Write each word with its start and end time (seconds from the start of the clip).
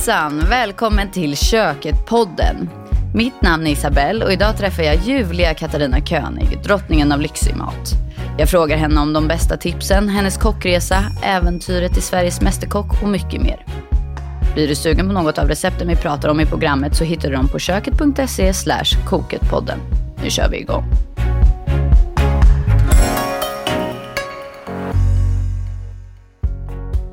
Hejsan! 0.00 0.44
Välkommen 0.48 1.10
till 1.10 1.36
Köket-podden. 1.36 2.68
Mitt 3.14 3.42
namn 3.42 3.66
är 3.66 3.70
Isabelle 3.70 4.24
och 4.24 4.32
idag 4.32 4.56
träffar 4.56 4.82
jag 4.82 4.96
ljuvliga 4.96 5.54
Katarina 5.54 6.00
König, 6.00 6.58
drottningen 6.64 7.12
av 7.12 7.20
lyxig 7.20 7.56
mat. 7.56 7.92
Jag 8.38 8.48
frågar 8.48 8.76
henne 8.76 9.00
om 9.00 9.12
de 9.12 9.28
bästa 9.28 9.56
tipsen, 9.56 10.08
hennes 10.08 10.36
kockresa, 10.36 11.04
äventyret 11.24 11.96
i 11.96 12.00
Sveriges 12.00 12.40
Mästerkock 12.40 13.02
och 13.02 13.08
mycket 13.08 13.42
mer. 13.42 13.64
Blir 14.54 14.68
du 14.68 14.74
sugen 14.74 15.06
på 15.06 15.12
något 15.12 15.38
av 15.38 15.48
recepten 15.48 15.88
vi 15.88 15.96
pratar 15.96 16.28
om 16.28 16.40
i 16.40 16.46
programmet 16.46 16.96
så 16.96 17.04
hittar 17.04 17.28
du 17.28 17.36
dem 17.36 17.48
på 17.48 17.58
köket.se 17.58 18.52
koketpodden. 19.08 19.78
Nu 20.22 20.30
kör 20.30 20.48
vi 20.48 20.60
igång. 20.60 20.84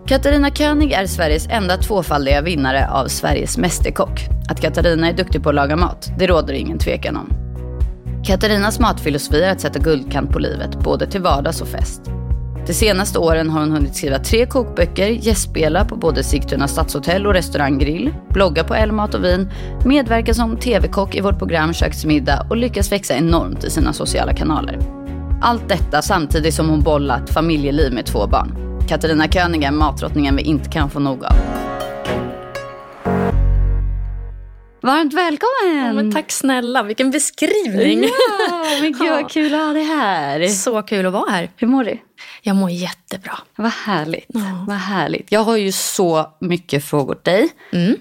Katarina 0.08 0.50
König 0.50 0.92
är 0.92 1.06
Sveriges 1.06 1.48
enda 1.50 1.78
tvåfaldiga 1.78 2.42
vinnare 2.42 2.90
av 2.90 3.08
Sveriges 3.08 3.58
Mästerkock. 3.58 4.22
Att 4.50 4.62
Katarina 4.62 5.10
är 5.10 5.14
duktig 5.14 5.44
på 5.44 5.50
att 5.50 5.56
laga 5.56 5.76
mat, 5.76 6.12
det 6.20 6.28
råder 6.28 6.54
ingen 6.54 6.80
tvekan 6.80 7.18
om. 7.18 7.34
Katarinas 8.26 8.80
matfilosofi 8.80 9.42
är 9.42 9.52
att 9.52 9.62
sätta 9.62 9.80
guldkant 9.80 10.32
på 10.32 10.40
livet, 10.40 10.80
både 10.84 11.08
till 11.08 11.22
vardags 11.22 11.62
och 11.62 11.68
fest. 11.68 12.02
De 12.68 12.74
senaste 12.74 13.20
åren 13.20 13.50
har 13.50 13.60
hon 13.60 13.72
hunnit 13.72 13.96
skriva 13.96 14.20
tre 14.20 14.46
kokböcker, 14.46 15.08
gästspela 15.08 15.86
på 15.86 15.96
både 15.96 16.24
Sigtuna 16.24 16.68
stadshotell 16.68 17.28
och 17.28 17.34
restaurang 17.34 17.80
Grill, 17.80 18.14
blogga 18.30 18.64
på 18.64 18.76
Elle 18.76 18.94
Mat 18.94 19.14
och 19.14 19.24
Vin, 19.24 19.50
medverka 19.86 20.34
som 20.34 20.58
tv-kock 20.58 21.16
i 21.16 21.22
vårt 21.22 21.38
program 21.38 21.74
Köksmiddag 21.74 22.48
och 22.50 22.58
lyckas 22.58 22.92
växa 22.92 23.16
enormt 23.16 23.64
i 23.64 23.70
sina 23.70 23.94
sociala 23.94 24.34
kanaler. 24.34 24.80
Allt 25.42 25.70
detta 25.70 26.02
samtidigt 26.02 26.54
som 26.54 26.70
hon 26.70 26.82
bollat 26.82 27.30
familjeliv 27.30 27.94
med 27.94 28.06
två 28.06 28.28
barn. 28.28 28.67
Katarina 28.88 29.28
König 29.28 29.64
är 29.64 29.72
matdrottningen 29.72 30.36
vi 30.36 30.42
inte 30.42 30.70
kan 30.70 30.90
få 30.90 31.00
nog 31.00 31.26
av. 31.26 31.34
Varmt 34.82 35.14
välkommen! 35.14 36.06
Ja, 36.06 36.12
tack 36.14 36.32
snälla, 36.32 36.84
vilken 36.84 37.12
beskrivning. 37.12 38.04
Ja, 38.04 38.80
men 38.82 38.92
gud 38.92 39.10
vad 39.10 39.32
kul 39.32 39.54
att 39.54 39.60
ha 39.62 39.74
dig 39.74 39.84
här. 39.84 40.48
Så 40.48 40.82
kul 40.82 41.06
att 41.06 41.14
vara 41.14 41.32
här. 41.32 41.52
Hur 41.56 41.68
mår 41.68 41.84
du? 41.84 41.98
Jag 42.42 42.56
mår 42.56 42.70
jättebra. 42.70 43.38
Vad 43.56 43.72
härligt. 43.72 44.26
Ja. 44.28 44.66
Vad 44.68 44.78
härligt. 44.78 45.32
Jag 45.32 45.40
har 45.44 45.58
ju 45.58 45.72
så 45.72 46.38
mycket 46.40 46.86
frågor 46.86 47.16
till 47.16 47.34
dig. 47.34 47.50
Mm. 47.74 47.96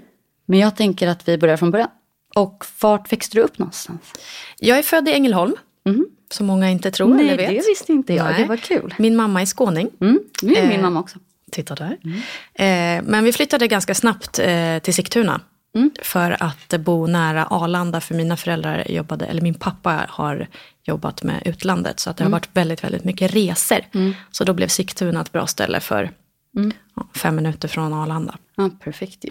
Men 0.46 0.58
jag 0.58 0.76
tänker 0.76 1.08
att 1.08 1.28
vi 1.28 1.38
börjar 1.38 1.56
från 1.56 1.70
början. 1.70 1.90
Och 2.34 2.64
vart 2.80 3.12
växte 3.12 3.36
du 3.36 3.42
upp 3.42 3.58
någonstans? 3.58 4.12
Jag 4.58 4.78
är 4.78 4.82
född 4.82 5.08
i 5.08 5.12
Ängelholm. 5.12 5.56
Mm. 5.86 6.06
Som 6.30 6.46
många 6.46 6.70
inte 6.70 6.90
tror 6.90 7.14
Nej, 7.14 7.28
eller 7.28 7.36
vet. 7.36 7.50
det 7.50 7.68
visste 7.68 7.92
inte 7.92 8.14
jag. 8.14 8.24
Nej. 8.24 8.42
Det 8.42 8.48
var 8.48 8.56
kul. 8.56 8.94
Min 8.98 9.16
mamma 9.16 9.42
är 9.42 9.46
skåning. 9.46 9.90
Mm. 10.00 10.20
Det 10.42 10.58
är 10.58 10.62
eh, 10.62 10.68
min 10.68 10.82
mamma 10.82 11.00
också. 11.00 11.18
Titta 11.52 11.74
där. 11.74 11.96
Mm. 12.04 12.18
Eh, 12.54 13.10
men 13.10 13.24
vi 13.24 13.32
flyttade 13.32 13.68
ganska 13.68 13.94
snabbt 13.94 14.38
eh, 14.38 14.78
till 14.78 14.94
Sigtuna. 14.94 15.40
Mm. 15.74 15.90
För 16.02 16.42
att 16.42 16.80
bo 16.80 17.06
nära 17.06 17.46
Arlanda, 17.46 18.00
för 18.00 18.14
mina 18.14 18.36
föräldrar 18.36 18.90
jobbade, 18.90 19.26
eller 19.26 19.42
min 19.42 19.54
pappa 19.54 20.06
har 20.08 20.48
jobbat 20.84 21.22
med 21.22 21.42
utlandet. 21.44 22.00
Så 22.00 22.10
att 22.10 22.16
det 22.16 22.24
har 22.24 22.28
mm. 22.28 22.32
varit 22.32 22.48
väldigt, 22.52 22.84
väldigt 22.84 23.04
mycket 23.04 23.34
resor. 23.34 23.78
Mm. 23.94 24.14
Så 24.30 24.44
då 24.44 24.52
blev 24.52 24.68
Sigtuna 24.68 25.20
ett 25.20 25.32
bra 25.32 25.46
ställe 25.46 25.80
för 25.80 26.10
mm. 26.56 26.72
ja, 26.96 27.08
fem 27.14 27.36
minuter 27.36 27.68
från 27.68 27.92
Arlanda. 27.92 28.38
Ja, 28.54 28.70
perfekt 28.84 29.24
ju. 29.24 29.30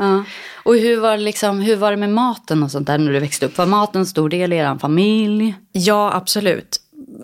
Ja. 0.00 0.24
Och 0.62 0.74
hur 0.74 1.00
var, 1.00 1.16
det 1.16 1.22
liksom, 1.22 1.60
hur 1.60 1.76
var 1.76 1.90
det 1.90 1.96
med 1.96 2.10
maten 2.10 2.62
och 2.62 2.70
sånt 2.70 2.86
där 2.86 2.98
när 2.98 3.12
du 3.12 3.20
växte 3.20 3.46
upp? 3.46 3.58
Var 3.58 3.66
maten 3.66 4.00
en 4.00 4.06
stor 4.06 4.28
del 4.28 4.52
i 4.52 4.56
er 4.56 4.78
familj? 4.78 5.54
Ja, 5.72 6.12
absolut. 6.14 6.80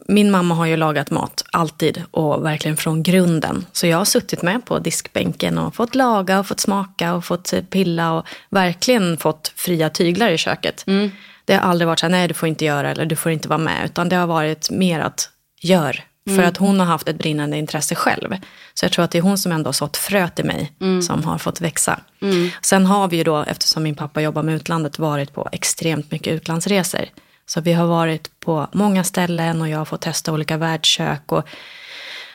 Min 0.09 0.31
mamma 0.31 0.55
har 0.55 0.67
ju 0.67 0.77
lagat 0.77 1.11
mat 1.11 1.45
alltid 1.53 2.03
och 2.11 2.45
verkligen 2.45 2.77
från 2.77 3.03
grunden. 3.03 3.67
Så 3.73 3.87
jag 3.87 3.99
har 3.99 4.05
suttit 4.05 4.43
med 4.43 4.65
på 4.65 4.79
diskbänken 4.79 5.59
och 5.59 5.75
fått 5.75 5.95
laga 5.95 6.39
och 6.39 6.47
fått 6.47 6.61
smaka 6.61 7.15
och 7.15 7.25
fått 7.25 7.55
pilla 7.71 8.13
och 8.13 8.27
verkligen 8.51 9.17
fått 9.17 9.53
fria 9.57 9.91
tyglar 9.91 10.31
i 10.31 10.39
köket. 10.39 10.85
Mm. 10.87 11.11
Det 11.45 11.55
har 11.55 11.61
aldrig 11.61 11.89
varit 11.89 11.99
så 11.99 12.07
här, 12.07 12.11
nej 12.11 12.29
du 12.29 12.35
får 12.35 12.49
inte 12.49 12.65
göra 12.65 12.91
eller 12.91 13.07
du 13.07 13.17
får 13.17 13.33
inte 13.33 13.49
vara 13.49 13.59
med. 13.59 13.85
Utan 13.85 14.09
det 14.09 14.17
har 14.17 14.27
varit 14.27 14.71
mer 14.71 15.01
att 15.01 15.31
gör 15.61 16.05
Mm. 16.27 16.39
För 16.39 16.49
att 16.49 16.57
hon 16.57 16.81
har 16.81 16.87
haft 16.87 17.09
ett 17.09 17.19
brinnande 17.19 17.57
intresse 17.57 17.95
själv. 17.95 18.35
Så 18.75 18.85
jag 18.85 18.93
tror 18.93 19.05
att 19.05 19.11
det 19.11 19.19
är 19.19 19.23
hon 19.23 19.39
som 19.39 19.53
ändå 19.53 19.69
har 19.69 19.73
sått 19.73 19.97
fröet 19.97 20.39
i 20.39 20.43
mig 20.43 20.73
mm. 20.81 21.03
som 21.03 21.25
har 21.25 21.39
fått 21.39 21.61
växa. 21.61 22.01
Mm. 22.23 22.51
Sen 22.63 22.87
har 22.87 23.09
vi 23.09 23.17
ju 23.17 23.25
då, 23.25 23.45
eftersom 23.49 23.83
min 23.83 23.95
pappa 23.95 24.21
jobbar 24.21 24.43
med 24.43 24.55
utlandet, 24.55 24.99
varit 24.99 25.33
på 25.33 25.49
extremt 25.53 26.11
mycket 26.11 26.33
utlandsresor. 26.33 27.05
Så 27.47 27.61
vi 27.61 27.73
har 27.73 27.87
varit 27.87 28.41
på 28.41 28.69
många 28.73 29.05
ställen 29.05 29.61
och 29.61 29.69
jag 29.69 29.79
har 29.79 29.85
fått 29.85 30.01
testa 30.01 30.33
olika 30.33 30.57
världskök. 30.57 31.33
Och 31.33 31.49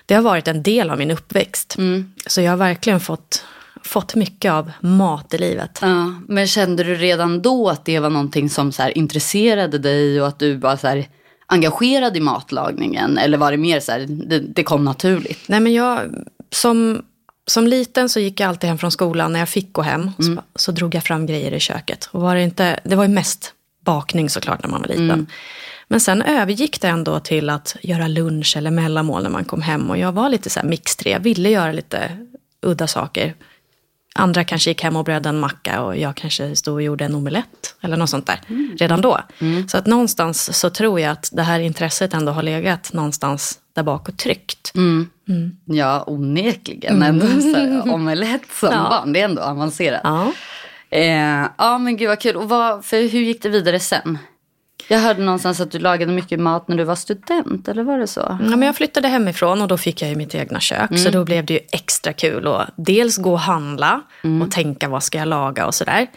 det 0.05 0.13
har 0.13 0.21
varit 0.21 0.47
en 0.47 0.63
del 0.63 0.89
av 0.89 0.97
min 0.97 1.11
uppväxt. 1.11 1.75
Mm. 1.77 2.13
Så 2.25 2.41
jag 2.41 2.51
har 2.51 2.57
verkligen 2.57 2.99
fått, 2.99 3.45
fått 3.83 4.15
mycket 4.15 4.51
av 4.51 4.71
mat 4.81 5.33
i 5.33 5.37
livet. 5.37 5.79
Ja, 5.81 6.13
men 6.27 6.47
kände 6.47 6.83
du 6.83 6.95
redan 6.95 7.41
då 7.41 7.69
att 7.69 7.85
det 7.85 7.99
var 7.99 8.09
någonting 8.09 8.49
som 8.49 8.71
så 8.71 8.89
intresserade 8.89 9.77
dig 9.77 10.21
och 10.21 10.27
att 10.27 10.39
du 10.39 10.57
bara 10.57 10.77
så 10.77 10.87
här 10.87 11.07
engagerad 11.51 12.17
i 12.17 12.19
matlagningen? 12.19 13.17
Eller 13.17 13.37
var 13.37 13.51
det 13.51 13.57
mer 13.57 13.79
så 13.79 13.91
här, 13.91 13.99
det, 14.09 14.39
det 14.39 14.63
kom 14.63 14.85
naturligt? 14.85 15.47
Nej 15.47 15.59
men 15.59 15.73
jag, 15.73 15.99
som, 16.49 17.01
som 17.47 17.67
liten 17.67 18.09
så 18.09 18.19
gick 18.19 18.39
jag 18.39 18.49
alltid 18.49 18.67
hem 18.67 18.77
från 18.77 18.91
skolan. 18.91 19.33
När 19.33 19.39
jag 19.39 19.49
fick 19.49 19.73
gå 19.73 19.81
hem 19.81 20.01
mm. 20.01 20.35
så, 20.35 20.41
så, 20.55 20.71
drog 20.71 20.95
jag 20.95 21.03
fram 21.03 21.25
grejer 21.25 21.51
i 21.51 21.59
köket. 21.59 22.09
Och 22.11 22.21
var 22.21 22.35
det, 22.35 22.41
inte, 22.43 22.79
det 22.83 22.95
var 22.95 23.03
ju 23.03 23.09
mest 23.09 23.53
bakning 23.85 24.29
såklart 24.29 24.63
när 24.63 24.69
man 24.69 24.81
var 24.81 24.87
liten. 24.87 25.11
Mm. 25.11 25.27
Men 25.87 25.99
sen 25.99 26.21
övergick 26.21 26.81
det 26.81 26.87
ändå 26.87 27.19
till 27.19 27.49
att 27.49 27.75
göra 27.81 28.07
lunch 28.07 28.57
eller 28.57 28.71
mellanmål 28.71 29.23
när 29.23 29.29
man 29.29 29.45
kom 29.45 29.61
hem. 29.61 29.89
Och 29.89 29.97
jag 29.97 30.11
var 30.11 30.29
lite 30.29 30.49
så 30.49 30.59
här 30.59 30.67
mixtre. 30.67 31.09
Jag 31.09 31.19
ville 31.19 31.49
göra 31.49 31.71
lite 31.71 32.17
udda 32.61 32.87
saker. 32.87 33.35
Andra 34.15 34.43
kanske 34.43 34.69
gick 34.69 34.83
hem 34.83 34.95
och 34.95 35.05
bredde 35.05 35.29
en 35.29 35.39
macka 35.39 35.81
och 35.81 35.97
jag 35.97 36.15
kanske 36.15 36.55
stod 36.55 36.73
och 36.73 36.81
gjorde 36.81 37.05
en 37.05 37.15
omelett. 37.15 37.75
Eller 37.81 37.97
något 37.97 38.09
sånt 38.09 38.27
där. 38.27 38.41
Mm. 38.47 38.75
Redan 38.79 39.01
då. 39.01 39.19
Mm. 39.39 39.67
Så 39.67 39.77
att 39.77 39.85
någonstans 39.85 40.59
så 40.59 40.69
tror 40.69 40.99
jag 40.99 41.11
att 41.11 41.29
det 41.31 41.41
här 41.41 41.59
intresset 41.59 42.13
ändå 42.13 42.31
har 42.31 42.43
legat 42.43 42.93
någonstans 42.93 43.59
där 43.73 43.83
bak 43.83 44.09
och 44.09 44.17
tryckt. 44.17 44.75
Mm. 44.75 45.09
Mm. 45.29 45.57
Ja, 45.65 46.03
onekligen. 46.07 47.03
Ändå 47.03 47.27
så 47.27 47.91
omelett 47.91 48.41
som 48.51 48.69
ja. 48.71 48.87
barn, 48.89 49.13
det 49.13 49.21
är 49.21 49.25
ändå 49.25 49.41
avancerat. 49.41 50.01
Ja. 50.03 50.33
Eh, 50.89 51.45
ja, 51.57 51.77
men 51.77 51.97
gud 51.97 52.07
vad 52.07 52.19
kul. 52.19 52.35
Och 52.35 52.49
vad, 52.49 52.85
för 52.85 52.97
hur 52.97 53.21
gick 53.21 53.43
det 53.43 53.49
vidare 53.49 53.79
sen? 53.79 54.17
Jag 54.91 54.99
hörde 54.99 55.23
någonstans 55.23 55.59
att 55.59 55.71
du 55.71 55.79
lagade 55.79 56.11
mycket 56.11 56.39
mat 56.39 56.67
när 56.67 56.77
du 56.77 56.83
var 56.83 56.95
student, 56.95 57.67
eller 57.67 57.83
var 57.83 57.99
det 57.99 58.07
så? 58.07 58.37
Ja, 58.41 58.55
men 58.55 58.61
jag 58.61 58.75
flyttade 58.75 59.07
hemifrån 59.07 59.61
och 59.61 59.67
då 59.67 59.77
fick 59.77 60.01
jag 60.01 60.09
ju 60.09 60.15
mitt 60.15 60.35
egna 60.35 60.59
kök. 60.59 60.89
Mm. 60.89 61.03
Så 61.03 61.09
då 61.09 61.25
blev 61.25 61.45
det 61.45 61.53
ju 61.53 61.59
extra 61.71 62.13
kul 62.13 62.47
att 62.47 62.69
dels 62.75 63.17
gå 63.17 63.31
och 63.31 63.39
handla 63.39 64.01
mm. 64.23 64.41
och 64.41 64.51
tänka 64.51 64.89
vad 64.89 65.03
ska 65.03 65.17
jag 65.17 65.27
laga 65.27 65.65
och 65.65 65.75
sådär. 65.75 66.07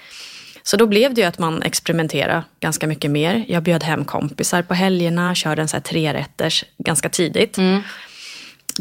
Så 0.62 0.76
då 0.76 0.86
blev 0.86 1.14
det 1.14 1.20
ju 1.20 1.26
att 1.26 1.38
man 1.38 1.62
experimenterade 1.62 2.42
ganska 2.60 2.86
mycket 2.86 3.10
mer. 3.10 3.44
Jag 3.48 3.62
bjöd 3.62 3.82
hem 3.82 4.04
kompisar 4.04 4.62
på 4.62 4.74
helgerna, 4.74 5.34
körde 5.34 5.62
en 5.62 5.68
så 5.68 5.76
här 5.76 5.82
trerätters 5.82 6.64
ganska 6.78 7.08
tidigt. 7.08 7.58
Mm. 7.58 7.82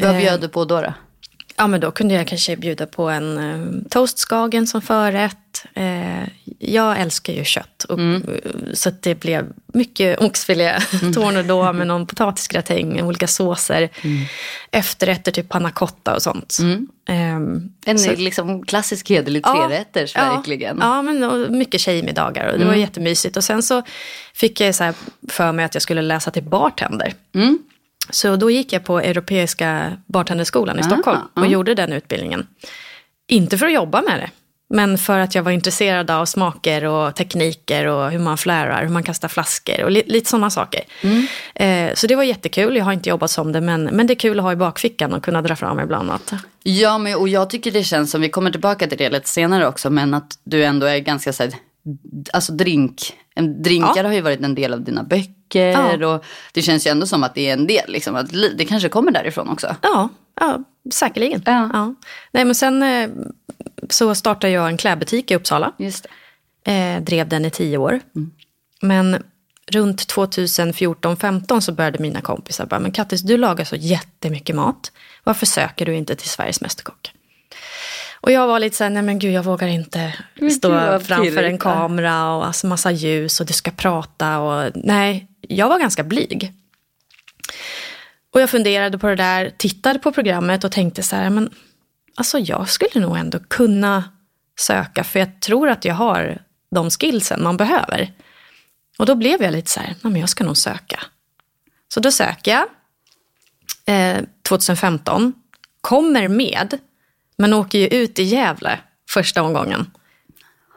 Vad 0.00 0.16
bjöd 0.16 0.40
du 0.40 0.48
på 0.48 0.64
då? 0.64 0.80
då? 0.80 0.92
Ja, 1.56 1.66
men 1.66 1.80
då 1.80 1.90
kunde 1.90 2.14
jag 2.14 2.26
kanske 2.26 2.56
bjuda 2.56 2.86
på 2.86 3.08
en 3.08 3.38
eh, 3.38 3.88
toastskagen 3.90 4.66
som 4.66 4.82
förrätt. 4.82 5.64
Eh, 5.74 6.28
jag 6.58 7.00
älskar 7.00 7.32
ju 7.32 7.44
kött. 7.44 7.84
Och, 7.84 7.98
mm. 7.98 8.22
Så 8.74 8.90
det 9.00 9.14
blev 9.14 9.52
mycket 9.66 10.20
oxfilé, 10.20 10.68
mm. 11.02 11.12
tournedos 11.12 11.74
med 11.74 11.86
någon 11.86 12.06
potatisgratäng, 12.06 13.02
olika 13.02 13.26
såser. 13.26 13.90
Mm. 14.02 14.24
Efterrätter, 14.70 15.32
typ 15.32 15.48
panna 15.48 15.70
cotta 15.70 16.14
och 16.14 16.22
sånt. 16.22 16.56
Mm. 16.60 16.88
Um, 17.08 17.72
en 17.84 17.98
så, 17.98 18.12
liksom 18.16 18.66
klassisk 18.66 19.10
hederlig 19.10 19.44
trerätters 19.44 20.12
ja, 20.14 20.34
verkligen. 20.36 20.78
Ja, 20.80 21.02
men 21.02 21.24
och 21.24 21.50
mycket 21.52 21.80
tjejmiddagar 21.80 22.46
och 22.52 22.58
det 22.58 22.64
var 22.64 22.72
Mm. 22.72 22.80
jättemysigt. 22.80 23.36
Och 23.36 23.44
sen 23.44 23.62
så 23.62 23.82
fick 24.34 24.60
jag 24.60 24.74
så 24.74 24.92
för 25.28 25.52
mig 25.52 25.64
att 25.64 25.74
jag 25.74 25.82
skulle 25.82 26.02
läsa 26.02 26.30
till 26.30 26.42
bartender. 26.42 27.14
Så 28.10 28.36
då 28.36 28.50
gick 28.50 28.72
jag 28.72 28.84
på 28.84 29.00
Europeiska 29.00 29.92
bartenderskolan 30.06 30.78
i 30.78 30.80
Aha, 30.80 30.90
Stockholm 30.90 31.20
och 31.34 31.46
ja. 31.46 31.50
gjorde 31.50 31.74
den 31.74 31.92
utbildningen. 31.92 32.46
Inte 33.28 33.58
för 33.58 33.66
att 33.66 33.72
jobba 33.72 34.02
med 34.02 34.20
det, 34.20 34.30
men 34.68 34.98
för 34.98 35.18
att 35.18 35.34
jag 35.34 35.42
var 35.42 35.52
intresserad 35.52 36.10
av 36.10 36.26
smaker 36.26 36.84
och 36.84 37.14
tekniker 37.14 37.86
och 37.86 38.10
hur 38.10 38.18
man 38.18 38.38
flärar, 38.38 38.82
hur 38.82 38.88
man 38.88 39.02
kastar 39.02 39.28
flaskor 39.28 39.84
och 39.84 39.90
li 39.90 40.02
lite 40.06 40.30
sådana 40.30 40.50
saker. 40.50 40.84
Mm. 41.02 41.26
Eh, 41.54 41.94
så 41.94 42.06
det 42.06 42.16
var 42.16 42.22
jättekul, 42.22 42.76
jag 42.76 42.84
har 42.84 42.92
inte 42.92 43.08
jobbat 43.08 43.30
som 43.30 43.52
det, 43.52 43.60
men, 43.60 43.84
men 43.84 44.06
det 44.06 44.12
är 44.12 44.18
kul 44.18 44.38
att 44.38 44.44
ha 44.44 44.52
i 44.52 44.56
bakfickan 44.56 45.14
och 45.14 45.24
kunna 45.24 45.42
dra 45.42 45.56
fram 45.56 45.80
ibland. 45.80 46.10
Att, 46.10 46.32
Ja, 46.66 46.98
men, 46.98 47.14
och 47.14 47.28
jag 47.28 47.50
tycker 47.50 47.70
det 47.70 47.84
känns 47.84 48.10
som, 48.10 48.20
vi 48.20 48.28
kommer 48.28 48.50
tillbaka 48.50 48.86
till 48.86 48.98
det 48.98 49.10
lite 49.10 49.28
senare 49.28 49.66
också, 49.66 49.90
men 49.90 50.14
att 50.14 50.38
du 50.44 50.64
ändå 50.64 50.86
är 50.86 50.98
ganska 50.98 51.32
så 51.32 51.42
här, 51.42 51.52
alltså 52.32 52.52
drink, 52.52 53.12
drinkar 53.64 53.92
Ja. 53.96 54.02
har 54.02 54.12
ju 54.12 54.20
varit 54.20 54.40
en 54.40 54.54
del 54.54 54.72
av 54.74 54.80
dina 54.80 55.02
böcker 55.02 55.66
Ja. 56.00 56.14
och 56.14 56.24
det 56.52 56.62
känns 56.62 56.86
ju 56.86 56.90
ändå 56.90 57.06
som 57.06 57.24
att 57.24 57.34
det 57.34 57.48
är 57.48 57.52
en 57.52 57.66
del, 57.66 57.92
liksom, 57.92 58.16
att 58.16 58.30
det 58.58 58.64
kanske 58.64 58.88
kommer 58.88 59.10
därifrån 59.12 59.48
också. 59.48 59.76
ja, 59.82 60.08
ja, 60.40 60.64
säkerligen. 60.92 61.42
Ja. 61.46 61.94
Nej, 62.32 62.44
men 62.44 62.54
sen 62.54 62.82
eh, 62.82 63.10
så 63.90 64.14
startade 64.14 64.52
jag 64.52 64.68
en 64.68 64.76
klädbutik 64.76 65.30
i 65.30 65.34
Uppsala. 65.34 65.72
Just. 65.78 66.06
Eh, 66.66 67.02
drev 67.02 67.28
den 67.28 67.44
i 67.44 67.50
tio 67.50 67.78
år. 67.78 68.00
Mm. 68.16 68.30
Men 68.82 69.22
runt 69.70 70.06
2014-15 70.06 71.60
så 71.60 71.72
började 71.72 71.98
mina 71.98 72.20
kompisar 72.20 72.66
bara, 72.66 72.80
men 72.80 72.92
Kattis 72.92 73.22
du 73.22 73.36
lagar 73.36 73.64
så 73.64 73.76
jättemycket 73.76 74.56
mat. 74.56 74.92
Varför 75.24 75.46
söker 75.46 75.86
du 75.86 75.94
inte 75.94 76.16
till 76.16 76.28
Sveriges 76.28 76.60
Mästerkock? 76.60 77.12
Och 78.24 78.32
jag 78.32 78.46
var 78.46 78.60
lite 78.60 78.76
så 78.76 78.84
här, 78.84 78.90
nej 78.90 79.02
men 79.02 79.18
gud 79.18 79.32
jag 79.32 79.42
vågar 79.42 79.68
inte 79.68 80.14
stå 80.56 80.68
gud, 80.68 81.06
framför 81.06 81.24
pirrigt, 81.24 81.38
en 81.38 81.58
kamera 81.58 82.34
och 82.34 82.46
alltså 82.46 82.66
massa 82.66 82.90
ljus 82.90 83.40
och 83.40 83.46
du 83.46 83.52
ska 83.52 83.70
prata 83.70 84.38
och 84.38 84.72
nej, 84.74 85.28
jag 85.40 85.68
var 85.68 85.78
ganska 85.78 86.04
blyg. 86.04 86.52
Och 88.32 88.40
jag 88.40 88.50
funderade 88.50 88.98
på 88.98 89.06
det 89.06 89.16
där, 89.16 89.50
tittade 89.56 89.98
på 89.98 90.12
programmet 90.12 90.64
och 90.64 90.72
tänkte 90.72 91.02
så 91.02 91.16
här, 91.16 91.30
men 91.30 91.50
alltså 92.14 92.38
jag 92.38 92.68
skulle 92.68 93.06
nog 93.06 93.16
ändå 93.16 93.38
kunna 93.38 94.04
söka 94.60 95.04
för 95.04 95.18
jag 95.18 95.40
tror 95.40 95.68
att 95.68 95.84
jag 95.84 95.94
har 95.94 96.42
de 96.70 96.90
skillsen 96.90 97.42
man 97.42 97.56
behöver. 97.56 98.12
Och 98.98 99.06
då 99.06 99.14
blev 99.14 99.42
jag 99.42 99.52
lite 99.52 99.70
så 99.70 99.80
här, 99.80 99.88
nej 99.88 100.12
men 100.12 100.20
jag 100.20 100.28
ska 100.28 100.44
nog 100.44 100.56
söka. 100.56 101.00
Så 101.88 102.00
då 102.00 102.10
söker 102.12 102.50
jag 102.50 102.66
eh, 103.86 104.24
2015, 104.48 105.32
kommer 105.80 106.28
med, 106.28 106.78
men 107.38 107.52
åker 107.52 107.78
ju 107.78 107.86
ut 107.86 108.18
i 108.18 108.22
Gävle 108.22 108.78
första 109.10 109.42
omgången. 109.42 109.90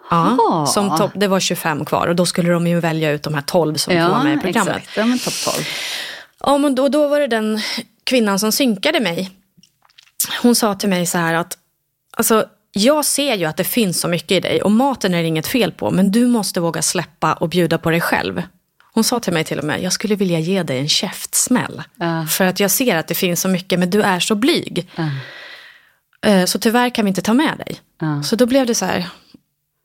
Ja, 0.10 0.66
som 0.68 0.98
topp, 0.98 1.12
det 1.16 1.28
var 1.28 1.40
25 1.40 1.86
kvar 1.86 2.08
och 2.08 2.16
då 2.16 2.26
skulle 2.26 2.52
de 2.52 2.68
ju 2.68 2.80
välja 2.80 3.12
ut 3.12 3.24
de 3.24 3.34
här 3.34 3.42
12 3.42 3.76
som 3.76 3.94
får 3.94 4.02
vara 4.02 4.24
med 4.24 4.38
i 4.38 4.40
programmet. 4.40 4.78
exakt. 4.78 4.98
Ja, 4.98 5.04
topp 5.24 5.56
12. 5.56 5.66
Ja, 6.40 6.58
men 6.58 6.76
då, 6.76 6.88
då 6.88 7.08
var 7.08 7.20
det 7.20 7.28
den 7.28 7.62
kvinnan 8.04 8.40
som 8.40 8.52
synkade 8.52 9.00
mig. 9.00 9.32
Hon 10.42 10.56
sa 10.56 10.76
till 10.76 10.90
mig 10.90 11.06
så 11.06 11.18
här 11.18 11.34
att 11.34 11.58
alltså, 12.18 12.46
jag 12.72 13.06
ser 13.06 13.36
ju 13.36 13.46
att 13.46 13.58
det 13.58 13.64
finns 13.64 14.00
så 14.00 14.08
mycket 14.08 14.32
i 14.32 14.40
dig 14.40 14.62
och 14.62 14.72
maten 14.72 15.14
är 15.14 15.22
det 15.22 15.28
inget 15.28 15.48
fel 15.48 15.72
på, 15.72 15.92
men 15.92 16.12
du 16.12 16.28
måste 16.28 16.60
våga 16.60 16.82
släppa 16.82 17.34
och 17.34 17.50
bjuda 17.50 17.78
på 17.78 17.90
dig 17.92 18.02
själv. 18.02 18.44
Hon 18.94 19.04
sa 19.04 19.20
till 19.20 19.34
mig 19.34 19.44
till 19.44 19.60
och 19.60 19.66
med, 19.66 19.82
jag 19.82 19.94
skulle 19.94 20.16
vilja 20.16 20.40
ge 20.40 20.64
dig 20.64 20.80
en 20.80 20.90
käftsmäll. 20.90 21.84
Ja. 21.96 22.26
För 22.26 22.46
att 22.46 22.60
jag 22.60 22.72
ser 22.72 22.96
att 22.96 23.08
det 23.08 23.16
finns 23.16 23.42
så 23.42 23.48
mycket, 23.48 23.80
men 23.80 23.90
du 23.90 24.02
är 24.02 24.20
så 24.20 24.36
blyg. 24.36 24.88
Eh, 24.96 25.08
Så 26.48 26.60
tyvärr 26.60 26.90
kan 26.90 27.06
vi 27.06 27.10
inte 27.10 27.22
ta 27.22 27.34
med 27.34 27.58
dig. 27.58 27.80
Ja. 28.02 28.24
Så 28.24 28.36
då 28.36 28.46
blev 28.46 28.66
det 28.66 28.76
så 28.76 28.86
här, 28.86 29.08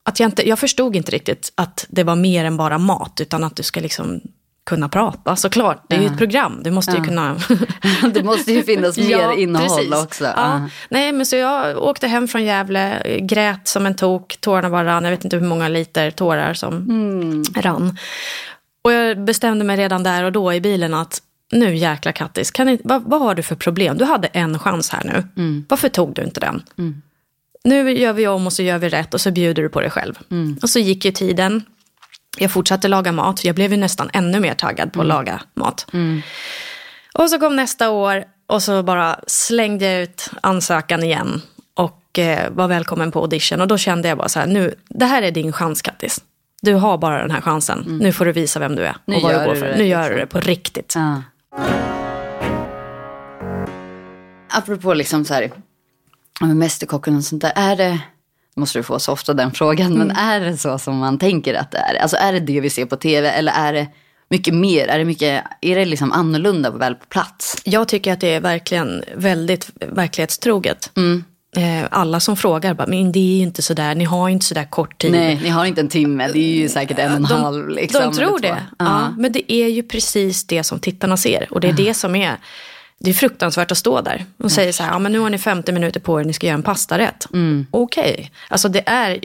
att 0.05 0.21
jag, 0.21 0.27
inte, 0.29 0.49
jag 0.49 0.59
förstod 0.59 0.97
inte 0.97 1.13
riktigt 1.13 1.53
att 1.55 1.87
det 1.89 2.05
var 2.05 2.17
mer 2.17 2.45
än 2.45 2.57
bara 2.57 2.79
mat, 2.79 3.21
utan 3.21 3.45
att 3.45 3.57
du 3.57 3.63
ska 3.63 3.81
liksom 3.81 4.21
kunna 4.67 4.89
prata. 4.89 5.37
Såklart, 5.37 5.85
det 5.89 5.97
är 5.97 6.01
ju 6.01 6.07
ett 6.07 6.19
program, 6.19 6.61
du 6.65 6.71
måste 6.71 6.97
ju 6.97 7.05
kunna... 7.05 7.37
Det 8.15 8.23
måste 8.23 8.53
ju 8.53 8.63
finnas 8.63 8.97
mer 8.99 9.11
Ja, 9.11 9.35
innehåll 9.35 9.69
precis. 9.69 10.05
också. 10.05 10.25
Ja. 10.25 10.69
Nej, 10.91 11.13
men 11.13 11.27
så 11.27 11.37
jag 11.37 11.79
åkte 11.83 12.07
hem 12.07 12.29
från 12.29 12.45
Gävle, 12.45 13.03
grät 13.21 13.69
som 13.69 13.87
en 13.87 13.95
tok, 13.95 14.37
tårarna 14.41 14.71
bara 14.71 14.85
rann. 14.85 15.05
Jag 15.05 15.11
vet 15.11 15.25
inte 15.25 15.37
hur 15.37 15.47
många 15.47 15.69
liter 15.69 16.11
tårar 16.11 16.55
som 16.55 16.75
Mm. 16.77 17.43
rann. 17.57 17.99
Och 18.85 18.93
jag 18.93 19.25
bestämde 19.25 19.65
mig 19.65 19.77
redan 19.77 20.03
där 20.03 20.25
och 20.25 20.33
då 20.33 20.53
i 20.55 20.61
bilen 20.61 20.95
att 20.95 21.19
nu 21.53 21.75
jäkla 21.77 22.13
Kattis, 22.13 22.51
kan 22.51 22.67
ni, 22.67 22.81
vad, 22.85 23.03
vad 23.03 23.21
har 23.21 23.35
du 23.35 23.43
för 23.43 23.55
problem? 23.55 23.99
Du 23.99 24.05
hade 24.05 24.29
en 24.29 24.59
chans 24.59 24.91
här 24.91 25.03
nu. 25.05 25.43
Mm. 25.43 25.65
Varför 25.69 25.89
tog 25.89 26.15
du 26.15 26.23
inte 26.23 26.41
den? 26.41 26.63
Nu 27.65 27.91
gör 27.93 28.13
vi 28.13 28.27
om 28.29 28.47
och 28.47 28.53
så 28.53 28.63
gör 28.63 28.79
vi 28.79 28.89
rätt 28.89 29.15
och 29.15 29.21
så 29.21 29.31
bjuder 29.31 29.63
du 29.63 29.69
på 29.69 29.81
dig 29.81 29.91
själv. 29.91 30.19
Mm. 30.31 30.59
Och 30.63 30.71
så 30.71 30.79
gick 30.79 31.05
ju 31.05 31.11
tiden. 31.11 31.63
Jag 32.39 32.51
fortsatte 32.51 32.89
laga 32.89 33.13
mat. 33.13 33.45
Jag 33.45 33.55
blev 33.55 33.71
ju 33.71 33.77
nästan 33.77 34.11
ännu 34.13 34.41
mer 34.41 34.55
taggad 34.55 34.93
på 34.93 35.01
Mm. 35.01 35.11
att 35.11 35.17
laga 35.17 35.41
mat. 35.55 35.87
Och 37.15 37.31
så 37.31 37.39
kom 37.39 37.57
nästa 37.57 37.91
år 37.91 38.25
och 38.47 38.63
så 38.63 38.83
bara 38.83 39.21
slängde 39.27 39.85
jag 39.93 40.03
ut 40.03 40.31
ansökan 40.41 41.03
igen. 41.03 41.43
Och 41.75 42.19
eh, 42.19 42.51
var 42.51 42.69
välkommen 42.69 43.13
på 43.13 43.21
audition. 43.21 43.61
Och 43.61 43.69
då 43.69 43.79
kände 43.79 44.09
jag 44.09 44.19
bara 44.19 44.29
så 44.29 44.39
här, 44.41 44.47
nu, 44.47 44.75
det 44.89 45.05
här 45.07 45.23
är 45.23 45.31
din 45.31 45.53
chans 45.53 45.83
Kattis. 45.83 46.21
Du 46.63 46.75
har 46.75 46.99
bara 46.99 47.19
den 47.21 47.31
här 47.31 47.41
chansen. 47.41 47.99
Nu 48.03 48.13
får 48.13 48.25
du 48.25 48.33
visa 48.33 48.61
vem 48.61 48.77
du 48.77 48.83
är. 48.83 48.87
Mm. 48.89 49.01
Nu 49.05 49.17
och 49.17 49.23
vad 49.23 49.33
gör 49.33 49.41
du 49.41 49.47
går 49.47 49.55
för. 49.55 49.67
det, 49.67 49.77
Nu 49.77 49.85
gör 49.87 49.99
liksom. 50.01 50.15
du 50.15 50.21
det 50.21 50.27
på 50.27 50.41
riktigt. 50.41 50.93
Ja. 50.97 51.23
Apropå 54.49 54.95
liksom 54.95 55.25
så 55.25 55.35
här, 55.35 55.53
Mästerkocken 56.41 57.17
och 57.17 57.25
sånt 57.25 57.43
där. 57.43 57.53
Är 57.57 57.77
det, 57.77 58.01
måste 58.57 58.79
du 58.79 58.83
få 58.83 58.99
så 58.99 59.13
ofta 59.13 59.35
den 59.35 59.53
frågan, 59.53 59.99
men 59.99 60.11
är 60.11 60.41
det 60.41 60.57
så 60.57 60.79
som 60.79 60.97
man 60.97 61.19
tänker 61.19 61.55
att 61.55 61.71
det 61.71 61.79
är? 61.79 61.95
Alltså 61.95 62.17
är 62.17 62.33
det 62.33 62.41
det 62.41 62.61
vi 62.61 62.71
ser 62.71 62.85
på 62.85 62.97
tv 62.97 63.31
eller 63.31 63.53
är 63.53 63.73
det 63.73 63.89
mycket 64.29 64.55
mer? 64.55 64.89
Är 64.89 64.99
det, 64.99 65.05
mycket, 65.05 65.45
är 65.61 65.77
det 65.77 65.85
liksom 65.85 66.13
annorlunda 66.13 66.71
väl 66.71 66.95
på 66.95 67.07
plats? 67.07 67.57
Jag 67.65 67.89
tycker 67.89 68.13
att 68.13 68.21
det 68.21 68.35
är 68.35 68.41
verkligen 68.41 69.05
väldigt 69.15 69.71
verklighetstroget. 69.81 70.91
Mm. 70.97 71.25
Eh, 71.57 71.85
alla 71.91 72.21
som 72.21 72.37
frågar 72.37 72.75
bara, 72.75 72.87
men 72.87 73.13
det 73.13 73.19
är 73.19 73.37
ju 73.37 73.43
inte 73.43 73.63
sådär, 73.63 73.95
ni 73.95 74.05
har 74.05 74.29
ju 74.29 74.33
inte 74.33 74.47
sådär 74.47 74.65
kort 74.65 74.99
tid. 74.99 75.13
Nej, 75.13 75.41
ni 75.43 75.49
har 75.49 75.65
inte 75.65 75.81
en 75.81 75.89
timme, 75.89 76.29
det 76.33 76.39
är 76.39 76.55
ju 76.55 76.69
säkert 76.69 76.99
en 76.99 77.25
och 77.25 77.31
en 77.31 77.37
halv. 77.37 77.69
Liksom, 77.69 78.03
de 78.03 78.13
tror 78.13 78.29
eller 78.29 78.49
två. 78.49 78.55
det. 78.55 78.63
Ja. 78.79 79.15
men 79.19 79.33
det 79.33 79.53
är 79.53 79.69
ju 79.69 79.83
precis 79.83 80.45
det 80.45 80.65
som 80.65 80.81
tittarna 80.81 81.17
ser. 81.17 81.53
Och 81.53 81.61
det 81.61 81.69
är 81.69 81.73
det 81.73 81.95
som 81.95 82.15
är, 82.17 82.37
det 83.05 83.11
är 83.11 83.15
fruktansvärt 83.15 83.73
att 83.73 83.79
stå 83.79 84.01
där. 84.01 84.25
Och 84.37 84.53
säger 84.53 84.73
så 84.73 84.83
här, 84.83 84.93
ja 84.93 84.99
men 84.99 85.13
nu 85.13 85.19
har 85.19 85.31
ni 85.31 85.39
50 85.39 85.73
minuter 85.73 86.01
på 86.01 86.21
er, 86.21 86.25
ni 86.25 86.33
ska 86.33 86.47
göra 86.47 86.55
en 86.55 86.63
pastarätt. 86.63 87.27
Okej, 87.71 88.31
alltså 88.49 88.69
det 88.69 88.83
är, 88.87 89.19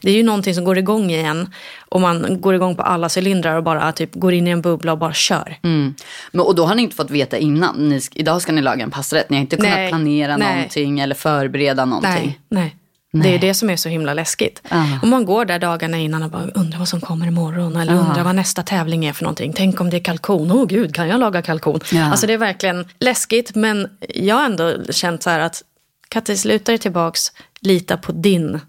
det, 0.00 0.10
är 0.10 0.14
ju 0.14 0.22
någonting 0.22 0.54
som 0.54 0.64
går 0.64 0.78
igång 0.78 1.10
igen. 1.10 1.54
Och 1.88 2.00
man 2.00 2.40
går 2.40 2.54
igång 2.54 2.76
på 2.76 2.82
alla 2.82 3.08
cylindrar 3.16 3.56
och 3.56 3.62
bara 3.62 3.92
typ 3.92 4.14
går 4.14 4.32
in 4.32 4.46
i 4.46 4.50
en 4.50 4.62
bubbla 4.62 4.92
och 4.92 4.98
bara 4.98 5.12
kör. 5.12 5.58
Mm. 5.62 5.94
Men, 6.32 6.40
och 6.40 6.54
då 6.54 6.66
har 6.66 6.74
ni 6.74 6.82
inte 6.82 6.96
fått 6.96 7.10
veta 7.10 7.38
innan. 7.38 7.88
Ni, 7.88 8.00
idag 8.14 8.42
ska 8.42 8.52
ni 8.52 8.60
laga 8.60 8.82
en 8.82 8.90
pastarätt. 8.90 9.30
Ni 9.30 9.36
har 9.36 9.40
inte 9.40 9.56
kunnat 9.56 9.72
Nej, 9.72 9.88
planera 9.88 10.36
nej. 10.36 10.54
någonting 10.54 11.00
eller 11.00 11.14
förbereda 11.14 11.84
någonting. 11.84 12.12
Nej, 12.12 12.40
nej. 12.48 12.76
Det 13.12 13.34
är 13.34 13.38
det 13.38 13.54
som 13.54 13.70
är 13.70 13.76
så 13.76 13.88
himla 13.88 14.14
läskigt. 14.14 14.62
Ja. 14.68 14.98
Och 15.02 15.08
man 15.08 15.24
går 15.24 15.44
där 15.44 15.58
dagarna 15.58 15.98
innan 15.98 16.22
och 16.22 16.30
bara 16.30 16.44
undrar 16.44 16.78
vad 16.78 16.88
som 16.88 17.00
kommer 17.00 17.26
imorgon. 17.26 17.76
Eller 17.76 17.94
undrar 17.94 18.24
vad 18.24 18.34
nästa 18.34 18.62
tävling 18.62 19.04
är 19.04 19.12
för 19.12 19.24
någonting. 19.24 19.52
Tänk 19.52 19.80
om 19.80 19.90
det 19.90 19.96
är 19.96 20.04
kalkon. 20.04 20.52
Åh 20.52 20.66
gud, 20.66 20.94
kan 20.94 21.08
jag 21.08 21.20
laga 21.20 21.42
kalkon? 21.42 21.80
Ja. 21.92 22.04
Alltså 22.10 22.26
det 22.26 22.32
är 22.32 22.38
verkligen 22.38 22.88
läskigt. 22.98 23.54
Men 23.54 23.88
jag 24.14 24.36
har 24.36 24.44
ändå 24.44 24.76
känt 24.90 25.22
så 25.22 25.30
här 25.30 25.40
att 25.40 25.62
Kattis, 26.08 26.44
luta 26.44 26.72
dig 26.72 26.78
tillbaks. 26.78 27.32
Lita 27.60 27.96
på 27.96 28.12
din 28.12 28.60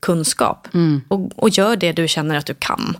kunskap. 0.00 0.68
Och, 1.08 1.30
och 1.36 1.48
gör 1.48 1.76
det 1.76 1.92
du 1.92 2.08
känner 2.08 2.34
att 2.34 2.46
du 2.46 2.54
kan. 2.54 2.96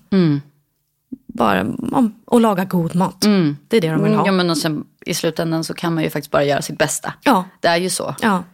Bara 1.27 1.61
om, 1.93 2.15
och 2.25 2.41
laga 2.41 2.65
god 2.65 2.95
mat. 2.95 3.21
Det 3.69 3.77
är 3.77 3.81
det 3.81 3.91
de 3.91 4.05
vill 4.05 4.15
ha. 4.15 4.27
Ja, 4.27 4.33
men 4.33 4.51
och 4.51 4.59
sen, 4.59 4.85
I 5.07 5.15
slutändan 5.15 5.65
så 5.65 5.75
kan 5.75 5.95
man 5.95 6.05
ju 6.05 6.11
faktiskt 6.11 6.31
bara 6.31 6.45
göra 6.45 6.63
sitt 6.63 6.79
bästa. 6.79 7.13
Ja. 7.23 7.45
Det 7.61 7.69
är 7.69 7.77
ju 7.77 7.91
så. 7.91 8.15
Ja. 8.21 8.45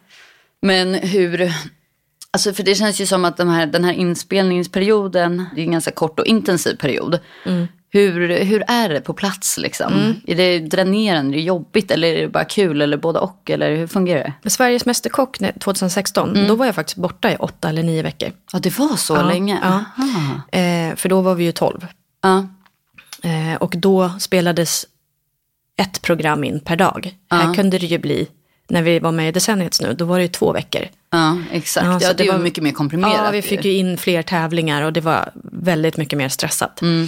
Men 0.60 0.94
hur... 0.94 1.52
Alltså 2.30 2.52
för 2.52 2.62
det 2.62 2.74
känns 2.74 3.00
ju 3.00 3.06
som 3.06 3.24
att 3.24 3.36
de 3.36 3.48
här, 3.48 3.66
den 3.66 3.84
här 3.84 3.92
inspelningsperioden, 3.92 5.44
det 5.54 5.60
är 5.60 5.64
en 5.64 5.72
ganska 5.72 5.90
kort 5.90 6.20
och 6.20 6.26
intensiv 6.26 6.74
period. 6.76 7.20
Mm. 7.44 7.66
Hur, 7.88 8.44
hur 8.44 8.64
är 8.68 8.88
det 8.88 9.00
på 9.00 9.14
plats 9.14 9.58
liksom? 9.58 10.14
Är 10.26 10.36
det 10.36 10.58
dränerande, 10.58 11.32
är 11.32 11.36
det 11.36 11.42
jobbigt 11.42 11.90
eller 11.90 12.08
är 12.08 12.22
det 12.22 12.28
bara 12.28 12.44
kul 12.44 12.82
eller 12.82 12.96
både 12.96 13.18
och? 13.18 13.50
Eller 13.50 13.76
hur 13.76 13.86
fungerar 13.86 14.32
det? 14.42 14.50
Sveriges 14.50 14.86
Mästerkock 14.86 15.38
2016, 15.60 16.46
då 16.48 16.54
var 16.54 16.66
jag 16.66 16.74
faktiskt 16.74 16.96
borta 16.96 17.32
i 17.32 17.36
åtta 17.36 17.68
eller 17.68 17.82
nio 17.82 18.02
veckor. 18.02 18.32
Ja, 18.52 18.58
det 18.58 18.78
var 18.78 18.96
så 18.96 19.22
länge? 19.22 19.58
Ja. 19.62 19.84
Eh, 20.58 20.94
för 20.96 21.08
då 21.08 21.20
var 21.20 21.34
vi 21.34 21.44
ju 21.44 21.52
12. 21.52 21.86
Ja. 22.22 22.46
Eh, 23.22 23.56
och 23.60 23.74
då 23.76 24.10
spelades 24.18 24.86
ett 25.76 26.02
program 26.02 26.44
in 26.44 26.60
per 26.60 26.76
dag. 26.76 27.16
Här 27.30 27.54
kunde 27.54 27.78
det 27.78 27.86
ju 27.86 27.98
bli, 27.98 28.28
när 28.68 28.82
vi 28.82 28.98
var 28.98 29.12
med 29.12 29.28
i 29.28 29.32
Decenniets 29.32 29.80
nu, 29.80 29.94
då 29.94 30.04
var 30.04 30.16
det 30.16 30.22
ju 30.22 30.28
två 30.28 30.52
veckor. 30.52 30.82
ja, 31.10 31.38
exakt. 31.52 31.86
Ja, 31.86 31.98
Ja, 32.02 32.12
det, 32.12 32.24
det 32.24 32.30
var- 32.32 32.38
mycket 32.38 32.64
mer 32.64 32.72
komprimerat. 32.72 33.14
Ja, 33.24 33.30
vi 33.30 33.42
fick 33.42 33.64
ju 33.64 33.72
in 33.72 33.98
fler 33.98 34.22
tävlingar 34.22 34.82
och 34.82 34.92
det 34.92 35.00
var 35.00 35.30
väldigt 35.52 35.96
mycket 35.96 36.18
mer 36.18 36.28
stressat. 36.28 36.82
Mm. 36.82 37.06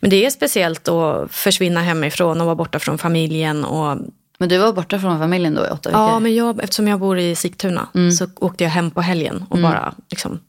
Men 0.00 0.10
det 0.10 0.26
är 0.26 0.30
speciellt 0.30 0.88
att 0.88 1.30
försvinna 1.32 1.80
hemifrån 1.82 2.40
och 2.40 2.46
vara 2.46 2.56
borta 2.56 2.78
från 2.78 2.98
familjen. 2.98 3.64
Och, 3.64 3.98
Men 4.38 4.48
du 4.48 4.58
var 4.58 4.72
borta 4.72 4.98
från 4.98 5.18
familjen 5.18 5.54
då 5.54 5.60
i 5.66 5.68
åtta 5.70 5.88
veckor? 5.90 6.02
ja, 6.02 6.20
men 6.20 6.34
jag, 6.34 6.62
eftersom 6.62 6.88
jag 6.88 7.00
bor 7.00 7.18
i 7.18 7.34
Sigtuna 7.34 7.88
Mm. 7.94 8.12
så 8.12 8.26
åkte 8.40 8.64
jag 8.64 8.70
hem 8.70 8.90
på 8.90 9.00
helgen 9.00 9.44
och 9.50 9.58
bara 9.58 9.94
liksom, 10.10 10.40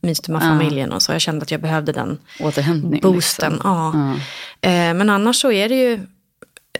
myste 0.00 0.30
med 0.32 0.42
familjen. 0.42 0.92
Och 0.92 1.02
så 1.02 1.12
jag 1.12 1.20
kände 1.20 1.42
att 1.42 1.50
jag 1.50 1.60
behövde 1.60 1.92
den 1.92 2.18
Återhämtning. 2.40 3.00
boosten. 3.00 3.52
Liksom. 3.52 4.16
Ja. 4.62 4.68
Eh, 4.68 4.94
men 4.94 5.10
annars 5.10 5.36
så 5.36 5.52
är 5.52 5.68
det 5.68 5.74
ju, 5.74 5.92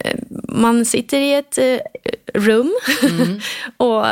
eh, 0.00 0.18
man 0.48 0.84
sitter 0.84 1.20
i 1.20 1.34
ett 1.34 1.58
rum 2.36 2.74
och 3.76 4.04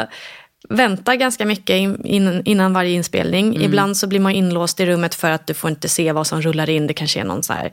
väntar 0.68 1.14
ganska 1.14 1.46
mycket 1.46 1.76
in, 1.76 2.04
in, 2.04 2.42
innan 2.44 2.72
varje 2.72 2.90
inspelning. 2.90 3.62
Ibland 3.62 3.96
så 3.96 4.06
blir 4.06 4.20
man 4.20 4.32
inlåst 4.32 4.80
i 4.80 4.86
rummet 4.86 5.14
för 5.14 5.30
att 5.30 5.46
du 5.46 5.54
får 5.54 5.70
inte 5.70 5.88
se 5.88 6.12
vad 6.12 6.26
som 6.26 6.42
rullar 6.42 6.70
in. 6.70 6.86
Det 6.86 6.94
kanske 6.94 7.20
är 7.20 7.24
någon 7.24 7.42
så 7.42 7.52
här 7.52 7.72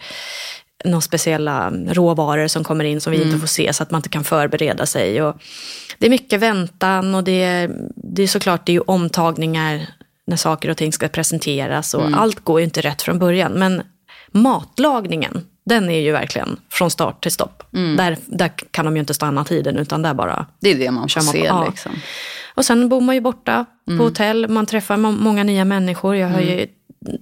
några 0.85 1.01
speciella 1.01 1.71
råvaror 1.87 2.47
som 2.47 2.63
kommer 2.63 2.85
in 2.85 3.01
som 3.01 3.11
vi 3.11 3.21
inte 3.21 3.39
får 3.39 3.47
se 3.47 3.73
så 3.73 3.83
att 3.83 3.91
man 3.91 3.99
inte 3.99 4.09
kan 4.09 4.23
förbereda 4.23 4.85
sig. 4.85 5.21
Och 5.21 5.41
det 5.97 6.05
är 6.05 6.09
mycket 6.09 6.39
väntan 6.39 7.15
och 7.15 7.23
det 7.23 7.43
är, 7.43 7.71
det 7.95 8.23
är 8.23 8.27
såklart 8.27 8.65
det 8.65 8.71
är 8.71 8.73
ju 8.73 8.79
omtagningar 8.79 9.87
när 10.27 10.37
saker 10.37 10.69
och 10.69 10.77
ting 10.77 10.93
ska 10.93 11.07
presenteras 11.07 11.93
och 11.93 12.09
allt 12.13 12.39
går 12.43 12.59
ju 12.59 12.63
inte 12.63 12.81
rätt 12.81 13.01
från 13.01 13.19
början. 13.19 13.51
Men 13.51 13.81
matlagningen, 14.31 15.45
den 15.71 15.89
är 15.89 15.99
ju 15.99 16.11
verkligen 16.11 16.59
från 16.69 16.91
start 16.91 17.23
till 17.23 17.31
stopp. 17.31 17.63
Där, 17.97 18.17
där 18.25 18.51
kan 18.71 18.85
de 18.85 18.95
ju 18.95 18.99
inte 18.99 19.13
stanna 19.13 19.43
tiden 19.43 19.77
utan 19.77 20.01
där 20.01 20.13
bara 20.13 20.45
Det 20.59 20.69
är 20.71 20.75
det 20.75 20.91
man 20.91 21.09
får 21.09 21.21
man 21.21 21.33
se 21.33 21.45
ja. 21.45 21.67
liksom. 21.69 21.91
och 22.55 22.65
sen 22.65 22.89
bor 22.89 23.01
man 23.01 23.15
ju 23.15 23.21
borta 23.21 23.65
på 23.97 24.03
hotell, 24.03 24.47
man 24.47 24.65
träffar 24.65 24.97
må- 24.97 25.11
många 25.11 25.43
nya 25.43 25.65
människor. 25.65 26.15
Jag 26.15 26.29
har 26.29 26.41
ju 26.41 26.67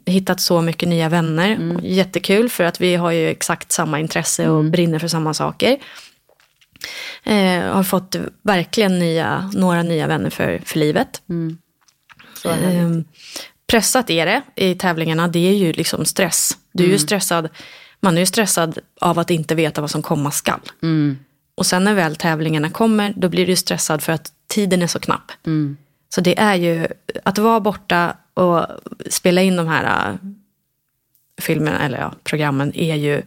hittat 0.05 0.41
så 0.41 0.61
mycket 0.61 0.89
nya 0.89 1.09
vänner. 1.09 1.79
Jättekul 1.83 2.49
för 2.49 2.63
att 2.63 2.81
vi 2.81 2.95
har 2.95 3.11
ju 3.11 3.29
exakt 3.29 3.71
samma 3.71 3.99
intresse 3.99 4.49
och 4.49 4.65
brinner 4.65 4.99
för 4.99 5.07
samma 5.07 5.33
saker. 5.33 5.77
Eh, 7.23 7.61
har 7.61 7.83
fått 7.83 8.15
verkligen 8.43 8.99
nya, 8.99 9.51
några 9.53 9.83
nya 9.83 10.07
vänner 10.07 10.29
för, 10.29 10.61
för 10.65 10.79
livet. 10.79 11.21
Ehm, 12.45 13.05
pressat 13.67 14.09
är 14.09 14.25
det 14.25 14.41
i 14.55 14.75
tävlingarna, 14.75 15.27
det 15.27 15.49
är 15.49 15.53
ju 15.53 15.73
liksom 15.73 16.05
stress. 16.05 16.57
Du 16.73 16.83
är 16.83 16.87
ju 16.87 16.99
stressad, 16.99 17.49
man 17.99 18.15
är 18.15 18.19
ju 18.19 18.25
stressad 18.25 18.79
av 19.01 19.19
att 19.19 19.29
inte 19.29 19.55
veta 19.55 19.81
vad 19.81 19.91
som 19.91 20.01
komma 20.01 20.31
skall. 20.31 20.59
Och 21.55 21.65
sen 21.65 21.83
när 21.83 21.93
väl 21.93 22.15
tävlingarna 22.15 22.69
kommer, 22.69 23.13
då 23.15 23.29
blir 23.29 23.47
du 23.47 23.55
stressad 23.55 24.03
för 24.03 24.13
att 24.13 24.31
tiden 24.47 24.81
är 24.81 24.87
så 24.87 24.99
knapp. 24.99 25.31
Så 26.09 26.21
det 26.21 26.39
är 26.39 26.55
ju, 26.55 26.87
att 27.23 27.37
vara 27.37 27.59
borta 27.59 28.15
och 28.33 28.65
spela 29.09 29.41
in 29.41 29.55
de 29.55 29.67
här 29.67 30.09
äh, 30.09 30.15
filmerna, 31.41 31.79
eller 31.79 31.97
ja, 31.97 32.13
programmen, 32.23 32.75
är 32.75 32.95
ju 32.95 33.21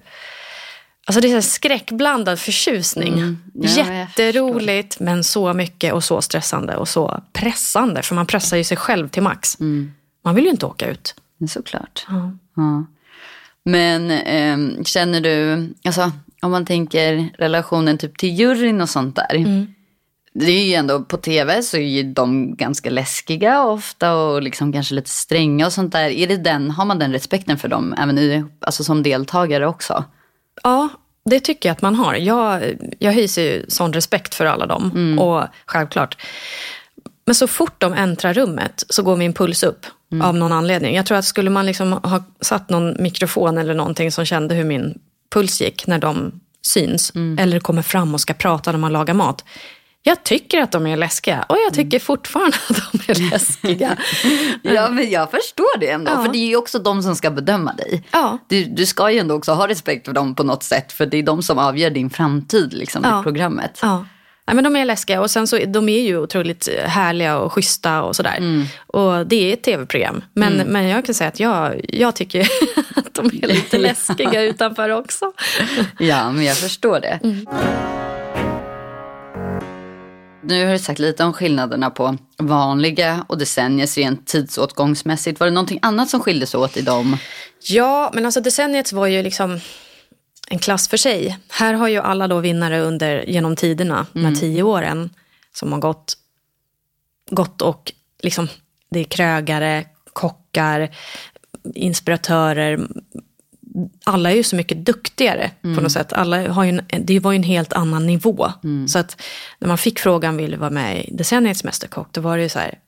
Alltså 1.04 1.20
det 1.20 1.32
är 1.32 1.36
en 1.36 1.42
skräckblandad 1.42 2.40
förtjusning. 2.40 3.12
Mm. 3.12 3.38
Ja, 3.54 3.92
Jätteroligt, 3.92 5.00
men 5.00 5.24
så 5.24 5.52
mycket 5.52 5.92
och 5.92 6.04
så 6.04 6.22
stressande 6.22 6.76
och 6.76 6.88
så 6.88 7.22
pressande. 7.32 8.02
För 8.02 8.14
man 8.14 8.26
pressar 8.26 8.56
ju 8.56 8.64
sig 8.64 8.76
själv 8.76 9.08
till 9.08 9.22
max. 9.22 9.60
Mm. 9.60 9.92
Man 10.24 10.34
vill 10.34 10.44
ju 10.44 10.50
inte 10.50 10.66
åka 10.66 10.90
ut. 10.90 11.14
Såklart. 11.48 12.06
Ja. 12.54 12.84
Men 13.64 14.10
ehm, 14.10 14.84
känner 14.84 15.20
du, 15.20 15.68
alltså, 15.84 16.12
om 16.42 16.50
man 16.50 16.66
tänker 16.66 17.28
relationen 17.38 17.98
typ 17.98 18.18
till 18.18 18.38
juryn 18.38 18.80
och 18.80 18.88
sånt 18.88 19.16
där. 19.16 19.34
Mm. 19.34 19.74
Det 20.34 20.52
är 20.52 20.64
ju 20.64 20.74
ändå 20.74 21.02
på 21.02 21.16
tv 21.16 21.62
så 21.62 21.76
är 21.76 21.80
ju 21.80 22.02
de 22.02 22.56
ganska 22.56 22.90
läskiga 22.90 23.62
ofta 23.62 24.14
och 24.14 24.42
liksom 24.42 24.72
kanske 24.72 24.94
lite 24.94 25.10
stränga 25.10 25.66
och 25.66 25.72
sånt 25.72 25.92
där. 25.92 26.10
Är 26.10 26.26
det 26.26 26.36
den, 26.36 26.70
har 26.70 26.84
man 26.84 26.98
den 26.98 27.12
respekten 27.12 27.58
för 27.58 27.68
dem 27.68 27.94
även 27.98 28.18
i, 28.18 28.44
alltså 28.60 28.84
som 28.84 29.02
deltagare 29.02 29.66
också? 29.66 30.04
Ja, 30.62 30.88
det 31.24 31.40
tycker 31.40 31.68
jag 31.68 31.74
att 31.74 31.82
man 31.82 31.94
har. 31.94 32.14
Jag, 32.14 32.62
jag 32.98 33.12
hyser 33.12 33.42
ju 33.42 33.64
sån 33.68 33.92
respekt 33.92 34.34
för 34.34 34.46
alla 34.46 34.66
dem. 34.66 34.90
Mm. 34.94 35.18
Och 35.18 35.44
självklart. 35.66 36.22
Men 37.24 37.34
så 37.34 37.46
fort 37.46 37.80
de 37.80 37.92
äntrar 37.92 38.34
rummet 38.34 38.84
så 38.88 39.02
går 39.02 39.16
min 39.16 39.34
puls 39.34 39.62
upp. 39.62 39.86
Mm. 40.12 40.26
Av 40.26 40.34
någon 40.34 40.52
anledning. 40.52 40.94
Jag 40.94 41.06
tror 41.06 41.18
att 41.18 41.24
skulle 41.24 41.50
man 41.50 41.66
liksom 41.66 41.92
ha 41.92 42.24
satt 42.40 42.70
någon 42.70 43.02
mikrofon 43.02 43.58
eller 43.58 43.74
någonting 43.74 44.12
som 44.12 44.24
kände 44.24 44.54
hur 44.54 44.64
min 44.64 44.98
puls 45.32 45.60
gick 45.60 45.86
när 45.86 45.98
de 45.98 46.40
syns. 46.62 47.12
Mm. 47.14 47.38
Eller 47.38 47.60
kommer 47.60 47.82
fram 47.82 48.14
och 48.14 48.20
ska 48.20 48.34
prata 48.34 48.72
när 48.72 48.78
man 48.78 48.92
lagar 48.92 49.14
mat. 49.14 49.44
Jag 50.04 50.24
tycker 50.24 50.60
att 50.60 50.72
de 50.72 50.86
är 50.86 50.96
läskiga. 50.96 51.42
Och 51.48 51.56
jag 51.66 51.74
tycker 51.74 51.98
fortfarande 51.98 52.56
att 52.68 52.76
de 52.92 53.12
är 53.12 53.30
läskiga. 53.30 53.96
Ja, 54.62 54.88
men 54.88 55.10
jag 55.10 55.30
förstår 55.30 55.78
det 55.80 55.90
ändå. 55.90 56.10
Ja. 56.12 56.24
För 56.24 56.32
det 56.32 56.38
är 56.38 56.46
ju 56.48 56.56
också 56.56 56.78
de 56.78 57.02
som 57.02 57.16
ska 57.16 57.30
bedöma 57.30 57.72
dig. 57.72 58.02
Ja. 58.10 58.38
Du, 58.48 58.64
du 58.64 58.86
ska 58.86 59.10
ju 59.10 59.18
ändå 59.18 59.34
också 59.34 59.52
ha 59.52 59.68
respekt 59.68 60.06
för 60.06 60.12
dem 60.12 60.34
på 60.34 60.44
något 60.44 60.62
sätt. 60.62 60.92
För 60.92 61.06
det 61.06 61.16
är 61.16 61.22
de 61.22 61.42
som 61.42 61.58
avgör 61.58 61.90
din 61.90 62.10
framtid 62.10 62.72
liksom, 62.72 63.02
Ja. 63.04 63.20
i 63.20 63.22
programmet. 63.22 63.78
Ja. 63.82 64.06
Nej, 64.46 64.54
men 64.54 64.64
de 64.64 64.76
är 64.76 64.84
läskiga 64.84 65.20
och 65.20 65.30
sen 65.30 65.46
så, 65.46 65.58
de 65.66 65.88
är 65.88 66.00
ju 66.00 66.18
otroligt 66.18 66.68
härliga 66.84 67.38
och 67.38 67.52
schyssta 67.52 68.02
och 68.02 68.16
sådär. 68.16 68.36
Mm. 68.38 68.64
Och 68.86 69.26
det 69.26 69.36
är 69.36 69.52
ett 69.52 69.62
tv-program. 69.62 70.24
Men, 70.34 70.54
men 70.56 70.88
jag 70.88 71.04
kan 71.06 71.14
säga 71.14 71.28
att 71.28 71.40
jag, 71.40 71.80
jag 71.88 72.16
tycker 72.16 72.40
att 72.94 73.14
de 73.14 73.26
är 73.26 73.46
lite 73.46 73.78
läskiga 73.88 74.42
utanför 74.42 74.88
också. 74.88 75.32
Ja, 75.98 76.32
men 76.32 76.44
jag 76.44 76.56
förstår 76.56 77.00
det. 77.00 77.20
Nu 80.44 80.64
har 80.66 80.72
du 80.72 80.78
sagt 80.78 80.98
lite 80.98 81.24
om 81.24 81.32
skillnaderna 81.32 81.90
på 81.90 82.16
vanliga 82.38 83.24
och 83.28 83.38
decenniers 83.38 83.96
rent 83.96 84.26
tidsåtgångsmässigt. 84.26 85.40
Var 85.40 85.46
det 85.46 85.52
någonting 85.52 85.78
annat 85.82 86.10
som 86.10 86.20
skilde 86.20 86.46
sig 86.46 86.60
åt 86.60 86.76
i 86.76 86.82
dem? 86.82 87.16
Ja, 87.60 88.10
men 88.14 88.26
alltså 88.26 88.40
decenniet 88.40 88.92
var 88.92 89.06
ju 89.06 89.22
liksom 89.22 89.60
en 90.52 90.58
klass 90.58 90.88
för 90.88 90.96
sig. 90.96 91.38
Här 91.50 91.74
har 91.74 91.88
ju 91.88 91.98
alla 91.98 92.28
då 92.28 92.40
vinnare 92.40 92.80
under, 92.80 93.24
genom 93.28 93.56
tiderna, 93.56 94.06
de 94.12 94.24
här 94.24 94.34
tio 94.34 94.62
åren 94.62 95.10
som 95.54 95.72
har 95.72 95.78
gått, 95.80 96.16
gått 97.30 97.62
och 97.62 97.92
liksom, 98.22 98.48
det 98.90 99.00
är 99.00 99.04
krögare, 99.04 99.84
kockar, 100.12 100.90
inspiratörer. 101.74 102.86
Alla 104.04 104.30
är 104.30 104.34
ju 104.36 104.42
så 104.42 104.56
mycket 104.56 104.86
duktigare 104.86 105.50
på 105.62 105.80
något 105.80 105.92
sätt. 105.92 106.12
Alla 106.12 106.52
har 106.52 106.64
en, 106.64 106.80
det 107.00 107.20
var 107.20 107.32
ju 107.32 107.36
en 107.36 107.42
helt 107.42 107.72
annan 107.72 108.06
nivå. 108.06 108.52
Så 108.88 108.98
att 108.98 109.22
när 109.58 109.68
man 109.68 109.78
fick 109.78 109.98
frågan 109.98 110.36
vill 110.36 110.50
du 110.50 110.56
vara 110.56 110.70
med 110.70 111.04
i 111.04 111.14
decenniets 111.14 111.64
mästerkock, 111.64 112.08
då 112.12 112.20
var 112.20 112.36
det 112.36 112.42
ju 112.42 112.48
så 112.48 112.58
här, 112.58 112.78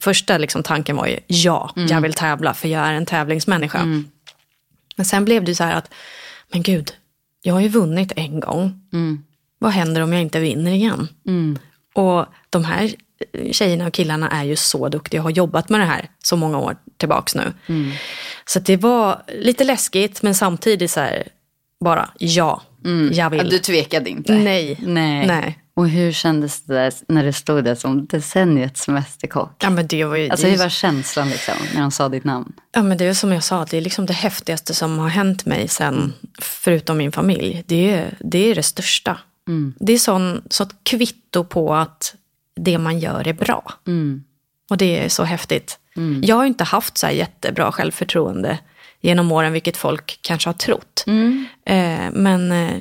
första 0.00 0.38
liksom 0.38 0.62
tanken 0.62 0.96
var 0.96 1.06
ju 1.06 1.18
ja, 1.26 1.70
jag 1.76 2.00
vill 2.00 2.14
tävla 2.14 2.54
för 2.54 2.68
jag 2.68 2.86
är 2.86 2.92
en 2.92 3.06
tävlingsmänniska. 3.06 3.78
Men 5.00 5.04
sen 5.04 5.24
blev 5.24 5.44
det 5.44 5.54
så 5.54 5.64
här 5.64 5.74
att, 5.74 5.90
men 6.52 6.62
gud, 6.62 6.92
jag 7.42 7.54
har 7.54 7.60
ju 7.60 7.68
vunnit 7.68 8.12
en 8.16 8.40
gång. 8.40 8.80
Vad 9.58 9.72
händer 9.72 10.00
om 10.00 10.12
jag 10.12 10.22
inte 10.22 10.40
vinner 10.40 10.72
igen? 10.72 11.08
Och 11.94 12.26
de 12.50 12.64
här 12.64 12.94
tjejerna 13.52 13.86
och 13.86 13.92
killarna 13.92 14.30
är 14.30 14.44
ju 14.44 14.56
så 14.56 14.88
duktiga 14.88 15.20
och 15.20 15.24
har 15.24 15.30
jobbat 15.30 15.68
med 15.68 15.80
det 15.80 15.84
här 15.86 16.08
så 16.24 16.36
många 16.36 16.58
år 16.58 16.76
tillbaks 16.96 17.34
nu. 17.34 17.52
Så 18.44 18.58
att 18.58 18.66
det 18.66 18.76
var 18.76 19.22
lite 19.38 19.64
läskigt 19.64 20.22
men 20.22 20.34
samtidigt 20.34 20.90
så 20.90 21.00
här, 21.00 21.28
bara 21.84 22.10
ja, 22.18 22.62
jag 22.82 23.12
Ja, 23.12 23.28
vill. 23.28 23.48
du 23.50 23.58
tvekade 23.58 24.10
inte? 24.10 24.34
Nej. 24.34 24.78
Nej. 24.82 25.26
Nej. 25.26 25.58
Och 25.80 25.88
hur 25.88 26.12
kändes 26.12 26.62
det 26.62 26.74
där 26.74 26.92
när 27.08 27.24
det 27.24 27.32
stod 27.32 27.64
där 27.64 27.74
som 27.74 28.06
decenniets 28.06 28.88
mästerkock? 28.88 29.54
Ja 29.62 29.70
men 29.70 29.86
det 29.86 30.04
var 30.04 30.16
ju, 30.16 30.28
Alltså 30.28 30.46
det, 30.46 30.52
hur 30.52 30.58
var 30.58 30.68
känslan 30.68 31.28
liksom, 31.28 31.54
när 31.74 31.80
de 31.80 31.90
sa 31.90 32.08
ditt 32.08 32.24
namn? 32.24 32.52
Ja, 32.72 32.82
men 32.82 32.98
det 32.98 33.04
är 33.04 33.14
som 33.14 33.32
jag 33.32 33.44
sa, 33.44 33.64
det 33.64 33.76
är 33.76 33.80
liksom 33.80 34.06
det 34.06 34.12
häftigaste 34.12 34.74
som 34.74 34.98
har 34.98 35.08
hänt 35.08 35.46
mig 35.46 35.68
sen, 35.68 36.12
förutom 36.38 36.98
min 36.98 37.12
familj. 37.12 37.64
Det 37.66 37.90
är 37.90 38.14
det, 38.20 38.38
är 38.38 38.54
det 38.54 38.62
största. 38.62 39.18
Det 39.78 39.92
är 39.92 39.98
sån, 39.98 40.42
så 40.50 40.62
ett 40.62 40.74
kvitto 40.82 41.44
på 41.44 41.74
att 41.74 42.14
det 42.56 42.78
man 42.78 42.98
gör 42.98 43.28
är 43.28 43.32
bra. 43.32 43.72
Och 44.70 44.76
det 44.76 45.04
är 45.04 45.08
så 45.08 45.24
häftigt. 45.24 45.78
Jag 46.22 46.36
har 46.36 46.44
inte 46.44 46.64
haft 46.64 46.98
så 46.98 47.06
här 47.06 47.12
jättebra 47.12 47.72
självförtroende 47.72 48.58
genom 49.00 49.32
åren, 49.32 49.52
vilket 49.52 49.76
folk 49.76 50.18
kanske 50.22 50.48
har 50.48 50.54
trott. 50.54 51.04
Eh, 51.66 52.10
men 52.12 52.52
eh, 52.52 52.80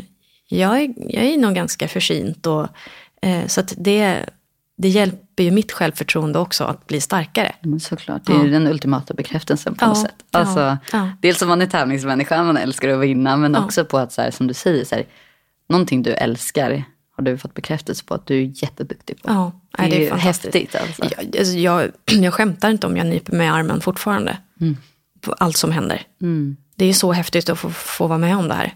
jag, 0.49 0.81
är, 0.81 0.93
jag 0.97 1.23
är 1.25 1.37
nog 1.37 1.55
ganska 1.55 1.87
försynt. 1.87 2.45
Och, 2.47 2.67
eh, 3.21 3.47
så 3.47 3.59
att 3.59 3.73
det, 3.77 4.25
det 4.77 4.87
hjälper 4.89 5.43
ju 5.43 5.51
mitt 5.51 5.71
självförtroende 5.71 6.39
också 6.39 6.63
att 6.63 6.87
bli 6.87 7.01
starkare. 7.01 7.55
Men 7.61 7.79
såklart, 7.79 8.25
det 8.25 8.33
är 8.33 8.43
ju 8.43 8.49
den 8.51 8.67
ultimata 8.67 9.13
bekräftelsen 9.13 9.75
på 9.75 9.85
Ja, 9.85 9.87
något 9.87 10.01
sätt. 10.01 10.15
ja, 10.31 10.39
Alltså, 10.39 10.77
ja. 10.91 11.11
Dels 11.21 11.39
som 11.39 11.47
man 11.47 11.61
är 11.61 11.65
tävlingsmänniska, 11.65 12.43
man 12.43 12.57
älskar 12.57 12.89
att 12.89 12.99
vinna, 12.99 13.37
men 13.37 13.55
också 13.55 13.85
på 13.85 13.97
att, 13.97 14.11
så 14.13 14.21
här, 14.21 14.31
som 14.31 14.47
du 14.47 14.53
säger, 14.53 14.85
så 14.85 14.95
här, 14.95 15.05
någonting 15.69 16.03
du 16.03 16.13
älskar 16.13 16.83
har 17.17 17.23
du 17.23 17.37
fått 17.37 17.53
bekräftelse 17.53 18.05
på 18.05 18.13
att 18.13 18.25
du 18.27 18.37
är 18.43 18.51
jätteduktig 18.63 19.21
på. 19.23 19.29
Ja, 19.31 19.51
det, 19.77 19.83
är 19.83 19.89
det 19.89 20.07
är 20.07 20.15
häftigt 20.15 20.75
alltså. 20.75 21.03
Jag, 21.15 21.37
alltså, 21.39 21.53
jag, 21.57 21.91
jag 22.23 22.33
skämtar 22.33 22.69
inte 22.69 22.87
om 22.87 22.97
jag 22.97 23.07
nyper 23.07 23.33
mig 23.35 23.47
i 23.47 23.49
armen 23.49 23.81
fortfarande. 23.81 24.37
På 25.21 25.33
allt 25.33 25.57
som 25.57 25.71
händer. 25.71 26.03
Det 26.75 26.85
är 26.85 26.93
så 26.93 27.11
häftigt 27.11 27.49
att 27.49 27.59
få, 27.59 27.69
få 27.69 28.07
vara 28.07 28.17
med 28.19 28.37
om 28.37 28.47
det 28.47 28.53
här. 28.53 28.73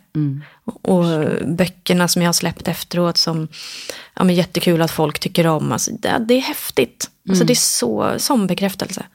Och 0.64 1.06
böckerna 1.48 2.08
som 2.08 2.22
jag 2.22 2.28
har 2.28 2.34
släppt 2.34 2.68
efteråt 2.68 3.18
som 3.18 3.48
ja, 4.14 4.24
men 4.24 4.36
jättekul 4.36 4.82
att 4.82 4.92
folk 4.92 5.20
tycker 5.20 5.48
om. 5.48 5.72
Alltså, 5.72 5.92
det, 6.00 6.26
det 6.28 6.34
är 6.34 6.42
häftigt. 6.42 7.10
Alltså, 7.30 7.44
det 7.44 7.54
är 7.54 7.56
så, 7.56 8.14
som 8.18 8.48
bekräftelse. 8.48 9.06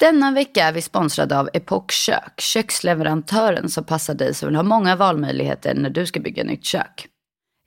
Denna 0.00 0.30
vecka 0.30 0.64
är 0.64 0.72
vi 0.72 0.82
sponsrade 0.82 1.38
av 1.38 1.48
Epoch 1.52 1.92
Kök, 1.92 2.40
köksleverantören 2.40 3.70
som 3.70 3.84
passar 3.84 4.14
dig 4.14 4.34
som 4.34 4.48
vill 4.48 4.56
ha 4.56 4.62
många 4.62 4.96
valmöjligheter 4.96 5.74
när 5.74 5.90
du 5.90 6.06
ska 6.06 6.20
bygga 6.20 6.44
nytt 6.44 6.64
kök. 6.64 7.08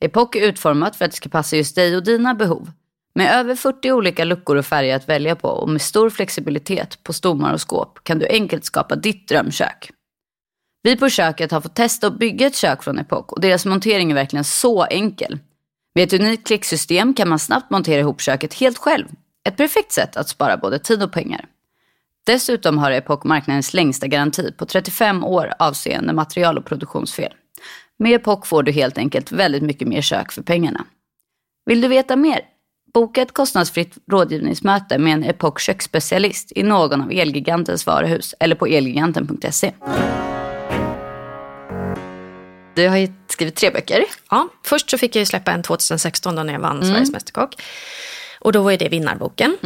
Epoch 0.01 0.35
är 0.35 0.41
utformat 0.41 0.95
för 0.95 1.05
att 1.05 1.11
det 1.11 1.17
ska 1.17 1.29
passa 1.29 1.55
just 1.55 1.75
dig 1.75 1.95
och 1.95 2.03
dina 2.03 2.33
behov. 2.33 2.71
Med 3.19 3.39
över 3.39 3.55
40 3.55 3.91
olika 3.91 4.23
luckor 4.23 4.55
och 4.55 4.65
färger 4.65 4.95
att 4.95 5.09
välja 5.09 5.35
på 5.35 5.47
och 5.47 5.69
med 5.69 5.81
stor 5.81 6.09
flexibilitet 6.09 7.03
på 7.03 7.13
stommar 7.13 7.53
och 7.53 7.61
skåp 7.61 8.03
kan 8.03 8.19
du 8.19 8.27
enkelt 8.27 8.65
skapa 8.65 8.95
ditt 8.95 9.27
drömkök. 9.27 9.91
Vi 10.83 10.97
på 10.97 11.09
köket 11.09 11.51
har 11.51 11.61
fått 11.61 11.75
testa 11.75 12.07
att 12.07 12.19
bygga 12.19 12.47
ett 12.47 12.55
kök 12.55 12.83
från 12.83 12.99
Epoch 12.99 13.33
och 13.33 13.41
deras 13.41 13.65
montering 13.65 14.11
är 14.11 14.15
verkligen 14.15 14.43
så 14.43 14.83
enkel. 14.83 15.39
Med 15.95 16.03
ett 16.03 16.13
unikt 16.13 16.47
klicksystem 16.47 17.13
kan 17.13 17.29
man 17.29 17.39
snabbt 17.39 17.69
montera 17.69 17.99
ihop 17.99 18.21
köket 18.21 18.53
helt 18.53 18.77
själv. 18.77 19.05
Ett 19.49 19.57
perfekt 19.57 19.91
sätt 19.91 20.17
att 20.17 20.29
spara 20.29 20.57
både 20.57 20.79
tid 20.79 21.03
och 21.03 21.11
pengar. 21.11 21.45
Dessutom 22.25 22.77
har 22.77 22.91
Epoch 22.91 23.25
marknadens 23.25 23.73
längsta 23.73 24.07
garanti 24.07 24.51
på 24.51 24.65
35 24.65 25.23
år 25.23 25.53
avseende 25.59 26.13
material 26.13 26.57
och 26.57 26.65
produktionsfel. 26.65 27.33
Med 27.97 28.13
Epoch 28.13 28.47
får 28.47 28.63
du 28.63 28.71
helt 28.71 28.97
enkelt 28.97 29.31
väldigt 29.31 29.63
mycket 29.63 29.87
mer 29.87 30.01
kök 30.01 30.31
för 30.31 30.41
pengarna. 30.41 30.85
Vill 31.65 31.81
du 31.81 31.87
veta 31.87 32.15
mer? 32.15 32.41
Boka 32.93 33.21
ett 33.21 33.33
kostnadsfritt 33.33 33.97
rådgivningsmöte 34.11 34.97
med 34.97 35.13
en 35.13 35.23
Epoch 35.23 35.59
köksspecialist 35.59 36.51
i 36.55 36.63
någon 36.63 37.01
av 37.01 37.11
Elgigantens 37.11 37.85
varuhus 37.85 38.35
eller 38.39 38.55
på 38.55 38.65
elgiganten.se. 38.67 39.73
Du 42.75 42.87
har 42.87 42.97
ju 42.97 43.07
skrivit 43.27 43.55
tre 43.55 43.69
böcker. 43.71 44.03
Ja, 44.29 44.47
först 44.65 44.89
så 44.89 44.97
fick 44.97 45.15
jag 45.15 45.27
släppa 45.27 45.51
en 45.51 45.63
2016 45.63 46.35
då 46.35 46.43
när 46.43 46.53
jag 46.53 46.59
vann 46.59 46.85
Sveriges 46.85 47.11
Mästerkock. 47.11 47.61
Och 48.39 48.51
då 48.51 48.61
var 48.61 48.71
ju 48.71 48.77
det 48.77 48.89
vinnarboken. 48.89 49.57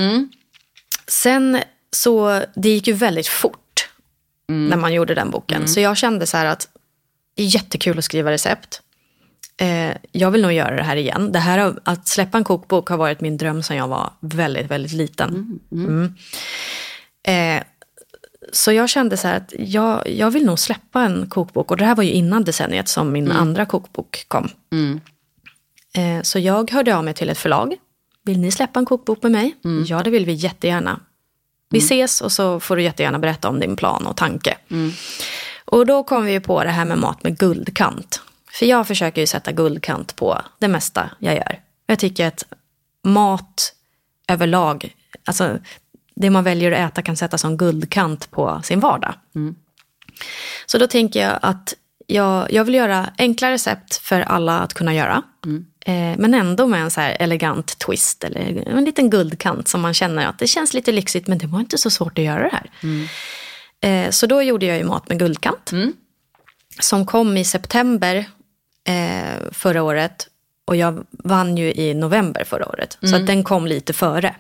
Sen 1.08 1.60
så, 1.92 2.42
det 2.56 2.70
gick 2.70 2.88
ju 2.88 2.94
väldigt 2.94 3.28
fort 3.28 3.90
när 4.48 4.78
man 4.78 4.94
gjorde 4.94 5.16
den 5.16 5.30
boken. 5.30 5.68
Så 5.68 5.80
jag 5.80 5.98
kände 5.98 6.28
så 6.28 6.38
här 6.38 6.46
att 6.46 6.68
det 7.36 7.44
är 7.44 7.48
jättekul 7.48 7.98
att 7.98 8.04
skriva 8.06 8.32
recept. 8.32 8.82
Eh, 9.58 9.98
jag 10.12 10.32
vill 10.32 10.42
nog 10.42 10.54
göra 10.54 10.76
det 10.76 10.84
här 10.84 10.96
igen. 10.96 11.32
Det 11.32 11.40
här 11.40 11.76
att 11.84 12.08
släppa 12.08 12.38
en 12.38 12.44
kokbok 12.44 12.90
har 12.90 12.98
varit 12.98 13.22
min 13.22 13.38
dröm 13.38 13.64
sedan 13.64 13.78
jag 13.78 13.88
var 13.88 14.14
väldigt, 14.20 14.72
väldigt 14.72 14.94
liten. 14.94 15.60
Mm. 15.72 16.14
Eh, 17.28 17.64
så 18.52 18.72
jag 18.72 18.90
kände 18.90 19.18
så 19.18 19.28
att 19.28 19.54
jag, 19.58 20.10
jag 20.10 20.32
vill 20.32 20.46
nog 20.46 20.60
släppa 20.60 21.02
en 21.02 21.30
kokbok. 21.30 21.72
Och 21.72 21.78
det 21.78 21.86
här 21.86 21.96
var 21.96 22.04
ju 22.04 22.12
innan 22.12 22.44
decenniet 22.44 22.88
som 22.88 23.12
min 23.12 23.32
andra 23.32 23.66
kokbok 23.66 24.26
kom. 24.28 24.50
Eh, 25.96 26.22
så 26.22 26.40
jag 26.40 26.72
hörde 26.72 26.96
av 26.98 27.04
mig 27.04 27.14
till 27.14 27.30
ett 27.30 27.38
förlag. 27.38 27.76
Vill 28.26 28.40
ni 28.40 28.52
släppa 28.52 28.80
en 28.80 28.86
kokbok 28.86 29.24
med 29.24 29.32
mig? 29.32 29.56
Ja, 29.88 30.04
det 30.04 30.10
vill 30.10 30.26
vi 30.26 30.34
jättegärna. 30.34 31.00
Vi 31.70 31.78
ses 31.80 32.22
och 32.22 32.32
så 32.32 32.60
får 32.60 32.76
du 32.76 32.84
jättegärna 32.84 33.20
berätta 33.20 33.50
om 33.50 33.60
din 33.60 33.76
plan 33.76 34.08
och 34.08 34.18
tanke. 34.18 34.58
Och 35.66 35.86
då 35.86 36.04
kom 36.04 36.26
vi 36.26 36.40
på 36.40 36.64
det 36.64 36.70
här 36.70 36.86
med 36.86 36.98
mat 36.98 37.24
med 37.24 37.38
guldkant. 37.38 38.22
För 38.54 38.66
jag 38.66 38.88
försöker 38.88 39.22
ju 39.22 39.28
sätta 39.28 39.52
guldkant 39.52 40.16
på 40.16 40.42
det 40.60 40.68
mesta 40.68 41.10
jag 41.20 41.36
gör. 41.36 41.60
Jag 41.86 42.00
tycker 42.00 42.28
att 42.28 42.44
mat 43.04 43.74
överlag, 44.28 44.96
alltså 45.26 45.58
det 46.16 46.30
man 46.30 46.44
väljer 46.44 46.72
att 46.72 46.92
äta 46.92 47.02
kan 47.02 47.18
sätta 47.18 47.38
som 47.38 47.58
guldkant 47.58 48.32
på 48.32 48.62
sin 48.64 48.80
vardag. 48.80 49.14
Så 50.66 50.78
då 50.78 50.88
tänker 50.88 51.22
jag 51.22 51.40
att 51.42 51.74
jag, 52.08 52.52
jag 52.54 52.64
vill 52.64 52.76
göra 52.76 53.10
enkla 53.18 53.52
recept 53.52 53.96
för 53.96 54.22
alla 54.22 54.60
att 54.60 54.74
kunna 54.74 54.94
göra. 54.94 55.24
Eh, 55.86 56.18
men 56.18 56.34
ändå 56.34 56.68
med 56.68 56.82
en 56.82 56.92
så 56.92 57.02
här 57.02 57.18
elegant 57.20 57.80
twist 57.80 58.24
eller 58.24 58.68
en 58.68 58.86
liten 58.86 59.10
guldkant 59.10 59.68
som 59.68 59.82
man 59.82 59.94
känner 59.94 60.28
att 60.28 60.40
det 60.40 60.48
känns 60.48 60.74
lite 60.74 60.92
lyxigt 60.92 61.28
men 61.28 61.38
det 61.38 61.48
var 61.48 61.60
inte 61.60 61.78
så 61.78 61.90
svårt 61.90 62.20
att 62.20 62.26
göra 62.26 62.44
det 62.44 62.52
här. 62.52 62.70
Eh, 63.82 64.10
så 64.10 64.28
då 64.28 64.42
gjorde 64.42 64.66
jag 64.66 64.78
ju 64.78 64.84
mat 64.84 65.10
med 65.10 65.20
guldkant. 65.20 65.72
Som 66.80 67.06
kom 67.06 67.38
i 67.38 67.46
september 67.46 68.26
eh, 68.88 69.52
förra 69.52 69.84
året. 69.84 70.28
Och 70.66 70.76
jag 70.76 71.06
vann 71.12 71.58
ju 71.58 71.74
i 71.74 71.94
november 71.94 72.44
förra 72.44 72.68
året. 72.70 72.98
Så 73.02 73.16
att 73.16 73.28
den 73.28 73.44
kom 73.44 73.68
lite 73.68 73.94
före. 73.94 74.36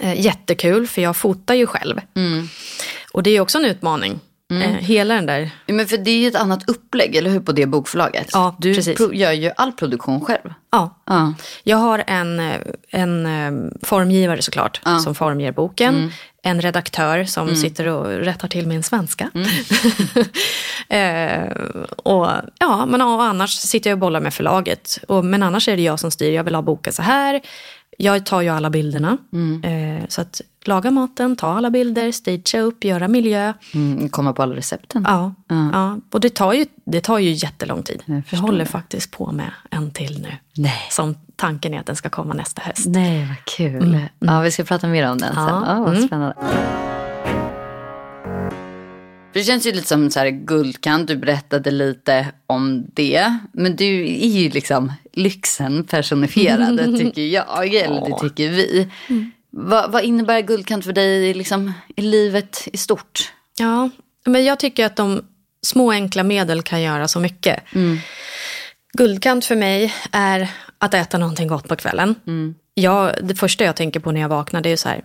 Eh, 0.00 0.20
jättekul 0.20 0.86
för 0.86 1.02
jag 1.02 1.16
fotar 1.16 1.54
ju 1.54 1.66
själv. 1.66 2.00
Och 3.12 3.22
det 3.22 3.30
är 3.30 3.40
också 3.40 3.58
en 3.58 3.64
utmaning. 3.64 4.20
Eh, 4.52 4.58
hela 4.58 5.14
den 5.14 5.26
där, 5.26 5.50
Men 5.66 5.86
för 5.86 5.96
det 5.96 6.10
är 6.10 6.18
ju 6.18 6.28
ett 6.28 6.36
annat 6.36 6.70
upplägg, 6.70 7.16
eller 7.16 7.30
hur, 7.30 7.40
på 7.40 7.52
det 7.52 7.66
bokförlaget? 7.66 8.30
Ja, 8.32 8.56
du 8.58 8.74
precis. 8.74 9.00
gör 9.12 9.32
ju 9.32 9.50
all 9.56 9.72
produktion 9.72 10.20
själv. 10.20 10.54
ja. 10.72 10.94
Ja. 11.06 11.34
Jag 11.62 11.76
har 11.76 12.04
en, 12.06 12.40
en 12.90 13.26
eh, 13.26 13.70
formgivare 13.82 14.42
såklart, 14.42 14.80
som 15.04 15.14
formger 15.14 15.52
boken. 15.52 16.12
En 16.42 16.60
redaktör 16.60 17.24
som 17.24 17.54
sitter 17.56 17.86
och 17.86 18.06
rättar 18.06 18.48
till 18.48 18.66
min 18.66 18.82
svenska. 18.82 19.30
eh, 20.88 21.50
och, 21.96 22.28
ja, 22.58 22.86
men 22.86 23.02
och 23.02 23.22
annars 23.22 23.50
sitter 23.50 23.90
jag 23.90 23.96
och 23.96 24.00
bollar 24.00 24.20
med 24.20 24.34
förlaget. 24.34 24.98
Och, 25.08 25.24
men 25.24 25.42
annars 25.42 25.68
är 25.68 25.76
det 25.76 25.82
jag 25.82 26.00
som 26.00 26.10
styr. 26.10 26.32
Jag 26.32 26.44
vill 26.44 26.54
ha 26.54 26.62
boken 26.62 26.92
så 26.92 27.02
här. 27.02 27.40
Jag 28.00 28.26
tar 28.26 28.40
ju 28.40 28.48
alla 28.48 28.70
bilderna. 28.70 29.18
Eh, 29.62 30.04
så 30.08 30.20
att 30.20 30.40
laga 30.64 30.90
maten, 30.90 31.36
ta 31.36 31.46
alla 31.48 31.70
bilder, 31.70 32.12
stagea 32.12 32.60
upp, 32.62 32.84
göra 32.84 33.08
miljö. 33.08 33.52
Mm, 33.74 34.08
komma 34.08 34.32
på 34.32 34.42
alla 34.42 34.54
recepten. 34.56 35.04
Ja, 35.06 35.34
ja. 35.72 35.98
och 36.10 36.20
det 36.20 36.34
tar, 36.34 36.52
ju, 36.52 36.66
det 36.84 37.00
tar 37.00 37.18
ju 37.18 37.30
jättelång 37.32 37.82
tid. 37.82 38.02
Jag 38.06 38.22
Jag, 38.30 38.38
håller 38.38 38.58
det. 38.58 38.66
faktiskt 38.66 39.10
på 39.10 39.32
med 39.32 39.50
en 39.70 39.90
till 39.90 40.22
nu. 40.22 40.36
Nej. 40.56 40.80
Som 40.90 41.14
tanken 41.36 41.74
är 41.74 41.80
att 41.80 41.86
den 41.86 41.96
ska 41.96 42.08
komma 42.08 42.34
nästa 42.34 42.62
höst. 42.62 42.86
Nej, 42.86 43.26
vad 43.28 43.44
kul. 43.44 44.00
Ja, 44.18 44.40
vi 44.40 44.50
ska 44.50 44.64
prata 44.64 44.86
mer 44.88 45.10
om 45.10 45.18
den 45.18 45.34
sen. 45.34 45.44
Ja, 45.44 45.64
Ja, 45.66 45.80
vad 45.80 46.02
spännande. 46.02 46.34
Det 49.38 49.44
känns 49.44 49.66
ju 49.66 49.72
lite 49.72 49.88
som 49.88 50.10
så 50.10 50.18
här 50.18 50.30
guldkant, 50.30 51.08
du 51.08 51.16
berättade 51.16 51.70
lite 51.70 52.26
om 52.46 52.86
det. 52.94 53.38
Men 53.52 53.76
du 53.76 54.00
är 54.08 54.26
ju 54.26 54.50
liksom 54.50 54.92
lyxen 55.12 55.84
personifierad, 55.84 56.78
tycker 56.98 57.22
jag, 57.22 57.74
eller 57.74 58.00
det 58.10 58.28
tycker 58.28 58.50
vi. 58.50 58.88
Vad, 59.50 59.92
vad 59.92 60.04
innebär 60.04 60.40
guldkant 60.40 60.84
för 60.84 60.92
dig 60.92 61.34
liksom, 61.34 61.72
i 61.96 62.02
livet 62.02 62.68
i 62.72 62.76
stort? 62.76 63.32
Ja, 63.58 63.90
men 64.26 64.44
jag 64.44 64.58
tycker 64.58 64.86
att 64.86 64.96
de 64.96 65.24
små 65.62 65.90
enkla 65.90 66.22
medel 66.22 66.62
kan 66.62 66.82
göra 66.82 67.08
så 67.08 67.20
mycket. 67.20 67.62
Guldkant 68.92 69.44
för 69.44 69.56
mig 69.56 69.94
är 70.12 70.50
att 70.78 70.94
äta 70.94 71.18
någonting 71.18 71.48
gott 71.48 71.68
på 71.68 71.76
kvällen. 71.76 72.14
Jag, 72.74 73.14
det 73.22 73.34
första 73.34 73.64
jag 73.64 73.76
tänker 73.76 74.00
på 74.00 74.12
när 74.12 74.20
jag 74.20 74.28
vaknar 74.28 74.60
det 74.60 74.70
är 74.70 74.76
så 74.76 74.88
här, 74.88 75.04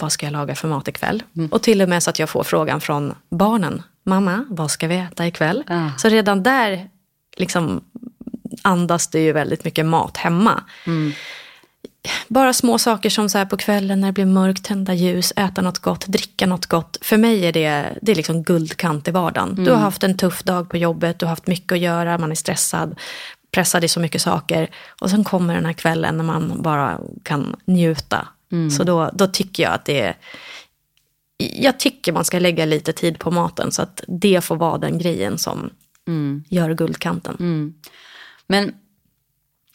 vad 0.00 0.12
ska 0.12 0.26
jag 0.26 0.32
laga 0.32 0.54
för 0.54 0.68
mat 0.68 0.88
ikväll? 0.88 1.22
Och 1.50 1.62
till 1.62 1.82
och 1.82 1.88
med 1.88 2.02
så 2.02 2.10
att 2.10 2.18
jag 2.18 2.30
får 2.30 2.44
frågan 2.44 2.80
från 2.80 3.14
barnen, 3.30 3.82
mamma, 4.04 4.44
vad 4.48 4.70
ska 4.70 4.88
vi 4.88 4.96
äta 4.96 5.26
ikväll? 5.26 5.64
Ah. 5.66 5.88
Så 5.98 6.08
redan 6.08 6.42
där 6.42 6.88
liksom 7.36 7.80
andas 8.62 9.08
det 9.08 9.20
ju 9.20 9.32
väldigt 9.32 9.64
mycket 9.64 9.86
mat 9.86 10.16
hemma. 10.16 10.62
Bara 12.28 12.52
små 12.52 12.78
saker 12.78 13.10
som 13.10 13.28
så 13.28 13.38
här 13.38 13.44
på 13.44 13.56
kvällen 13.56 14.00
när 14.00 14.08
det 14.08 14.12
blir 14.12 14.24
mörkt, 14.26 14.64
tända 14.64 14.94
ljus, 14.94 15.32
äta 15.36 15.62
något 15.62 15.78
gott, 15.78 16.06
dricka 16.06 16.46
något 16.46 16.66
gott. 16.66 16.98
För 17.00 17.16
mig 17.16 17.46
är 17.46 17.52
det, 17.52 17.98
det 18.02 18.12
är 18.12 18.16
liksom 18.16 18.42
guldkant 18.42 19.08
i 19.08 19.10
vardagen. 19.10 19.54
Du 19.64 19.70
har 19.70 19.78
haft 19.78 20.02
en 20.02 20.16
tuff 20.16 20.42
dag 20.42 20.70
på 20.70 20.76
jobbet, 20.76 21.18
du 21.18 21.26
har 21.26 21.30
haft 21.30 21.46
mycket 21.46 21.72
att 21.72 21.78
göra, 21.78 22.18
man 22.18 22.30
är 22.30 22.34
stressad, 22.34 22.98
pressad 23.50 23.84
i 23.84 23.88
så 23.88 24.00
mycket 24.00 24.22
saker. 24.22 24.70
Och 25.00 25.10
sen 25.10 25.24
kommer 25.24 25.54
den 25.54 25.66
här 25.66 25.72
kvällen 25.72 26.16
när 26.16 26.24
man 26.24 26.62
bara 26.62 26.98
kan 27.22 27.56
njuta. 27.64 28.28
Så 28.70 28.84
då, 28.84 29.10
då 29.14 29.26
tycker 29.26 29.62
jag 29.62 29.72
att 29.72 29.84
det 29.84 30.00
är... 30.00 30.16
Jag 31.38 31.78
tycker 31.78 32.12
man 32.12 32.24
ska 32.24 32.38
lägga 32.38 32.64
lite 32.64 32.92
tid 32.92 33.18
på 33.18 33.30
maten 33.30 33.72
så 33.72 33.82
att 33.82 34.04
det 34.08 34.44
får 34.44 34.56
vara 34.56 34.78
den 34.78 34.98
grejen 34.98 35.38
som 35.38 35.70
gör 36.48 36.74
guldkanten. 36.74 37.36
Men 38.46 38.74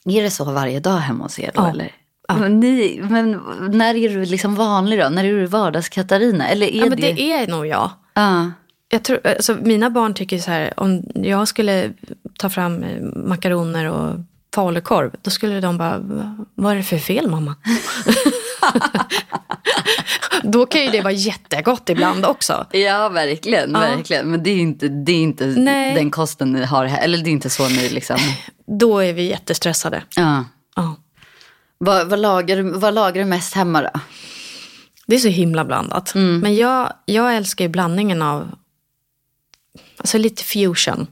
är 0.06 0.24
det 0.24 0.30
så 0.32 0.44
varje 0.46 0.80
dag 0.80 0.98
hemma 0.98 1.24
hos 1.24 1.40
er 1.40 1.52
då? 1.56 1.62
Ja. 1.62 1.70
Eller? 1.70 1.92
Men, 2.40 2.60
ni, 2.60 3.02
men 3.10 3.32
när 3.72 3.96
är 3.96 4.10
du 4.10 4.26
liksom 4.26 4.56
vanlig 4.56 5.00
då? 5.00 5.10
När 5.10 5.24
är 5.24 5.34
du 5.34 5.46
vardags-Katarina? 5.46 6.48
Eller 6.48 6.68
är 6.68 6.80
Ja, 6.80 6.86
men 6.86 7.00
det... 7.02 7.14
det 7.14 7.32
är 7.34 7.48
nog 7.48 7.68
jag. 7.68 7.90
Ja. 8.14 8.52
Jag 8.90 9.04
tror, 9.04 9.28
alltså, 9.28 9.56
mina 9.62 9.90
barn 9.90 10.14
tycker 10.14 10.40
så 10.40 10.52
här, 10.52 10.74
om 10.80 11.04
jag 11.16 11.48
skulle 11.48 11.94
ta 12.40 12.50
fram 12.50 12.84
eh, 12.84 13.02
makaroner 13.16 13.86
och 13.90 14.16
falukorv, 14.56 15.12
då 15.22 15.30
skulle 15.32 15.62
de 15.62 15.78
bara, 15.78 15.98
"Va- 16.00 16.46
vad 16.56 16.72
är 16.72 16.76
det 16.78 16.84
för 16.84 16.98
fel 16.98 17.30
mamma? 17.30 17.56
då 20.43 20.65
kan 20.65 20.82
ju 20.82 20.89
det 20.89 21.02
vara 21.02 21.13
jättegott 21.13 21.89
ibland 21.89 22.26
också. 22.26 22.65
Ja, 22.71 23.10
verkligen. 23.10 23.74
verkligen. 23.74 24.32
Men 24.32 24.43
det 24.43 24.50
är 24.50 24.58
inte, 24.58 24.88
det 24.88 25.12
är 25.12 25.24
inte 25.24 25.45
Nej. 25.45 25.93
den 25.95 26.12
kosten 26.12 26.52
ni 26.52 26.65
har 26.65 26.86
här. 26.86 27.04
Eller 27.04 27.17
det 27.17 27.30
är 27.30 27.32
inte 27.32 27.50
så 27.50 27.67
ni 27.69 27.89
liksom... 27.89 28.17
Då 28.80 29.00
är 29.00 29.13
vi 29.13 29.24
jättestressade. 29.24 30.04
Ja. 30.15 30.45
Ja. 30.76 30.95
Vad, 31.78 32.10
vad, 32.10 32.19
lagar, 32.19 32.62
vad 32.62 32.93
lagar 32.93 33.24
du 33.24 33.30
mest 33.30 33.54
hemma 33.54 33.82
då? 33.82 34.00
Det 35.08 35.15
är 35.15 35.19
så 35.19 35.28
himla 35.28 35.65
blandat. 35.65 36.15
Men 36.15 36.56
jag, 36.56 36.93
jag 37.06 37.36
älskar 37.36 37.65
ju 37.65 37.69
blandningen 37.69 38.21
av, 38.21 38.52
alltså 39.97 40.17
lite 40.17 40.43
fusion. 40.43 41.08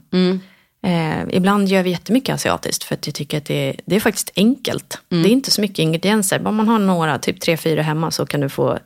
Eh, 0.82 1.22
ibland 1.36 1.68
gör 1.68 1.82
vi 1.82 1.90
jättemycket 1.90 2.34
asiatiskt 2.34 2.84
för 2.84 2.94
att 2.94 3.06
jag 3.06 3.14
tycker 3.14 3.38
att 3.38 3.44
det, 3.44 3.76
det 3.86 3.96
är 3.96 4.00
faktiskt 4.00 4.30
enkelt. 4.36 4.98
Det 5.08 5.16
är 5.16 5.26
inte 5.26 5.50
så 5.50 5.60
mycket 5.60 5.78
ingredienser. 5.78 6.38
Bara 6.38 6.50
man 6.52 6.68
har 6.68 6.78
några, 6.78 7.18
typ 7.18 7.40
tre, 7.40 7.56
fyra 7.56 7.82
hemma 7.82 8.10
så 8.10 8.26
kan 8.26 8.40
du 8.40 8.48
få 8.48 8.78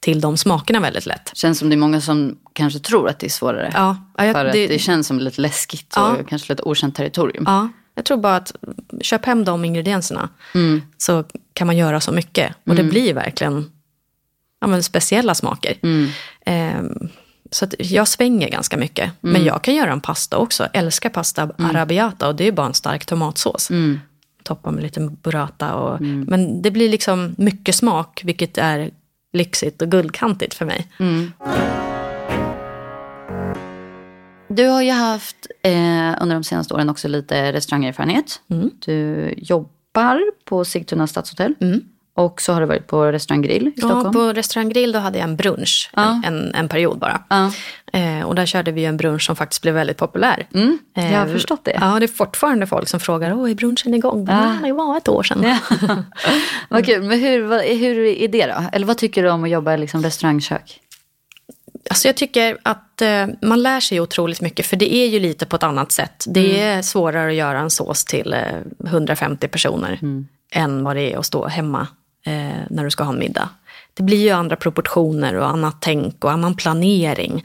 till 0.00 0.20
de 0.20 0.36
smakerna 0.36 0.80
väldigt 0.80 1.06
lätt. 1.06 1.30
Känns 1.34 1.58
som 1.58 1.68
det 1.70 1.74
är 1.74 1.78
många 1.78 2.00
som 2.00 2.36
kanske 2.52 2.78
tror 2.78 3.08
att 3.08 3.18
det 3.18 3.26
är 3.26 3.30
svårare. 3.30 3.70
Ja, 3.74 3.96
ja, 4.18 4.24
jag- 4.24 4.34
För 4.34 4.44
att 4.46 4.52
det- 4.52 4.66
det 4.66 4.78
känns 4.78 5.06
som 5.06 5.18
lite 5.18 5.40
läskigt 5.40 5.92
Ja. 5.96 6.16
och 6.16 6.28
kanske 6.28 6.52
lite 6.52 6.62
okänt 6.62 6.94
territorium. 6.96 7.44
Ja, 7.46 7.68
jag 7.94 8.04
tror 8.04 8.16
bara 8.18 8.36
att 8.36 8.52
köp 9.00 9.24
hem 9.24 9.44
de 9.44 9.64
ingredienserna 9.64 10.28
så 10.98 11.24
kan 11.52 11.66
man 11.66 11.76
göra 11.76 12.00
så 12.00 12.12
mycket. 12.12 12.54
Och 12.66 12.74
det 12.74 12.82
blir 12.84 13.14
verkligen 13.14 13.70
ja, 14.60 14.66
men 14.66 14.82
speciella 14.82 15.34
smaker. 15.34 15.78
Ehm, 16.46 17.08
så 17.54 17.66
jag 17.78 18.08
svänger 18.08 18.48
ganska 18.50 18.76
mycket. 18.76 19.12
Men 19.20 19.44
jag 19.44 19.62
kan 19.62 19.74
göra 19.74 19.92
en 19.92 20.00
pasta 20.00 20.36
också. 20.36 20.68
Älskar 20.72 21.10
pasta 21.10 21.50
arabiata 21.58 22.28
och 22.28 22.34
det 22.34 22.48
är 22.48 22.52
bara 22.52 22.66
en 22.66 22.74
stark 22.74 23.06
tomatsås. 23.06 23.68
Toppa 24.42 24.70
med 24.70 24.82
lite 24.82 25.00
burrata. 25.00 25.74
Och, 25.74 26.00
Men 26.00 26.62
det 26.62 26.70
blir 26.70 26.88
liksom 26.88 27.34
mycket 27.38 27.74
smak, 27.74 28.20
vilket 28.24 28.58
är 28.58 28.90
lyxigt 29.32 29.82
och 29.82 29.88
guldkantigt 29.90 30.54
för 30.54 30.64
mig. 30.64 30.86
Du 34.48 34.66
har 34.66 34.82
ju 34.82 34.90
haft 34.90 35.46
eh, 35.62 35.72
under 36.20 36.34
de 36.34 36.44
senaste 36.44 36.74
åren 36.74 36.90
också 36.90 37.08
lite 37.08 37.52
restaurangerfarenhet. 37.52 38.40
Du 38.84 39.34
jobbar 39.36 40.20
på 40.44 40.64
Sigtuna 40.64 41.06
stadshotell. 41.06 41.54
Och 42.16 42.40
så 42.40 42.52
har 42.52 42.60
du 42.60 42.66
varit 42.66 42.86
på 42.86 43.04
restaurang 43.12 43.42
Grill 43.42 43.68
i 43.68 43.72
Ja, 43.76 43.86
Stockholm. 43.88 44.12
på 44.12 44.32
restaurang 44.32 44.68
Grill 44.68 44.92
då 44.92 44.98
hade 44.98 45.18
jag 45.18 45.28
en 45.28 45.36
brunch, 45.36 45.90
Ja. 45.92 46.22
en, 46.24 46.54
en, 46.54 46.68
period 46.68 46.98
bara. 46.98 47.22
Ja. 47.30 47.50
Eh, 47.92 48.22
och 48.26 48.34
där 48.34 48.46
körde 48.46 48.72
vi 48.72 48.84
en 48.84 48.96
brunch 48.96 49.22
som 49.26 49.36
faktiskt 49.36 49.62
blev 49.62 49.74
väldigt 49.74 49.96
populär. 49.96 50.46
Mm, 50.54 50.78
jag 50.94 51.02
har 51.02 51.26
Eh, 51.26 51.32
förstått 51.32 51.64
det. 51.64 51.78
Ja, 51.80 51.98
det 51.98 52.06
är 52.06 52.08
fortfarande 52.08 52.66
folk 52.66 52.88
som 52.88 53.00
frågar, 53.00 53.32
åh, 53.34 53.50
är 53.50 53.54
brunchen 53.54 53.94
igång? 53.94 54.26
Ja. 54.28 54.56
Det 54.62 54.72
var 54.72 54.96
ett 54.96 55.08
år 55.08 55.22
sedan. 55.22 55.44
Vad 56.68 56.86
kul. 56.86 57.02
Men 57.02 57.20
hur, 57.20 57.42
vad, 57.42 57.60
hur 57.60 57.98
är 57.98 58.28
det 58.28 58.46
då? 58.46 58.62
Eller 58.72 58.86
vad 58.86 58.98
tycker 58.98 59.22
du 59.22 59.30
om 59.30 59.44
att 59.44 59.50
jobba 59.50 59.74
i 59.74 59.78
liksom 59.78 60.02
restaurangkök? 60.02 60.80
Alltså 61.90 62.08
jag 62.08 62.16
tycker 62.16 62.58
att 62.62 63.02
eh, 63.02 63.26
man 63.42 63.62
lär 63.62 63.80
sig 63.80 64.00
otroligt 64.00 64.40
mycket, 64.40 64.66
för 64.66 64.76
det 64.76 64.94
är 64.94 65.06
ju 65.06 65.20
lite 65.20 65.46
på 65.46 65.56
ett 65.56 65.62
annat 65.62 65.92
sätt. 65.92 66.24
Det 66.28 66.60
är 66.60 66.82
svårare 66.82 67.28
att 67.28 67.34
göra 67.34 67.58
en 67.58 67.70
sås 67.70 68.04
till 68.04 68.32
eh, 68.32 68.40
150 68.86 69.48
personer 69.48 69.98
än 70.52 70.84
vad 70.84 70.96
det 70.96 71.12
är 71.12 71.18
att 71.18 71.26
stå 71.26 71.46
hemma 71.46 71.86
eh, 72.24 72.60
när 72.70 72.84
du 72.84 72.90
ska 72.90 73.04
ha 73.04 73.12
en 73.12 73.18
middag. 73.18 73.48
Det 73.94 74.02
blir 74.02 74.18
ju 74.18 74.30
andra 74.30 74.56
proportioner 74.56 75.34
och 75.34 75.48
annat 75.48 75.76
tänk 75.80 76.24
och 76.24 76.30
annan 76.32 76.54
planering. 76.56 77.44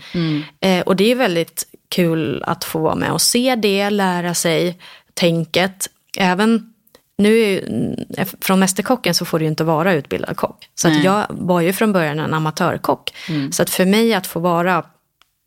Eh, 0.59 0.81
och 0.81 0.95
det 0.95 1.11
är 1.11 1.15
väldigt 1.15 1.63
kul 1.89 2.43
att 2.47 2.63
få 2.63 2.79
vara 2.79 2.95
med 2.95 3.11
och 3.11 3.21
se 3.21 3.55
det, 3.55 3.89
lära 3.89 4.33
sig 4.33 4.79
tänket. 5.13 5.87
Även 6.17 6.73
nu 7.17 7.59
mm, 7.59 8.27
från 8.41 8.59
Mästerkocken 8.59 9.15
så 9.15 9.25
får 9.25 9.39
du 9.39 9.45
ju 9.45 9.49
inte 9.49 9.63
vara 9.63 9.93
utbildad 9.93 10.37
kock. 10.37 10.69
Så 10.75 10.87
att 10.87 10.93
jag 11.03 11.25
var 11.29 11.61
ju 11.61 11.73
från 11.73 11.93
början 11.93 12.19
en 12.19 12.33
amatörkock. 12.33 13.13
Så 13.51 13.63
att 13.63 13.69
för 13.69 13.85
mig 13.85 14.13
att 14.13 14.27
få 14.27 14.39
vara, 14.39 14.85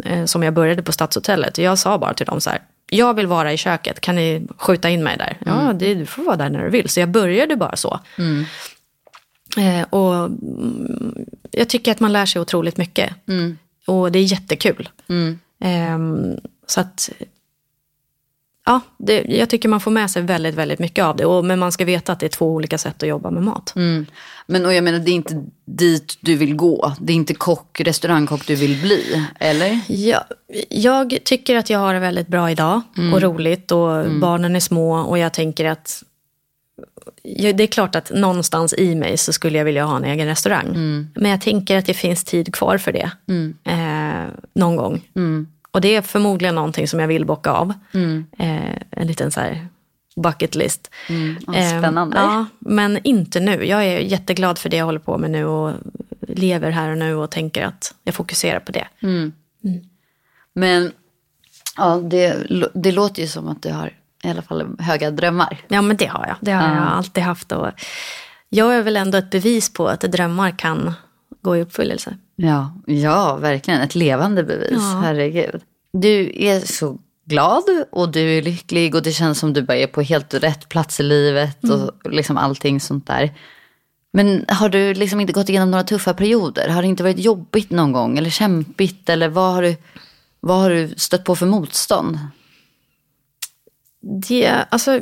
eh, 0.05 0.25
som 0.25 0.43
jag 0.43 0.55
började 0.55 0.83
på 0.83 0.93
Stadshotellet, 0.93 1.59
jag 1.59 1.79
sa 1.79 1.99
bara 1.99 2.15
till 2.15 2.27
dem 2.27 2.41
så 2.41 2.51
här, 2.51 2.63
jag 2.91 3.15
vill 3.15 3.27
vara 3.27 3.53
i 3.53 3.57
köket, 3.57 4.01
kan 4.01 4.15
ni 4.15 4.47
skjuta 4.57 4.91
in 4.91 5.03
mig 5.05 5.17
där? 5.19 5.37
Ja, 5.47 5.73
det, 5.73 5.95
du 5.95 6.07
får 6.07 6.23
vara 6.23 6.37
där 6.37 6.51
när 6.51 6.65
du 6.65 6.71
vill. 6.71 6.89
Så 6.89 7.01
jag 7.01 7.09
började 7.11 7.57
bara 7.57 7.77
så. 7.77 8.01
Eh, 9.57 9.83
och 9.91 10.15
mm, 10.15 11.25
jag 11.51 11.69
tycker 11.69 11.93
att 11.93 12.01
man 12.01 12.13
lär 12.13 12.27
sig 12.27 12.41
otroligt 12.41 12.77
mycket. 12.77 13.15
Och 13.87 14.13
det 14.13 14.19
är 14.19 14.23
jättekul. 14.23 14.89
Ehm, 15.61 16.37
så 16.67 16.81
att, 16.81 17.11
ja, 18.67 18.81
det, 18.99 19.25
jag 19.29 19.51
tycker 19.51 19.69
man 19.69 19.81
får 19.81 19.91
med 19.91 20.11
sig 20.11 20.23
väldigt, 20.23 20.55
väldigt 20.55 20.79
mycket 20.79 21.05
av 21.05 21.17
det. 21.17 21.25
Och, 21.25 21.45
men 21.45 21.59
man 21.59 21.73
ska 21.73 21.85
veta 21.85 22.13
att 22.13 22.21
det 22.21 22.27
är 22.27 22.29
två 22.29 22.47
olika 22.47 22.79
sätt 22.79 23.03
att 23.03 23.09
jobba 23.09 23.31
med 23.31 23.43
mat. 23.43 23.73
Men 24.47 24.67
och 24.67 24.75
jag 24.75 24.85
menar, 24.85 24.99
det 24.99 25.11
är 25.11 25.15
inte 25.15 25.45
dit 25.65 26.19
du 26.21 26.37
vill 26.37 26.57
gå. 26.57 26.93
Det 27.01 27.13
är 27.13 27.17
inte 27.17 27.35
kock, 27.35 27.81
restaurangkock 27.81 28.47
du 28.47 28.55
vill 28.55 28.81
bli, 28.81 29.27
eller? 29.41 29.81
Ja, 29.89 30.25
jag 30.69 31.19
tycker 31.25 31.57
att 31.57 31.71
jag 31.71 31.79
har 31.79 31.95
det 31.95 32.01
väldigt 32.01 32.29
bra 32.29 32.51
idag 32.51 32.81
och 33.13 33.23
roligt 33.23 33.73
och 33.73 34.11
barnen 34.21 34.57
är 34.57 34.61
små 34.61 34.99
och 34.99 35.19
jag 35.19 35.33
tänker 35.33 35.65
att 35.65 36.03
det 37.55 37.63
är 37.63 37.67
klart 37.67 37.95
att 37.97 38.11
någonstans 38.15 38.75
i 38.79 38.95
mig 38.95 39.17
så 39.17 39.33
skulle 39.33 39.59
jag 39.59 39.65
vilja 39.65 39.85
ha 39.85 39.97
en 39.97 40.05
egen 40.05 40.27
restaurang. 40.27 40.73
Men 41.15 41.31
jag 41.31 41.41
tänker 41.41 41.79
att 41.79 41.87
det 41.87 41.95
finns 41.95 42.25
tid 42.25 42.55
kvar 42.55 42.79
för 42.79 42.93
det 42.93 43.11
eh, 43.65 44.29
någon 44.55 44.77
gång. 44.77 45.03
Och 45.71 45.81
det 45.81 45.97
är 45.97 46.03
förmodligen 46.03 46.55
någonting 46.55 46.89
som 46.89 47.01
jag 47.01 47.09
vill 47.09 47.25
bocka 47.27 47.51
av. 47.51 47.73
Eh, 48.39 48.77
en 48.91 49.07
liten 49.07 49.31
så 49.31 49.41
här 49.41 49.67
bucket 50.17 50.55
list. 50.55 50.91
Ja, 51.47 51.55
Eh, 51.55 51.79
spännande. 51.79 52.17
ja, 52.17 52.47
men 52.59 52.99
inte 53.05 53.41
nu. 53.41 53.65
Jag 53.67 53.85
är 53.85 53.99
jätteglad 53.99 54.59
för 54.59 54.69
det 54.69 54.77
jag 54.77 54.85
håller 54.85 54.99
på 54.99 55.19
med 55.19 55.31
nu 55.31 55.45
och 55.45 55.73
lever 56.29 56.71
här 56.71 56.91
och 56.91 56.99
nu 56.99 57.15
och 57.15 57.31
tänker 57.31 57.63
att 57.65 57.95
jag 58.05 58.15
fokuserar 58.15 58.61
på 58.61 58.73
det. 58.73 58.87
Men 60.55 60.93
ja, 61.77 61.97
det, 61.97 62.37
det 62.75 62.93
låter 62.93 63.23
ju 63.23 63.29
som 63.29 63.49
att 63.49 63.63
du 63.63 63.71
har 63.73 63.93
i 64.23 64.31
alla 64.31 64.43
fall 64.43 64.77
höga 64.79 65.11
drömmar. 65.11 65.61
Ja, 65.69 65.83
men 65.83 65.97
det 65.97 66.07
har 66.07 66.27
jag. 66.27 66.37
Det 66.41 66.53
har 66.53 66.75
jag 66.75 66.85
alltid 66.85 67.25
haft. 67.25 67.53
Och 67.53 67.69
jag 68.49 68.75
är 68.75 68.83
väl 68.83 68.97
ändå 68.97 69.19
ett 69.19 69.31
bevis 69.31 69.73
på 69.73 69.89
att 69.89 70.01
drömmar 70.01 70.59
kan 70.59 70.95
gå 71.43 71.57
i 71.57 71.63
uppfyllelse. 71.63 72.17
Ja, 72.37 72.75
ja 72.87 73.37
verkligen. 73.37 73.81
Ett 73.81 73.95
levande 73.95 74.43
bevis. 74.45 74.79
Ja. 74.81 75.01
Herregud. 75.05 75.61
Du 75.93 76.33
är 76.37 76.61
så 76.61 76.99
glad 77.25 77.65
och 77.93 78.09
du 78.09 78.39
är 78.39 78.43
lycklig 78.43 78.95
och 78.95 79.03
det 79.03 79.13
känns 79.13 79.39
som 79.39 79.53
du 79.53 79.63
bara 79.63 79.77
är 79.77 79.87
på 79.87 80.03
helt 80.03 80.35
rätt 80.35 80.69
plats 80.69 81.01
i 81.01 81.03
livet 81.03 81.65
och 81.65 82.13
liksom 82.13 82.37
allting 82.37 82.81
sånt 82.81 83.07
där. 83.07 83.31
Men 84.13 84.45
har 84.49 84.69
du 84.69 84.95
liksom 84.95 85.21
inte 85.21 85.33
gått 85.33 85.49
igenom 85.49 85.71
några 85.71 85.85
tuffa 85.85 86.15
perioder? 86.15 86.69
Har 86.69 86.83
det 86.83 86.89
inte 86.89 87.03
varit 87.03 87.19
jobbigt 87.19 87.71
någon 87.71 87.93
gång 87.93 88.19
eller 88.19 88.31
kämpigt 88.31 89.09
eller 89.09 89.29
vad 89.29 89.55
har 89.55 89.63
du, 89.63 89.77
vad 90.41 90.61
har 90.61 90.71
du 90.71 90.95
stött 90.97 91.25
på 91.25 91.37
för 91.37 91.47
motstånd? 91.47 92.19
Det, 94.03 94.67
alltså, 94.69 95.01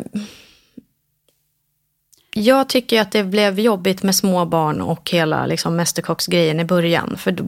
jag 2.34 2.68
tycker 2.68 3.00
att 3.00 3.12
det 3.12 3.24
blev 3.24 3.60
jobbigt 3.60 4.02
med 4.02 4.14
små 4.14 4.44
barn 4.44 4.80
och 4.80 5.10
hela 5.10 5.46
liksom, 5.46 5.76
mästerkocksgrejen 5.76 6.60
i 6.60 6.64
början. 6.64 7.16
För 7.18 7.32
då, 7.32 7.44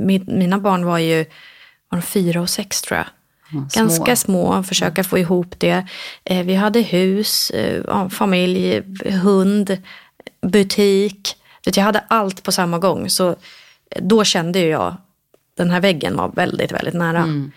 mi, 0.00 0.24
mina 0.26 0.58
barn 0.58 0.84
var 0.84 0.98
ju 0.98 1.24
var 1.88 1.98
de 1.98 2.02
fyra 2.02 2.40
och 2.40 2.50
sex 2.50 2.82
tror 2.82 2.98
jag. 2.98 3.06
Ganska 3.74 4.16
små, 4.16 4.62
försöka 4.62 5.04
få 5.04 5.18
ihop 5.18 5.54
det. 5.58 5.86
Eh, 6.24 6.44
vi 6.44 6.54
hade 6.54 6.80
hus, 6.80 7.50
eh, 7.50 8.08
familj, 8.08 8.82
hund, 9.22 9.82
butik. 10.40 11.36
Jag 11.64 11.84
hade 11.84 12.04
allt 12.08 12.42
på 12.42 12.52
samma 12.52 12.78
gång. 12.78 13.10
Så 13.10 13.28
eh, 13.30 14.02
då 14.02 14.24
kände 14.24 14.60
jag, 14.60 14.96
den 15.56 15.70
här 15.70 15.80
väggen 15.80 16.16
var 16.16 16.28
väldigt, 16.28 16.72
väldigt 16.72 16.94
nära. 16.94 17.50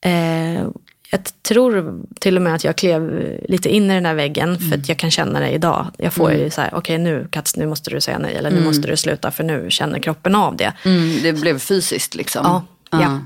Eh, 0.00 0.66
jag 1.10 1.20
tror 1.42 2.02
till 2.20 2.36
och 2.36 2.42
med 2.42 2.54
att 2.54 2.64
jag 2.64 2.76
klev 2.76 3.22
lite 3.48 3.68
in 3.68 3.90
i 3.90 3.94
den 3.94 4.06
här 4.06 4.14
väggen 4.14 4.58
för 4.58 4.78
att 4.78 4.88
jag 4.88 4.98
kan 4.98 5.10
känna 5.10 5.40
det 5.40 5.50
idag. 5.50 5.86
Jag 5.98 6.12
får 6.12 6.32
ju 6.32 6.50
så 6.50 6.60
här, 6.60 6.70
okej 6.74 6.98
nu 6.98 7.28
Kats, 7.30 7.56
nu 7.56 7.66
måste 7.66 7.90
du 7.90 8.00
säga 8.00 8.18
nej 8.18 8.34
eller 8.34 8.50
nu 8.50 8.64
måste 8.64 8.88
du 8.88 8.96
sluta 8.96 9.30
för 9.30 9.44
nu 9.44 9.70
känner 9.70 9.98
kroppen 9.98 10.34
av 10.34 10.56
det. 10.56 10.72
Mm, 10.84 11.22
det 11.22 11.32
blev 11.32 11.58
fysiskt 11.58 12.14
liksom. 12.14 12.42
Ja, 12.44 12.64
ja. 12.90 13.20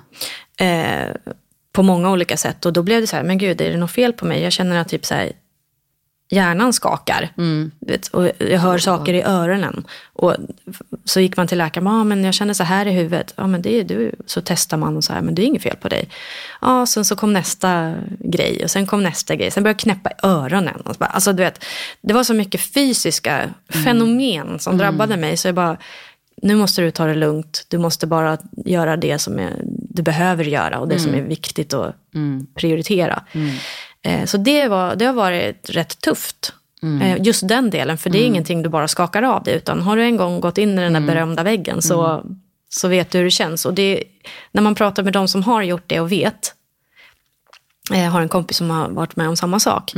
Eh, 0.66 1.08
på 1.72 1.82
många 1.82 2.10
olika 2.10 2.36
sätt. 2.36 2.66
Och 2.66 2.72
då 2.72 2.82
blev 2.82 3.00
det 3.00 3.06
så 3.06 3.16
här, 3.16 3.22
men 3.22 3.38
gud, 3.38 3.60
är 3.60 3.70
det 3.70 3.76
något 3.76 3.90
fel 3.90 4.12
på 4.12 4.26
mig? 4.26 4.42
Jag 4.42 4.52
känner 4.52 4.80
att 4.80 4.88
typ 4.88 5.06
så 5.06 5.14
här, 5.14 5.32
hjärnan 6.32 6.72
skakar. 6.72 7.32
Du 7.80 7.92
Vet, 7.92 8.08
och 8.08 8.30
jag 8.38 8.58
hör 8.58 8.78
saker 8.78 9.14
i 9.14 9.22
öronen. 9.22 9.84
Och 10.12 10.36
så 11.04 11.20
gick 11.20 11.36
man 11.36 11.46
till 11.46 11.58
läkaren, 11.58 11.86
ah, 11.86 12.04
men 12.04 12.24
jag 12.24 12.34
känner 12.34 12.54
så 12.54 12.64
här 12.64 12.86
i 12.86 12.90
huvudet. 12.90 13.34
Ja, 13.36 13.46
men 13.46 13.62
det 13.62 13.80
är 13.80 13.84
du. 13.84 14.12
Så 14.26 14.40
testar 14.44 14.76
man 14.76 14.96
och 14.96 15.04
så 15.04 15.12
här, 15.12 15.20
men 15.20 15.34
det 15.34 15.42
är 15.42 15.46
inget 15.46 15.62
fel 15.62 15.76
på 15.76 15.88
dig. 15.88 16.08
Ja, 16.60 16.86
sen 16.86 17.04
så 17.04 17.16
kom 17.16 17.32
nästa 17.32 17.94
grej 18.18 18.64
och 18.64 18.70
sen 18.70 18.86
kom 18.86 19.02
nästa 19.02 19.36
grej. 19.36 19.50
Sen 19.50 19.62
började 19.62 19.74
jag 19.74 19.80
knäppa 19.80 20.10
i 20.10 20.14
öronen. 20.22 20.80
Och 20.80 20.94
så 20.94 20.98
bara, 20.98 21.10
alltså, 21.10 21.32
du 21.32 21.42
vet, 21.42 21.64
det 22.00 22.14
var 22.14 22.24
så 22.24 22.34
mycket 22.34 22.60
fysiska 22.60 23.50
fenomen 23.84 24.58
som 24.58 24.78
drabbade 24.78 25.16
mig. 25.16 25.36
Så 25.36 25.48
jag 25.48 25.54
bara, 25.54 25.76
nu 26.42 26.54
måste 26.54 26.82
du 26.82 26.90
ta 26.90 27.06
det 27.06 27.14
lugnt. 27.14 27.66
Du 27.68 27.78
måste 27.78 28.06
bara 28.06 28.38
göra 28.66 28.96
det 28.96 29.18
som 29.18 29.38
är, 29.38 29.52
du 29.90 30.02
behöver 30.02 30.44
göra 30.44 30.78
och 30.78 30.88
det 30.88 30.98
som 30.98 31.14
är 31.14 31.22
viktigt 31.22 31.74
att 31.74 31.94
prioritera. 32.54 33.22
Eh, 34.02 34.24
Så 34.24 34.36
det, 34.36 34.68
var, 34.68 34.96
det 34.96 35.04
har 35.04 35.12
varit 35.12 35.70
rätt 35.70 36.00
tufft. 36.00 36.52
Eh, 37.02 37.22
Just 37.22 37.48
den 37.48 37.70
delen, 37.70 37.98
för 37.98 38.10
det 38.10 38.18
är 38.18 38.26
ingenting 38.26 38.62
du 38.62 38.68
bara 38.68 38.88
skakar 38.88 39.22
av 39.22 39.42
det. 39.42 39.52
Utan 39.54 39.80
har 39.82 39.96
du 39.96 40.02
en 40.04 40.16
gång 40.16 40.40
gått 40.40 40.58
in 40.58 40.78
i 40.78 40.82
den 40.82 40.92
där 40.92 41.00
berömda 41.06 41.42
väggen 41.42 41.82
så, 41.82 42.24
så 42.68 42.88
vet 42.88 43.10
du 43.10 43.18
hur 43.18 43.24
det 43.24 43.30
känns. 43.30 43.66
Och 43.66 43.74
det, 43.74 44.04
när 44.52 44.62
man 44.62 44.74
pratar 44.74 45.02
med 45.02 45.12
de 45.12 45.28
som 45.28 45.42
har 45.42 45.62
gjort 45.62 45.84
det 45.86 46.00
och 46.00 46.12
vet, 46.12 46.54
jag 47.90 48.10
har 48.10 48.20
en 48.20 48.28
kompis 48.28 48.56
som 48.56 48.70
har 48.70 48.88
varit 48.88 49.16
med 49.16 49.28
om 49.28 49.36
samma 49.36 49.60
sak, 49.60 49.92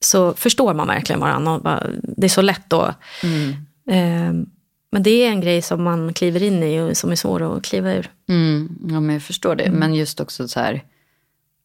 så 0.00 0.34
förstår 0.34 0.74
man 0.74 0.86
verkligen 0.86 1.20
varandra. 1.20 1.82
Det 2.02 2.26
är 2.26 2.28
så 2.30 2.42
lätt 2.42 2.62
då. 2.68 2.94
Eh, 3.90 4.32
men 4.90 5.02
det 5.02 5.10
är 5.10 5.28
en 5.28 5.40
grej 5.40 5.62
som 5.62 5.82
man 5.82 6.12
kliver 6.14 6.42
in 6.42 6.62
i 6.62 6.80
och 6.80 6.96
som 6.96 7.10
är 7.10 7.16
svår 7.16 7.56
att 7.56 7.62
kliva 7.64 7.92
ur. 7.94 8.10
Mm, 8.28 8.78
ja, 8.88 9.00
men 9.00 9.14
jag 9.14 9.22
förstår 9.22 9.54
det. 9.56 9.70
Men 9.70 9.94
just 9.94 10.20
också 10.20 10.48
så 10.48 10.60
här 10.60 10.82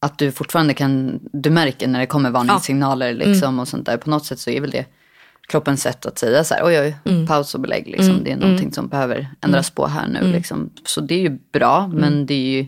att 0.04 0.18
du 0.18 0.32
fortfarande 0.32 0.74
kan, 0.74 1.20
du 1.34 1.50
märker 1.50 1.88
när 1.88 2.00
det 2.00 2.06
kommer 2.06 2.32
varningssignaler 2.32 3.14
liksom 3.14 3.60
och 3.60 3.68
sånt 3.68 3.86
där. 3.86 3.98
På 3.98 4.10
något 4.10 4.26
sätt 4.26 4.40
så 4.40 4.50
är 4.50 4.62
väl 4.62 4.72
det 4.72 4.86
kroppens 5.48 5.82
sätt 5.82 6.06
att 6.06 6.20
säga 6.20 6.44
så 6.44 6.54
här, 6.54 6.66
oj 6.66 6.80
oj, 6.80 7.26
paus 7.28 7.56
och 7.56 7.62
belägg 7.62 7.88
liksom. 7.88 8.24
Det 8.24 8.32
är 8.32 8.36
någonting 8.36 8.74
som 8.74 8.88
behöver 8.88 9.28
ändras 9.42 9.70
på 9.70 9.88
här 9.88 10.08
nu 10.08 10.32
liksom. 10.32 10.70
Så 10.86 11.02
det 11.02 11.16
är 11.16 11.20
ju 11.20 11.40
bra, 11.54 11.88
men 11.88 12.26
det 12.26 12.34
är 12.34 12.62
ju, 12.62 12.66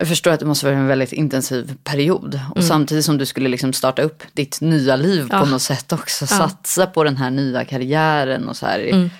jag 0.00 0.08
förstår 0.08 0.30
att 0.30 0.40
det 0.40 0.46
måste 0.46 0.66
vara 0.66 0.76
en 0.76 0.86
väldigt 0.86 1.12
intensiv 1.12 1.74
period. 1.84 2.40
Och 2.54 2.64
samtidigt 2.64 3.04
som 3.04 3.18
du 3.18 3.26
skulle 3.26 3.48
liksom 3.48 3.72
starta 3.72 4.02
upp 4.02 4.22
ditt 4.32 4.60
nya 4.60 4.96
liv 4.96 5.28
på 5.30 5.46
något 5.46 5.62
sätt 5.62 5.92
också. 5.92 6.26
Satsa 6.26 6.86
på 6.86 7.04
den 7.04 7.16
här 7.16 7.30
nya 7.30 7.64
karriären 7.64 8.48
och 8.48 8.56
så 8.56 8.66
här. 8.66 9.10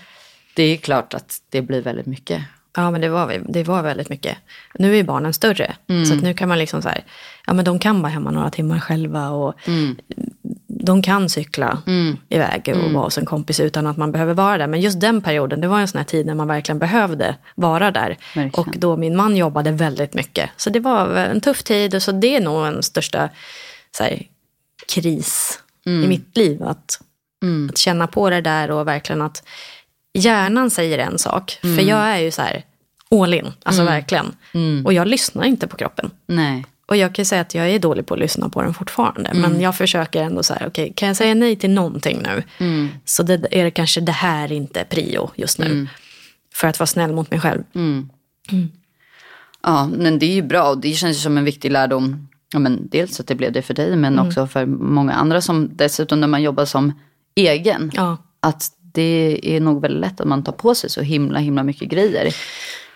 Det 0.54 0.62
är 0.62 0.76
klart 0.76 1.14
att 1.14 1.42
det 1.50 1.62
blir 1.62 1.82
väldigt 1.82 2.06
mycket. 2.06 2.42
Ja, 2.78 2.90
men 2.90 3.00
det 3.00 3.08
var, 3.08 3.42
det 3.48 3.64
var 3.64 3.82
väldigt 3.82 4.08
mycket. 4.08 4.38
Nu 4.74 4.96
är 4.98 5.04
barnen 5.04 5.34
större. 5.34 5.76
Så 6.06 6.14
att 6.14 6.22
nu 6.22 6.34
kan 6.34 6.48
man 6.48 6.58
liksom 6.58 6.82
så 6.82 6.88
här, 6.88 7.04
ja 7.46 7.52
men 7.52 7.64
de 7.64 7.78
kan 7.78 8.02
vara 8.02 8.12
hemma 8.12 8.30
några 8.30 8.50
timmar 8.50 8.80
själva. 8.80 9.30
Och 9.30 9.54
De 10.66 11.02
kan 11.02 11.28
cykla 11.28 11.82
iväg 12.28 12.72
och 12.84 12.92
vara 12.92 13.04
hos 13.04 13.18
en 13.18 13.26
kompis 13.26 13.60
utan 13.60 13.86
att 13.86 13.96
man 13.96 14.12
behöver 14.12 14.34
vara 14.34 14.58
där. 14.58 14.66
Men 14.66 14.80
just 14.80 15.00
den 15.00 15.20
perioden, 15.20 15.60
det 15.60 15.68
var 15.68 15.80
en 15.80 15.88
sån 15.88 15.98
här 15.98 16.04
tid 16.04 16.26
när 16.26 16.34
man 16.34 16.48
verkligen 16.48 16.78
behövde 16.78 17.36
vara 17.54 17.90
där. 17.90 18.16
Verkligen. 18.34 18.50
Och 18.50 18.78
då 18.78 18.96
min 18.96 19.16
man 19.16 19.36
jobbade 19.36 19.72
väldigt 19.72 20.14
mycket. 20.14 20.50
Så 20.56 20.70
det 20.70 20.80
var 20.80 21.14
en 21.16 21.40
tuff 21.40 21.62
tid. 21.62 21.94
Och 21.94 22.02
så 22.02 22.12
det 22.12 22.36
är 22.36 22.40
nog 22.40 22.66
en 22.66 22.82
största 22.82 23.28
så 23.96 24.02
här, 24.04 24.22
kris 24.94 25.58
i 26.04 26.08
mitt 26.08 26.36
liv. 26.36 26.62
Att, 26.62 27.00
att 27.70 27.78
känna 27.78 28.06
på 28.06 28.30
det 28.30 28.40
där 28.40 28.70
och 28.70 28.88
verkligen 28.88 29.22
att 29.22 29.42
hjärnan 30.14 30.70
säger 30.70 30.98
en 30.98 31.18
sak. 31.18 31.58
För 31.60 31.82
jag 31.88 31.98
är 31.98 32.18
ju 32.18 32.30
så 32.30 32.42
här 32.42 32.64
all 33.10 33.34
in, 33.34 33.52
alltså 33.62 33.84
verkligen. 33.84 34.36
Och 34.84 34.92
jag 34.92 35.08
lyssnar 35.08 35.44
inte 35.44 35.66
på 35.66 35.76
kroppen. 35.76 36.10
Nej. 36.26 36.66
Och 36.86 36.96
jag 36.96 37.14
kan 37.14 37.24
säga 37.24 37.40
att 37.40 37.54
jag 37.54 37.70
är 37.70 37.78
dålig 37.78 38.06
på 38.06 38.14
att 38.14 38.20
lyssna 38.20 38.48
på 38.48 38.62
den 38.62 38.74
fortfarande. 38.74 39.30
Men 39.34 39.60
jag 39.60 39.76
försöker 39.76 40.22
ändå 40.22 40.42
så 40.42 40.54
här, 40.54 40.66
okej, 40.66 40.92
kan 40.96 41.08
jag 41.08 41.16
säga 41.16 41.34
nej 41.34 41.56
till 41.56 41.70
någonting 41.70 42.22
nu? 42.22 42.42
Så 43.04 43.22
det, 43.22 43.46
är 43.50 43.64
det 43.64 43.70
kanske 43.70 44.00
det 44.00 44.12
här 44.12 44.52
inte 44.52 44.84
prio 44.84 45.30
just 45.36 45.58
nu. 45.58 45.86
För 46.54 46.68
att 46.68 46.78
vara 46.78 46.86
snäll 46.86 47.12
mot 47.12 47.30
mig 47.30 47.40
själv. 47.40 47.62
Ja, 49.62 49.90
men 49.96 50.18
det 50.18 50.26
är 50.26 50.34
ju 50.34 50.42
bra 50.42 50.70
och 50.70 50.78
det 50.78 50.92
känns 50.92 51.16
ju 51.16 51.20
som 51.20 51.38
en 51.38 51.44
viktig 51.44 51.72
lärdom. 51.72 52.28
Ja, 52.52 52.58
men 52.58 52.88
dels 52.88 53.20
att 53.20 53.26
det 53.26 53.34
blev 53.34 53.52
det 53.52 53.62
för 53.62 53.74
dig 53.74 53.96
men 53.96 54.18
också 54.18 54.46
för 54.46 54.66
många 54.66 55.12
andra 55.12 55.40
som 55.40 55.70
dessutom 55.72 56.20
när 56.20 56.28
man 56.28 56.42
jobbar 56.42 56.64
som 56.64 56.92
egen. 57.34 57.90
Ja. 57.94 58.16
Att 58.40 58.72
det 58.92 59.40
är 59.42 59.60
nog 59.60 59.82
väldigt 59.82 60.00
lätt 60.00 60.20
att 60.20 60.28
man 60.28 60.44
tar 60.44 60.52
på 60.52 60.74
sig 60.74 60.90
så 60.90 61.00
himla 61.00 61.38
himla 61.38 61.62
mycket 61.62 61.88
grejer. 61.88 62.34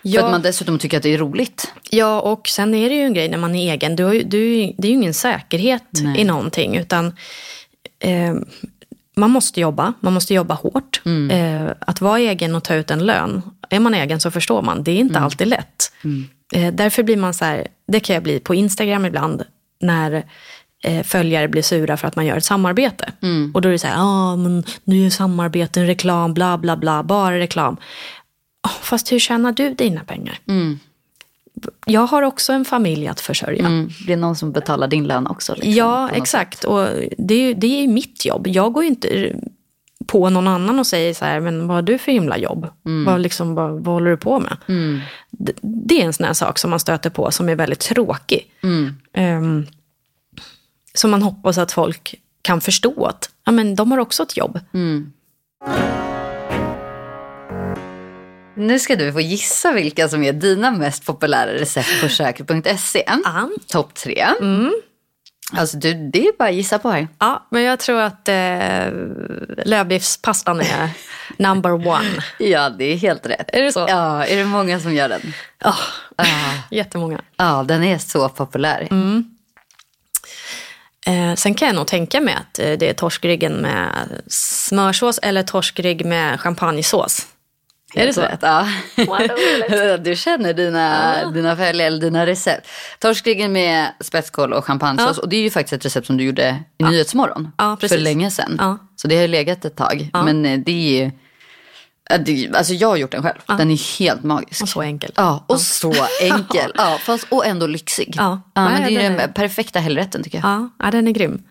Ja. 0.03 0.19
För 0.19 0.25
att 0.25 0.31
man 0.31 0.41
dessutom 0.41 0.79
tycker 0.79 0.97
att 0.97 1.03
det 1.03 1.13
är 1.13 1.17
roligt. 1.17 1.73
Ja, 1.89 2.21
och 2.21 2.47
sen 2.47 2.73
är 2.73 2.89
det 2.89 2.95
ju 2.95 3.01
en 3.01 3.13
grej 3.13 3.29
när 3.29 3.37
man 3.37 3.55
är 3.55 3.73
egen. 3.73 3.95
Du 3.95 4.03
har 4.03 4.13
ju, 4.13 4.23
du, 4.23 4.55
det 4.77 4.87
är 4.87 4.91
ju 4.91 4.97
ingen 4.97 5.13
säkerhet 5.13 5.83
Nej. 5.91 6.21
i 6.21 6.23
någonting. 6.23 6.77
Utan 6.77 7.15
eh, 7.99 8.33
man 9.15 9.29
måste 9.29 9.61
jobba. 9.61 9.93
Man 9.99 10.13
måste 10.13 10.33
jobba 10.33 10.53
hårt. 10.53 11.01
Eh, 11.31 11.67
att 11.79 12.01
vara 12.01 12.19
egen 12.19 12.55
och 12.55 12.63
ta 12.63 12.75
ut 12.75 12.91
en 12.91 13.05
lön. 13.05 13.41
Är 13.69 13.79
man 13.79 13.93
egen 13.93 14.19
så 14.19 14.31
förstår 14.31 14.61
man. 14.61 14.83
Det 14.83 14.91
är 14.91 14.99
inte 14.99 15.19
alltid 15.19 15.47
lätt. 15.47 15.93
Eh, 16.53 16.73
därför 16.73 17.03
blir 17.03 17.17
man 17.17 17.33
så 17.33 17.45
här. 17.45 17.67
Det 17.87 17.99
kan 17.99 18.13
jag 18.13 18.23
bli 18.23 18.39
på 18.39 18.55
Instagram 18.55 19.05
ibland. 19.05 19.43
När 19.81 20.23
eh, 20.83 21.03
följare 21.03 21.47
blir 21.47 21.61
sura 21.61 21.97
för 21.97 22.07
att 22.07 22.15
man 22.15 22.25
gör 22.25 22.37
ett 22.37 22.45
samarbete. 22.45 23.11
Och 23.53 23.61
då 23.61 23.69
är 23.69 23.73
det 23.73 23.79
så 23.79 23.87
här. 23.87 23.95
Ja, 23.95 24.35
men 24.35 24.63
nu 24.83 25.05
är 25.05 25.09
samarbeten 25.09 25.85
reklam. 25.85 26.33
Bla, 26.33 26.57
bla, 26.57 26.77
bla. 26.77 27.03
Bara 27.03 27.39
reklam. 27.39 27.77
Ah, 28.65 28.69
Fast 28.69 29.11
hur 29.11 29.19
tjänar 29.19 29.51
du 29.51 29.73
dina 29.73 30.03
pengar? 30.03 30.39
Jag 31.85 32.01
har 32.07 32.21
också 32.21 32.53
en 32.53 32.65
familj 32.65 33.07
att 33.07 33.21
försörja. 33.21 33.65
Mm. 33.65 33.89
Det 34.07 34.13
är 34.13 34.17
någon 34.17 34.35
som 34.35 34.51
betalar 34.51 34.87
din 34.87 35.07
lön 35.07 35.27
också. 35.27 35.53
Liksom, 35.55 35.71
Ja, 35.71 36.09
exakt. 36.09 36.63
Och 36.63 36.87
det 37.17 37.33
är, 37.33 37.53
det 37.53 37.67
är 37.83 37.87
mitt 37.87 38.25
jobb. 38.25 38.47
Jag 38.47 38.73
går 38.73 38.83
ju 38.83 38.89
inte 38.89 39.35
på 40.05 40.29
någon 40.29 40.47
annan 40.47 40.79
och 40.79 40.87
säger 40.87 41.13
så 41.13 41.25
här, 41.25 41.39
men 41.39 41.67
vad 41.67 41.75
har 41.77 41.81
du 41.81 41.97
för 41.97 42.11
himla 42.11 42.37
jobb? 42.37 42.67
Vad, 43.05 43.21
liksom, 43.21 43.55
vad, 43.55 43.71
vad 43.71 43.93
håller 43.95 44.11
du 44.11 44.17
på 44.17 44.39
med? 44.39 44.57
Det, 45.31 45.53
det 45.61 46.01
är 46.01 46.05
en 46.05 46.13
sån 46.13 46.25
här 46.25 46.33
sak 46.33 46.59
som 46.59 46.69
man 46.69 46.79
stöter 46.79 47.09
på 47.09 47.31
som 47.31 47.49
är 47.49 47.55
väldigt 47.55 47.79
tråkig. 47.79 48.51
Um, 49.17 49.65
som 50.93 51.11
man 51.11 51.21
hoppas 51.21 51.57
att 51.57 51.71
folk 51.71 52.15
kan 52.41 52.61
förstå 52.61 53.05
att 53.05 53.29
ja, 53.45 53.51
men 53.51 53.75
de 53.75 53.91
har 53.91 53.97
också 53.97 54.23
ett 54.23 54.37
jobb. 54.37 54.59
Nu 58.55 58.79
ska 58.79 58.95
du 58.95 59.13
få 59.13 59.21
gissa 59.21 59.71
vilka 59.71 60.09
som 60.09 60.23
är 60.23 60.33
dina 60.33 60.71
mest 60.71 61.05
populära 61.05 61.53
recept 61.53 62.01
på 62.01 62.07
köket.se. 62.07 63.03
Ja. 63.23 63.49
Topp 63.67 63.93
tre. 63.93 64.27
Alltså 65.55 65.77
du, 65.77 65.93
det 65.93 66.27
är 66.27 66.37
bara 66.37 66.49
att 66.49 66.55
gissa 66.55 66.79
på 66.79 66.89
här. 66.89 67.07
Ja, 67.19 67.47
men 67.51 67.61
jag 67.63 67.79
tror 67.79 68.01
att 68.01 68.27
eh, 68.29 68.87
lövbiffspastan 69.65 70.61
är 70.61 70.89
number 71.37 71.87
one. 71.87 72.23
Ja, 72.39 72.69
det 72.69 72.85
är 72.85 72.95
helt 72.97 73.25
rätt. 73.25 73.49
Är 73.53 73.61
det 73.63 73.71
så? 73.71 73.85
Ja, 73.89 74.25
är 74.25 74.37
det 74.37 74.45
många 74.45 74.79
som 74.79 74.93
gör 74.93 75.09
den? 75.09 75.33
Oh, 75.65 75.79
Ja, 76.17 76.25
jättemånga. 76.71 77.21
ja 77.37 77.63
den 77.67 77.83
är 77.83 77.97
så 77.97 78.29
populär. 78.29 78.87
Eh, 81.05 81.35
sen 81.35 81.53
kan 81.53 81.67
jag 81.67 81.75
nog 81.75 81.87
tänka 81.87 82.21
mig 82.21 82.33
att 82.33 82.59
eh, 82.59 82.71
det 82.71 82.89
är 82.89 82.93
torskryggen 82.93 83.53
med 83.53 84.21
smörsås 84.27 85.19
eller 85.23 85.43
torskrygg 85.43 86.05
med 86.05 86.39
champagnesås. 86.41 87.27
Är 87.93 88.05
det 88.05 88.13
så? 88.13 88.21
rätt, 88.21 88.39
Ja. 88.41 88.67
Du 89.97 90.15
känner 90.15 90.53
dina, 90.53 91.15
dina 91.31 91.55
följare 91.55 91.87
eller 91.87 92.01
dina 92.01 92.25
recept. 92.25 92.67
Torskryggen 92.99 93.51
med 93.51 93.87
spetskål 93.99 94.53
och 94.53 94.65
champagnesås. 94.65 95.17
Och 95.17 95.29
det 95.29 95.35
är 95.35 95.41
ju 95.41 95.49
faktiskt 95.49 95.73
ett 95.73 95.85
recept 95.85 96.07
som 96.07 96.17
du 96.17 96.23
gjorde 96.23 96.63
i 96.77 96.83
Nyhetsmorgon. 96.83 97.51
Ja, 97.57 97.77
precis. 97.79 97.97
för 97.97 98.03
länge 98.03 98.31
sedan. 98.31 98.55
Ja. 98.59 98.77
Så 98.95 99.07
det 99.07 99.15
har 99.15 99.21
ju 99.21 99.27
legat 99.27 99.65
ett 99.65 99.75
tag. 99.75 100.09
Men 100.13 100.45
eh, 100.45 100.59
det 100.59 100.71
är 100.71 101.03
ju... 101.03 101.11
ja, 102.09 102.57
Alltså 102.57 102.73
jag 102.73 102.87
har 102.87 102.95
gjort 102.95 103.11
den 103.11 103.23
själv. 103.23 103.39
Den 103.47 103.71
är 103.71 103.99
helt 103.99 104.23
magisk. 104.23 104.61
Och 104.61 104.69
så 104.69 104.81
enkel. 104.81 105.11
Ja, 105.15 105.45
och 105.47 105.61
så 105.61 105.93
enkel. 106.21 106.71
Ja, 106.77 106.97
fast, 107.01 107.27
och 107.29 107.45
ändå 107.45 107.67
lyxig. 107.67 108.13
Ja. 108.17 108.41
men 108.55 108.81
det 108.83 108.95
är 108.95 109.03
den 109.03 109.17
den 109.17 109.33
perfekta 109.33 109.79
helgrätten 109.79 110.23
tycker 110.23 110.37
jag. 110.37 110.47
Ja, 110.47 110.69
ja, 110.79 110.91
den 110.91 111.07
är 111.07 111.11
grym. 111.11 111.43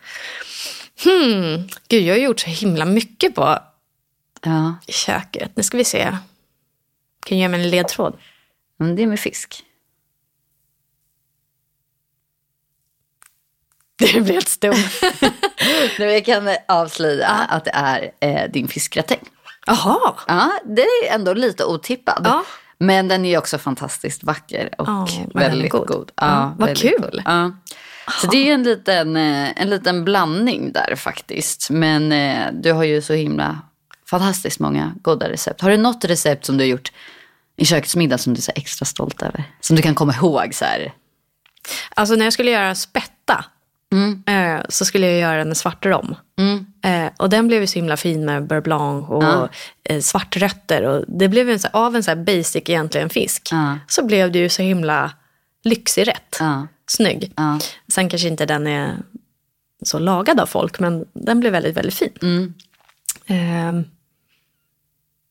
Hmm. 1.05 1.69
Gud, 1.89 2.03
jag 2.03 2.15
har 2.15 2.21
gjort 2.21 2.41
så 2.41 2.51
himla 2.51 2.85
mycket 2.85 3.35
på 3.35 3.59
Ja, 4.45 4.75
köket. 4.89 5.53
Nu 5.55 5.63
ska 5.63 5.77
vi 5.77 5.85
se. 5.85 6.17
Kan 7.27 7.37
du 7.37 7.41
ge 7.41 7.49
mig 7.49 7.61
en 7.61 7.71
ledtråd? 7.71 8.19
men 8.83 8.97
det 8.97 9.03
är 9.03 9.07
med 9.07 9.21
fisk. 9.21 9.65
Det 13.99 14.21
blir 14.21 14.33
helt 14.33 14.49
stum. 14.49 14.75
Nu 15.99 16.05
jag 16.05 16.25
kan 16.25 16.49
avslöja 16.69 17.29
att 17.29 17.65
det 17.65 17.71
är 17.75 18.11
eh, 18.21 18.51
din 18.51 18.69
fiskgratäng. 18.69 19.21
Jaha. 19.67 20.15
Ja, 20.27 20.53
det 20.65 20.83
är 20.83 21.15
ändå 21.15 21.35
lite 21.35 21.65
otippad. 21.65 22.23
Ja. 22.25 22.45
Men 22.79 23.09
den 23.09 23.25
är 23.25 23.39
också 23.39 23.59
fantastiskt 23.59 24.25
vacker 24.25 24.75
och 24.79 24.89
är 24.89 25.39
väldigt 25.39 25.73
god. 25.73 25.87
god. 25.87 26.11
Ja, 26.15 26.55
vad 26.59 26.77
kul. 26.77 27.23
Ja. 27.25 27.51
Så 28.21 28.27
det 28.27 28.49
är 28.49 28.55
en 28.55 28.63
liten, 28.63 29.17
eh, 29.17 29.63
en 29.63 29.71
liten 29.71 30.05
blandning 30.05 30.73
där 30.73 30.95
faktiskt. 30.97 31.71
Men 31.71 32.13
eh, 32.13 32.47
du 32.53 32.73
har 32.73 32.85
ju 32.85 33.03
så 33.03 33.13
himla 33.13 33.61
fantastiskt 34.07 34.61
många 34.61 34.95
goda 35.03 35.29
recept. 35.29 35.61
Har 35.61 35.71
du 35.71 35.77
något 35.77 36.05
recept 36.05 36.45
som 36.45 36.57
du 36.57 36.65
har 36.65 36.69
gjort 36.69 36.93
i 37.57 37.65
kökets 37.65 37.97
middag 37.97 38.19
som 38.19 38.35
du 38.35 38.41
är 38.41 38.59
extra 38.59 38.85
stolt 38.85 39.23
över? 39.23 39.45
Som 39.61 39.77
du 39.77 39.83
kan 39.83 39.95
komma 39.95 40.15
ihåg 40.15 40.55
så 40.55 40.65
här? 40.65 40.93
Alltså 41.95 42.15
när 42.15 42.25
jag 42.27 42.33
skulle 42.33 42.51
göra 42.51 42.75
spätta 42.75 43.45
eh, 44.27 44.65
så 44.69 44.85
skulle 44.85 45.07
jag 45.07 45.19
göra 45.21 45.41
en 45.41 45.55
svart 45.55 45.87
rom. 45.87 46.15
Eh, 46.85 47.13
och 47.19 47.31
den 47.31 47.49
blev 47.49 47.61
ju 47.61 47.67
så 47.67 47.79
himla 47.79 47.97
fin 47.97 48.25
med 48.25 48.47
beurre 48.47 48.61
blanc 48.63 49.09
och 49.09 49.23
Ja. 49.25 49.49
eh, 49.85 50.01
svartrötter. 50.01 50.83
Och 50.83 51.05
det 51.09 51.29
blev 51.29 51.51
en, 51.51 51.59
så- 51.59 51.69
av 51.73 51.97
en 51.97 52.03
så 52.03 52.11
här 52.11 52.17
basic 52.25 52.57
egentligen 52.57 53.11
fisk. 53.11 53.49
Ja. 53.53 53.79
Så 53.89 54.05
blev 54.07 54.33
det 54.33 54.39
ju 54.39 54.49
så 54.49 54.63
himla 54.63 55.13
lyxig 55.65 56.09
rätt. 56.09 56.37
Ja. 56.41 56.67
Snygg. 56.87 57.33
Ja. 57.37 57.59
Sen 57.93 58.09
kanske 58.09 58.29
inte 58.29 58.47
den 58.47 58.67
är 58.67 58.97
så 59.85 59.99
lagad 59.99 60.41
av 60.41 60.47
folk, 60.47 60.81
men 60.81 61.05
den 61.13 61.41
blev 61.41 61.53
väldigt, 61.53 61.77
väldigt 61.77 61.95
fin. 61.95 62.13
Mm. 62.23 63.85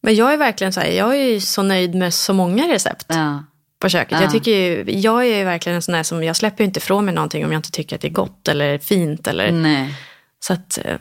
Men 0.02 0.16
jag 0.16 0.34
är 0.34 0.38
verkligen 0.38 0.74
så 0.74 0.80
här, 0.80 0.88
jag 0.92 1.16
är 1.18 1.24
ju 1.24 1.40
så 1.42 1.64
nöjd 1.64 1.96
med 1.96 2.14
så 2.14 2.34
många 2.34 2.68
recept 2.74 3.06
Ja. 3.08 3.44
på 3.80 3.90
köket. 3.90 4.12
Ja. 4.12 4.22
Jag, 4.22 4.32
tycker 4.32 4.52
ju, 4.52 4.84
jag 4.88 5.28
är 5.28 5.46
verkligen 5.46 5.76
en 5.76 5.82
sån 5.82 5.94
där 5.94 6.04
som, 6.04 6.24
jag 6.24 6.36
släpper 6.36 6.64
ju 6.64 6.66
inte 6.68 6.78
ifrån 6.78 7.06
mig 7.06 7.14
någonting 7.14 7.46
om 7.46 7.52
jag 7.52 7.60
inte 7.60 7.72
tycker 7.72 7.96
att 7.96 8.02
det 8.02 8.08
är 8.08 8.12
gott 8.12 8.48
eller 8.48 8.78
fint. 8.78 9.28
Eller, 9.28 9.52
Nej. 9.52 9.96
Så 10.40 10.54
att, 10.54 10.80
eh, 10.86 10.98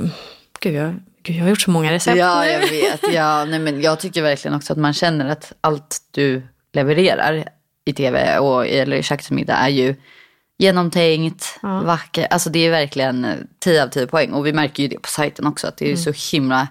gud 0.60 0.74
jag, 0.74 0.94
gud 1.22 1.36
jag 1.36 1.42
har 1.42 1.48
gjort 1.50 1.60
så 1.60 1.70
många 1.70 1.92
recept 1.92 2.16
Ja, 2.18 2.40
nu. 2.42 2.50
jag 2.50 2.60
vet. 2.68 3.12
Ja, 3.12 3.44
nej, 3.44 3.58
men 3.58 3.80
jag 3.82 4.00
tycker 4.00 4.22
verkligen 4.22 4.54
också 4.56 4.72
att 4.72 4.78
man 4.78 4.92
känner 4.92 5.28
att 5.28 5.52
allt 5.60 5.98
du 6.10 6.42
levererar 6.72 7.44
i 7.84 7.92
tv 7.92 8.38
och, 8.38 8.66
eller 8.68 8.96
i 8.96 9.02
köksmiddag 9.02 9.54
är 9.56 9.68
ju 9.68 9.94
genomtänkt, 10.58 11.58
vacker. 11.62 12.26
Alltså 12.30 12.50
det 12.50 12.66
är 12.66 12.70
verkligen 12.70 13.24
eh, 13.24 13.34
10 13.64 13.82
av 13.84 13.88
10 13.88 14.06
poäng. 14.06 14.32
Och 14.32 14.46
vi 14.46 14.52
märker 14.52 14.82
ju 14.82 14.88
det 14.88 14.98
på 14.98 15.08
sajten 15.08 15.46
också, 15.46 15.66
att 15.66 15.76
det 15.76 15.92
är 15.92 15.96
så 15.96 16.36
himla 16.36 16.68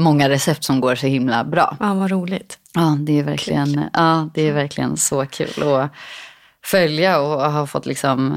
många 0.00 0.28
recept 0.28 0.64
som 0.64 0.80
går 0.80 0.94
så 0.94 1.06
himla 1.06 1.44
bra. 1.44 1.76
Ja, 1.80 1.94
vad 1.94 2.10
roligt. 2.10 2.58
Ja, 2.74 2.96
det 3.00 3.18
är 3.18 3.22
verkligen, 3.22 3.84
ja, 3.92 4.28
det 4.34 4.48
är 4.48 4.52
verkligen 4.52 4.96
så 4.96 5.26
kul 5.26 5.62
att 5.72 5.90
följa 6.64 7.20
och 7.20 7.52
ha 7.52 7.66
fått 7.66 7.86
liksom 7.86 8.36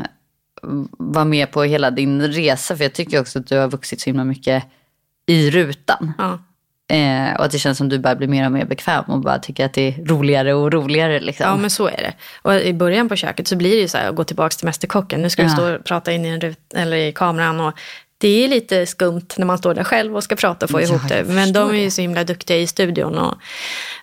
vara 0.98 1.26
med 1.26 1.52
på 1.52 1.64
hela 1.64 1.92
din 1.92 2.22
resa. 2.22 2.78
För 2.78 2.84
jag 2.84 2.94
tycker 2.94 3.22
också 3.22 3.40
att 3.40 3.48
du 3.48 3.58
har 3.58 3.68
vuxit 3.68 4.02
så 4.02 4.10
himla 4.10 4.24
mycket 4.24 4.64
i 5.26 5.52
rutan. 5.52 6.14
Ja. 6.18 6.40
Eh, 6.96 7.34
och 7.36 7.46
att 7.46 7.52
det 7.52 7.60
känns 7.60 7.78
som 7.78 7.90
du 7.90 8.00
bara 8.00 8.16
blir 8.16 8.28
mer 8.28 8.46
och 8.46 8.52
mer 8.52 8.66
bekväm 8.66 9.04
och 9.08 9.20
bara 9.20 9.40
tycker 9.40 9.66
att 9.66 9.74
det 9.74 9.82
är 9.88 10.06
roligare 10.06 10.54
och 10.54 10.72
roligare. 10.74 11.20
Liksom. 11.20 11.46
ja, 11.46 11.56
men 11.58 11.70
så 11.70 11.88
är 11.88 11.98
det. 11.98 12.14
Och 12.42 12.56
i 12.56 12.74
början 12.74 13.10
på 13.10 13.16
köket 13.16 13.48
så 13.48 13.56
blir 13.56 13.70
det 13.76 13.82
ju 13.82 13.88
så 13.88 13.98
här 13.98 14.10
att 14.10 14.16
gå 14.16 14.24
tillbaka 14.24 14.50
till 14.56 14.66
Mästerkocken. 14.66 15.22
Nu 15.22 15.30
ska 15.30 15.42
du 15.42 15.48
Ja. 15.50 15.54
stå 15.56 15.76
och 15.76 15.84
prata 15.86 16.12
in 16.12 16.26
i, 16.26 16.30
en 16.30 16.42
rut, 16.42 16.60
eller 16.76 16.98
i 16.98 17.12
kameran. 17.12 17.60
Och 17.60 17.74
det 18.24 18.44
är 18.44 18.48
lite 18.48 18.86
skumt 18.86 19.28
när 19.38 19.46
man 19.46 19.58
står 19.58 19.74
där 19.74 19.84
själv 19.84 20.16
och 20.16 20.24
ska 20.24 20.36
prata 20.36 20.66
och 20.66 20.70
få 20.70 20.82
Ja, 20.82 20.86
ihop 20.86 21.10
det. 21.10 21.24
Men 21.28 21.54
de 21.54 21.70
är 21.70 21.74
ju 21.74 21.92
så 21.92 22.02
himla 22.02 22.24
duktiga 22.24 22.58
i 22.58 22.68
studion. 22.68 23.18
Och, 23.18 23.36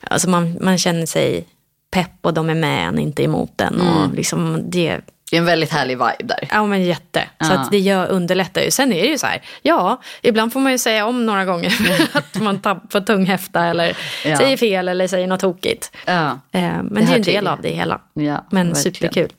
alltså 0.03 0.29
man, 0.31 0.59
man 0.61 0.79
känner 0.79 1.07
sig 1.07 1.47
pepp 1.91 2.11
och 2.23 2.35
de 2.35 2.51
är 2.51 2.55
med 2.55 2.89
en, 2.89 2.99
inte 2.99 3.23
emot. 3.23 3.61
Mm. 3.61 3.87
Och 3.89 4.15
liksom 4.15 4.63
det, 4.71 5.01
Det 5.31 5.37
är 5.37 5.41
en 5.41 5.45
väldigt 5.47 5.71
härlig 5.73 5.95
vibe 5.99 6.17
där. 6.25 6.49
Ja 6.51 6.67
men 6.67 6.83
jätte. 6.85 7.21
Så 7.41 7.53
Ja. 7.53 7.59
att 7.59 7.71
det 7.71 7.79
gör, 7.79 8.07
underlättar 8.09 8.61
ju. 8.63 8.71
Sen 8.71 8.93
är 8.93 9.03
det 9.03 9.09
ju 9.09 9.19
så 9.19 9.27
här, 9.27 9.43
ja, 9.63 10.01
ibland 10.23 10.53
får 10.53 10.61
man 10.61 10.73
ju 10.73 10.79
säga 10.79 11.07
om 11.07 11.27
några 11.27 11.45
gånger 11.45 11.73
att 12.13 12.35
man 12.43 12.61
tappar 12.61 13.01
tunghäfta 13.01 13.65
eller 13.65 13.97
Ja. 14.25 14.37
säger 14.37 14.57
fel 14.57 14.89
eller 14.89 15.07
säger 15.09 15.27
något 15.27 15.41
tokigt. 15.41 15.93
Ja, 16.07 16.41
Eh, 16.53 16.61
men 16.63 16.95
det, 16.95 17.01
Det 17.01 17.13
är 17.13 17.17
en 17.17 17.23
del 17.23 17.25
till. 17.25 17.47
av 17.47 17.61
det 17.63 17.69
hela. 17.71 18.01
ja 18.15 18.47
Men 18.51 18.67
verkligen. 18.73 18.95
superkul. 18.95 19.31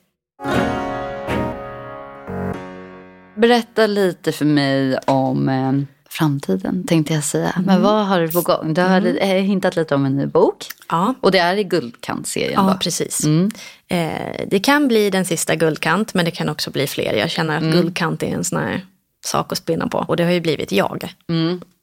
Berätta 3.41 3.87
lite 3.87 4.31
för 4.31 4.45
mig 4.45 4.97
om 5.05 5.49
eh, 5.49 5.71
framtiden 6.09 6.83
tänkte 6.87 7.13
jag 7.13 7.23
säga. 7.23 7.61
Men 7.65 7.81
vad 7.81 8.05
har 8.07 8.19
du 8.21 8.31
på 8.31 8.41
gång? 8.41 8.73
Du 8.73 8.81
har 8.81 9.01
li- 9.01 9.17
eh, 9.21 9.27
hintat 9.27 9.75
lite 9.75 9.95
om 9.95 10.05
en 10.05 10.15
ny 10.17 10.25
bok. 10.25 10.65
Ja, 10.89 11.13
Och 11.21 11.31
det 11.31 11.37
är 11.39 11.55
i 11.57 11.63
Guldkantserien 11.63 12.53
ja 12.65 12.71
då? 12.73 12.77
precis. 12.79 13.25
Mm. 13.25 13.51
Eh, 13.87 14.45
det 14.47 14.59
kan 14.59 14.87
bli 14.87 15.09
den 15.09 15.25
sista 15.25 15.55
guldkant, 15.55 16.13
men 16.13 16.25
det 16.25 16.31
kan 16.31 16.49
också 16.49 16.71
bli 16.71 16.87
fler. 16.87 17.13
Jag 17.13 17.29
känner 17.29 17.57
Mm. 17.57 17.69
att 17.69 17.75
guldkant 17.75 18.23
är 18.23 18.27
en 18.27 18.43
sån 18.43 18.59
här 18.59 18.85
sak 19.25 19.51
att 19.51 19.57
spinna 19.57 19.87
på. 19.87 19.97
Och 20.07 20.17
det 20.17 20.23
har 20.23 20.31
ju 20.31 20.41
blivit 20.41 20.71
jag. 20.71 21.03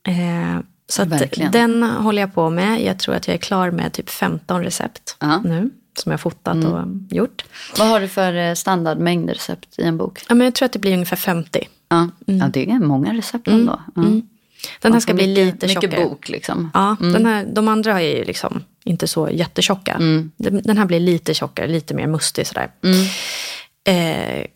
Eh, 0.08 0.60
så 0.90 1.02
Mm. 1.02 1.50
Den 1.52 1.82
håller 1.82 2.22
jag 2.22 2.34
på 2.34 2.50
med. 2.50 2.82
Jag 2.84 2.98
tror 2.98 3.14
att 3.14 3.26
jag 3.28 3.34
är 3.34 3.38
klar 3.38 3.70
med 3.70 3.92
typ 3.92 4.10
15 4.10 4.62
recept 4.64 5.16
Ja. 5.20 5.40
nu. 5.44 5.70
Som 5.98 6.12
jag 6.12 6.20
fotat 6.20 6.64
och 6.64 6.80
gjort. 7.11 7.44
Vad 7.78 7.88
har 7.88 8.00
du 8.00 8.08
för 8.08 8.34
eh, 8.34 8.54
standardmängd 8.54 9.30
recept 9.30 9.78
i 9.78 9.82
en 9.82 9.96
bok? 9.96 10.20
Ja, 10.28 10.34
men 10.34 10.44
jag 10.44 10.54
tror 10.54 10.66
att 10.66 10.72
det 10.72 10.78
blir 10.78 10.92
ungefär 10.92 11.16
50. 11.16 11.68
Ja, 11.88 12.08
ja 12.26 12.48
det 12.52 12.70
är 12.70 12.78
många 12.78 13.14
recept 13.14 13.48
ändå. 13.48 13.82
Ja. 13.96 14.02
Den 14.80 14.92
här 14.92 15.00
ska 15.00 15.14
bli 15.14 15.26
mycket, 15.26 15.44
lite 15.54 15.66
mycket 15.66 15.82
tjockare. 15.82 16.04
bok 16.04 16.28
liksom. 16.28 16.70
Ja, 16.74 16.96
den 17.00 17.26
här, 17.26 17.46
de 17.52 17.68
andra 17.68 18.00
är 18.02 18.16
ju 18.16 18.24
liksom 18.24 18.64
inte 18.84 19.06
så 19.08 19.30
jättetjocka. 19.30 19.96
Den, 20.37 20.62
den 20.64 20.78
här 20.78 20.84
blir 20.84 21.00
lite 21.00 21.34
tjockare, 21.34 21.66
lite 21.66 21.94
mer 21.94 22.06
mustig 22.06 22.46
sådär. 22.46 22.70
Eh, 23.84 24.46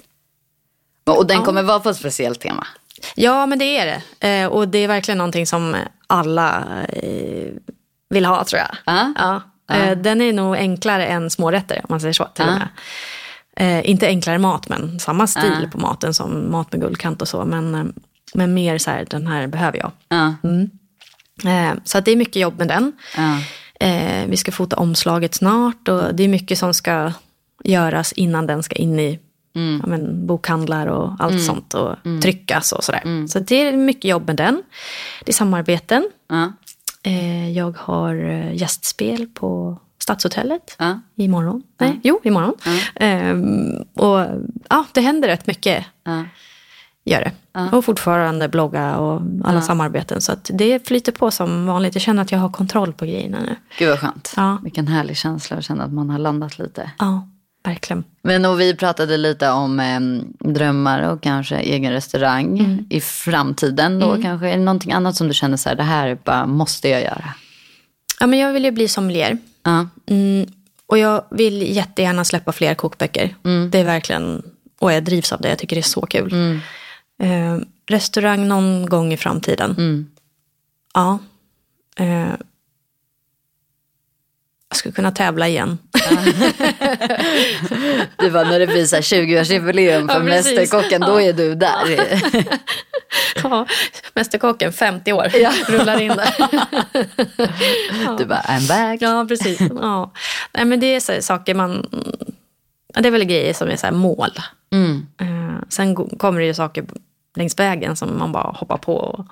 Och 1.17 1.27
den 1.27 1.43
kommer 1.43 1.63
vara 1.63 1.81
på 1.81 1.89
ett 1.91 1.97
speciellt 1.97 2.41
tema. 2.41 2.67
ja, 3.15 3.47
men 3.47 3.59
det 3.59 3.65
är 3.79 3.87
det. 4.21 4.29
Eh, 4.29 4.47
och 4.47 4.69
det 4.69 4.79
är 4.79 4.89
verkligen 4.89 5.19
någonting 5.19 5.47
som 5.47 5.77
alla 6.07 6.65
eh, 6.89 7.49
vill 8.09 8.25
ha 8.25 8.45
tror 8.45 8.61
jag. 8.61 8.77
Ja. 9.17 9.43
Ja. 9.79 9.85
Eh, 9.85 9.99
den 9.99 10.21
är 10.21 10.33
nog 10.33 10.57
enklare 10.57 11.07
än 11.07 11.31
smårätter 11.31 11.77
om 11.77 11.87
man 11.89 12.01
säger 12.01 12.13
så. 12.13 12.25
Till 12.25 12.45
Ja. 12.45 12.69
Eh, 13.57 13.91
inte 13.91 14.07
enklare 14.07 14.39
mat, 14.39 14.69
men 14.69 15.01
samma 15.01 15.27
stil 15.27 15.69
på 15.73 15.79
maten 15.79 16.15
som 16.15 16.51
mat 16.51 16.73
med 16.73 16.81
guldkant 16.81 17.23
och 17.23 17.29
så. 17.29 17.45
Men, 17.45 17.75
eh, 17.75 17.85
men 18.35 18.55
mer 18.55 18.79
så 18.79 18.91
här, 18.91 19.07
den 19.11 19.27
här 19.27 19.47
behöver 19.47 19.79
jag. 19.79 19.91
Ja. 20.09 20.35
Eh, 21.51 21.75
så 21.85 21.99
att 21.99 22.05
det 22.05 22.11
är 22.11 22.17
mycket 22.17 22.43
jobb 22.43 22.59
med 22.59 22.69
den. 22.69 22.93
Ja. 23.17 23.39
Vi 24.27 24.37
ska 24.37 24.53
fota 24.53 24.77
omslaget 24.77 25.35
snart 25.35 25.89
och 25.89 26.15
det 26.15 26.23
är 26.23 26.29
mycket 26.29 26.59
som 26.59 26.75
ska 26.75 27.13
göras 27.65 28.13
innan 28.13 28.47
den 28.47 28.63
ska 28.63 28.75
in 28.75 28.99
i 28.99 29.19
ja, 29.53 29.87
men, 29.87 30.27
bokhandlar 30.27 30.87
och 30.87 31.13
allt 31.19 31.43
sånt 31.45 31.75
och 31.75 31.97
tryckas 32.23 32.73
och 32.73 32.85
sådär. 32.85 33.27
Så 33.29 33.39
det 33.39 33.69
är 33.69 33.77
mycket 33.77 34.05
jobb 34.05 34.27
med 34.27 34.37
den. 34.37 34.63
Det 35.25 35.31
är 35.31 35.35
samarbeten. 35.35 36.11
Ja. 36.29 36.53
Eh, 37.03 37.51
jag 37.51 37.77
har 37.79 38.15
eh, 38.31 38.55
gästspel 38.55 39.27
på 39.27 39.79
Stadshotellet 39.99 40.77
Ja. 40.79 41.01
imorgon. 41.17 41.63
Nej, 41.79 42.01
jo, 42.03 42.21
imorgon. 42.25 42.55
Ehm, 42.95 43.75
och 43.95 44.27
ja, 44.69 44.85
det 44.93 45.01
händer 45.01 45.29
rätt 45.29 45.47
mycket. 45.47 45.85
Ja. 46.05 46.25
Gör 47.05 47.21
det. 47.21 47.33
Och 47.77 47.85
fortfarande 47.85 48.49
blogga 48.49 48.97
och 48.97 49.23
alla 49.45 49.63
samarbeten. 49.63 50.21
Så 50.21 50.33
att 50.33 50.51
det 50.55 50.87
flyter 50.89 51.13
på 51.13 51.31
som 51.31 51.67
vanligt. 51.67 51.95
Jag 51.95 52.03
känner 52.03 52.23
att 52.23 52.33
jag 52.33 52.39
har 52.39 52.49
kontroll 52.51 52.93
på 52.93 53.05
grejerna 53.05 53.39
nu. 53.41 53.57
Gud 53.79 53.89
vad 53.89 53.99
skönt. 53.99 54.33
Ja. 54.37 54.59
Vilken 54.63 54.89
härlig 54.89 55.17
känsla 55.17 55.57
att 55.57 55.65
känna 55.65 55.85
att 55.85 55.93
man 55.93 56.11
har 56.11 56.19
landat 56.19 56.59
lite. 56.59 56.91
Ja, 56.99 57.29
verkligen. 57.65 58.05
Men 58.23 58.45
och 58.45 58.61
vi 58.61 58.77
pratade 58.77 59.17
lite 59.17 59.51
om 59.51 59.81
eh, 59.81 60.01
drömmar 60.53 61.03
och 61.03 61.23
kanske 61.23 61.57
egen 61.57 61.93
restaurang 61.93 62.87
i 62.91 63.01
framtiden. 63.01 63.99
Då 63.99 64.23
kanske 64.23 64.49
är 64.49 64.57
det 64.57 64.65
någonting 64.65 64.93
annat 64.93 65.17
som 65.17 65.29
du 65.29 65.35
känner 65.35 65.57
så 65.57 65.69
här, 65.69 65.77
det 65.77 65.83
här 65.83 66.19
bara 66.25 66.47
måste 66.47 66.89
jag 66.89 67.03
göra. 67.03 67.35
Ja, 68.21 68.27
men 68.27 68.39
jag 68.39 68.53
vill 68.53 68.65
ju 68.65 68.71
bli 68.71 68.89
sommelier. 68.89 69.39
Ja. 69.63 69.89
Mm, 70.07 70.47
och 70.87 70.99
jag 70.99 71.25
vill 71.31 71.77
jättegärna 71.77 72.25
släppa 72.25 72.53
fler 72.53 72.75
kokböcker. 72.75 73.37
Det 73.71 73.79
är 73.79 73.85
verkligen, 73.85 74.43
och 74.81 74.93
jag 74.93 75.05
drivs 75.05 75.33
av 75.33 75.41
det. 75.41 75.49
Jag 75.49 75.59
tycker 75.59 75.77
det 75.77 75.81
är 75.81 75.83
så 75.83 76.07
kul. 76.07 76.61
Eh, 77.23 77.59
restaurang 77.87 78.49
någon 78.49 78.87
gång 78.87 79.13
i 79.13 79.17
framtiden. 79.17 80.07
Ja. 80.95 81.19
Eh, 81.97 82.35
jag 84.69 84.77
skulle 84.77 84.93
kunna 84.93 85.11
tävla 85.11 85.49
igen. 85.49 85.79
Det 88.17 88.31
var 88.31 88.45
när 88.45 88.59
det 88.59 88.67
blir 88.67 88.87
så 88.87 88.97
här 88.97 89.03
20-årsjubileum 89.03 90.09
för 90.09 90.19
Ja, 90.21 90.27
precis. 90.27 90.59
Mästerkocken, 90.59 91.01
då 91.01 91.21
är 91.21 91.33
du 91.33 91.55
där. 91.55 91.99
ja, 93.43 93.67
Mästerkocken, 94.15 94.73
50 94.73 95.13
år, 95.13 95.27
rullar 95.73 96.01
in 96.01 96.09
där. 96.09 96.35
Du 98.19 98.25
bara, 98.25 98.41
I'm 98.41 98.69
back. 98.69 99.03
Ja, 99.03 99.25
precis. 99.29 99.61
Ja. 99.81 100.13
Nej, 100.55 100.65
men 100.65 100.81
det 100.81 100.87
är 100.97 101.01
så 101.01 101.23
saker 101.23 101.55
man... 101.55 101.87
ja, 102.95 103.01
Det 103.01 103.09
är 103.09 103.13
väl 103.13 103.25
grejer 103.25 103.55
som 103.55 103.69
är 103.69 103.77
så 103.77 103.87
här 103.87 103.95
mål. 103.95 104.31
Mm. 104.73 105.07
Eh, 105.21 105.63
sen 105.69 105.95
kommer 105.97 106.41
det 106.41 106.47
ju 106.47 106.55
saker 106.55 106.85
längs 107.37 107.59
vägen 107.59 107.97
som 107.97 108.19
man 108.19 108.33
bara 108.33 108.51
hoppar 108.53 108.79
på. 108.79 108.97
Och, 108.97 109.27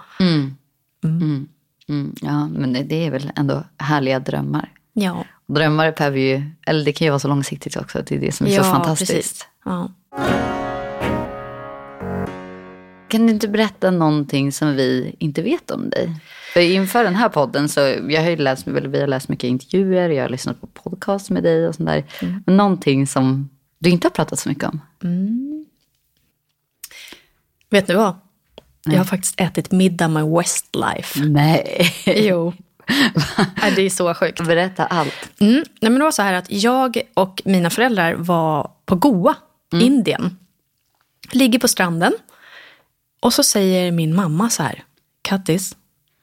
Mm, 1.89 2.15
ja, 2.21 2.49
men 2.49 2.73
det, 2.73 2.83
det 2.83 3.07
är 3.07 3.11
väl 3.11 3.33
ändå 3.37 3.65
härliga 3.79 4.19
drömmar. 4.19 4.69
ja, 4.93 5.25
Drömmar 5.55 5.93
behöver 5.93 6.19
ju, 6.19 6.43
eller 6.67 6.85
det 6.85 6.93
kan 6.93 7.05
ju 7.05 7.11
vara 7.11 7.19
så 7.19 7.29
långsiktigt 7.29 7.77
också. 7.77 8.03
Det 8.07 8.15
är 8.15 8.19
det 8.19 8.33
som 8.33 8.47
är 8.47 8.51
så 8.51 8.65
fantastiskt. 8.65 9.47
Ja. 9.65 9.93
Kan 13.09 13.27
du 13.27 13.33
inte 13.33 13.49
berätta 13.49 13.91
någonting 13.91 14.53
som 14.53 14.77
vi 14.77 15.17
inte 15.19 15.43
vet 15.43 15.71
om 15.71 15.91
dig? 15.91 16.15
För 16.53 16.61
inför 16.61 17.05
den 17.05 17.17
här 17.17 17.29
podden 17.29 17.69
så, 17.69 17.81
jag 18.09 18.23
har 18.23 18.31
ju 18.31 18.37
läst, 18.37 18.67
vi 18.67 19.01
har 19.01 19.07
läst 19.07 19.29
mycket 19.29 19.49
intervjuer, 19.49 20.09
jag 20.09 20.25
har 20.25 20.29
lyssnat 20.29 20.61
på 20.61 20.67
podcast 20.67 21.31
med 21.31 21.43
dig 21.43 21.69
och 21.69 21.75
sånt 21.75 21.89
där. 21.89 22.05
Men 22.47 22.57
någonting 22.57 23.07
som 23.07 23.51
du 23.79 23.91
inte 23.91 24.07
har 24.07 24.11
pratat 24.11 24.39
så 24.39 24.49
mycket 24.49 24.65
om? 24.65 24.81
Vet 27.71 27.87
du 27.87 27.95
vad? 27.95 28.21
Jag 28.85 28.99
har 28.99 29.05
faktiskt 29.05 29.41
ätit 29.41 29.73
middag 29.73 30.09
med 30.09 30.27
Westlife. 30.27 31.21
Nej. 31.21 31.95
Jo. 32.07 32.53
Det 33.77 33.83
är 33.83 33.91
så 33.91 34.15
sjukt. 34.15 34.41
Berätta 34.41 34.87
allt. 34.87 35.41
Mm. 35.41 35.55
Nej, 35.55 35.91
men 35.91 35.95
det 35.95 36.05
var 36.05 36.11
så 36.11 36.23
här 36.23 36.33
att 36.35 36.51
jag 36.53 37.01
och 37.15 37.43
mina 37.45 37.71
föräldrar 37.71 38.15
var 38.15 38.71
på 38.87 38.97
Goa, 38.97 39.35
Indien. 39.73 40.37
Ligger 41.33 41.59
på 41.59 41.69
stranden. 41.69 42.13
Och 43.21 43.33
så 43.33 43.43
säger 43.43 43.93
min 43.93 44.15
mamma 44.15 44.51
så 44.51 44.63
här. 44.63 44.85
Kattis, 45.23 45.77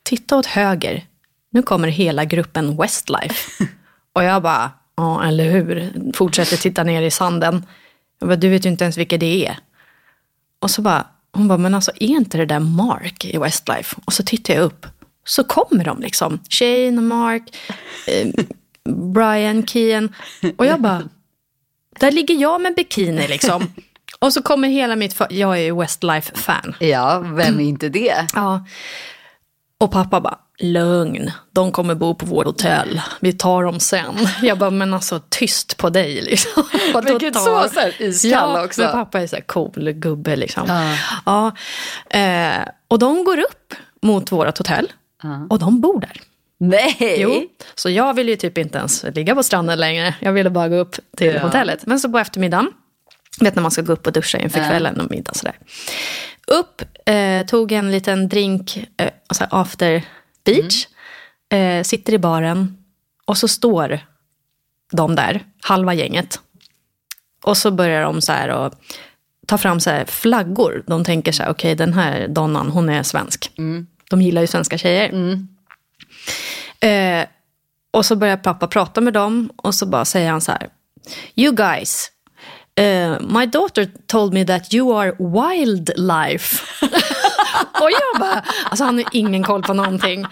titta 0.03 0.37
åt 0.37 0.45
höger. 0.45 1.05
Nu 1.49 1.61
kommer 1.61 1.87
hela 1.87 2.25
gruppen 2.25 2.77
Westlife. 2.77 3.65
och 4.13 4.23
jag 4.23 4.43
bara, 4.43 4.71
ja 4.95 5.23
eller 5.23 5.51
hur. 5.51 5.93
Fortsätter 6.13 6.57
titta 6.57 6.83
ner 6.83 7.01
i 7.01 7.11
sanden. 7.11 7.65
Jag 8.19 8.29
bara, 8.29 8.35
du 8.35 8.49
vet 8.49 8.65
ju 8.65 8.69
inte 8.69 8.83
ens 8.83 8.97
vilka 8.97 9.17
det 9.17 9.47
är. 9.47 9.57
Och 10.59 10.71
så 10.71 10.81
bara, 10.81 11.07
hon 11.31 11.47
bara, 11.47 11.57
men 11.57 11.75
alltså 11.75 11.91
är 11.95 12.07
inte 12.07 12.37
det 12.37 12.45
där 12.45 12.59
Mark 12.59 13.25
i 13.25 13.37
Westlife? 13.37 13.95
Och 14.05 14.13
så 14.13 14.23
tittar 14.23 14.53
jag 14.53 14.63
upp. 14.63 14.85
Så 15.27 15.43
kommer 15.43 15.83
de 15.83 16.01
liksom. 16.01 16.39
Shane, 16.49 17.01
Mark, 17.01 17.43
eh, 18.07 18.27
Brian, 19.13 19.67
Kian. 19.67 20.15
Och 20.57 20.65
jag 20.65 20.81
bara, 20.81 21.03
där 21.99 22.11
ligger 22.11 22.35
jag 22.35 22.61
med 22.61 22.75
bikini 22.75 23.27
liksom. 23.27 23.73
Och 24.19 24.33
så 24.33 24.41
kommer 24.41 24.67
hela 24.67 24.95
mitt, 24.95 25.21
jag 25.29 25.57
är 25.57 25.61
ju 25.61 25.75
Westlife-fan. 25.75 26.75
Ja, 26.79 27.19
vem 27.19 27.59
är 27.59 27.63
inte 27.63 27.89
det? 27.89 28.27
Ja. 28.33 28.65
Och 29.79 29.91
pappa 29.91 30.21
bara, 30.21 30.37
lugn, 30.59 31.31
de 31.51 31.71
kommer 31.71 31.95
bo 31.95 32.15
på 32.15 32.25
vårt 32.25 32.45
hotell, 32.45 33.01
vi 33.19 33.33
tar 33.33 33.63
dem 33.63 33.79
sen. 33.79 34.27
Jag 34.41 34.57
bara, 34.57 34.69
men 34.69 34.93
alltså 34.93 35.21
tyst 35.29 35.77
på 35.77 35.89
dig 35.89 36.21
liksom. 36.21 36.63
Vilket 37.05 37.33
tar? 37.33 37.63
så, 37.63 37.73
så 37.73 37.79
här 37.79 38.01
iskall 38.01 38.31
ja, 38.31 38.65
också. 38.65 38.81
Men 38.81 38.91
pappa 38.91 39.21
är 39.21 39.27
så 39.27 39.35
här 39.35 39.43
cool 39.43 39.91
gubbe 39.91 40.35
liksom. 40.35 40.63
Ja. 40.67 40.97
Ja. 41.25 42.19
Eh, 42.19 42.67
och 42.87 42.99
de 42.99 43.23
går 43.23 43.39
upp 43.39 43.73
mot 44.01 44.31
vårt 44.31 44.57
hotell 44.57 44.91
och 45.49 45.59
de 45.59 45.81
bor 45.81 45.99
där. 45.99 46.21
Nej. 46.59 47.15
Jo, 47.17 47.43
så 47.75 47.89
jag 47.89 48.13
ville 48.13 48.31
ju 48.31 48.37
typ 48.37 48.57
inte 48.57 48.77
ens 48.77 49.03
ligga 49.15 49.35
på 49.35 49.43
stranden 49.43 49.79
längre. 49.79 50.15
Jag 50.19 50.33
ville 50.33 50.49
bara 50.49 50.69
gå 50.69 50.75
upp 50.75 50.95
till 51.17 51.33
Ja. 51.33 51.39
hotellet. 51.41 51.85
Men 51.85 51.99
så 51.99 52.11
på 52.11 52.17
eftermiddagen, 52.19 52.71
vet 53.39 53.55
när 53.55 53.61
man 53.61 53.71
ska 53.71 53.81
gå 53.81 53.93
upp 53.93 54.07
och 54.07 54.13
duscha 54.13 54.37
inför 54.37 54.59
kvällen 54.69 54.99
och 55.01 55.11
middag 55.11 55.33
sådär. 55.33 55.55
Upp, 56.47 56.81
eh, 57.09 57.45
tog 57.45 57.71
en 57.71 57.91
liten 57.91 58.29
drink, 58.29 58.77
eh, 58.97 59.09
after 59.49 60.03
beach, 60.45 60.87
eh, 61.49 61.83
sitter 61.83 62.13
i 62.13 62.17
baren 62.17 62.77
och 63.25 63.37
så 63.37 63.47
står 63.47 63.99
de 64.91 65.15
där, 65.15 65.45
halva 65.61 65.93
gänget. 65.93 66.39
Och 67.43 67.57
så 67.57 67.71
börjar 67.71 68.01
de 68.03 68.21
så 68.21 68.31
här 68.31 68.49
och 68.49 68.73
ta 69.47 69.57
fram 69.57 69.79
så 69.79 69.89
här 69.89 70.05
flaggor. 70.05 70.83
De 70.87 71.03
tänker 71.03 71.31
så 71.31 71.43
här, 71.43 71.49
okej 71.51 71.75
den 71.75 71.93
här 71.93 72.27
donnan, 72.27 72.69
hon 72.69 72.89
är 72.89 73.03
svensk. 73.03 73.51
De 74.09 74.21
gillar 74.21 74.41
ju 74.41 74.47
svenska 74.47 74.77
tjejer. 74.77 75.11
Eh, 76.79 77.27
och 77.91 78.05
så 78.05 78.15
börjar 78.15 78.37
pappa 78.37 78.67
prata 78.67 79.01
med 79.01 79.13
dem 79.13 79.49
och 79.55 79.75
så 79.75 79.85
bara 79.85 80.05
säger 80.05 80.31
han 80.31 80.41
så 80.41 80.51
här. 80.51 80.69
You 81.35 81.55
guys, 81.55 82.11
eh, 82.75 83.19
my 83.21 83.45
daughter 83.45 83.89
told 84.07 84.33
me 84.33 84.45
that 84.45 84.73
you 84.73 84.99
are 84.99 85.11
wildlife. 85.19 86.63
och 87.81 87.89
jag 87.91 88.19
bara, 88.19 88.43
alltså 88.65 88.83
han 88.83 88.95
har 88.97 89.05
ingen 89.11 89.43
koll 89.43 89.63
på 89.63 89.73
någonting. 89.73 90.25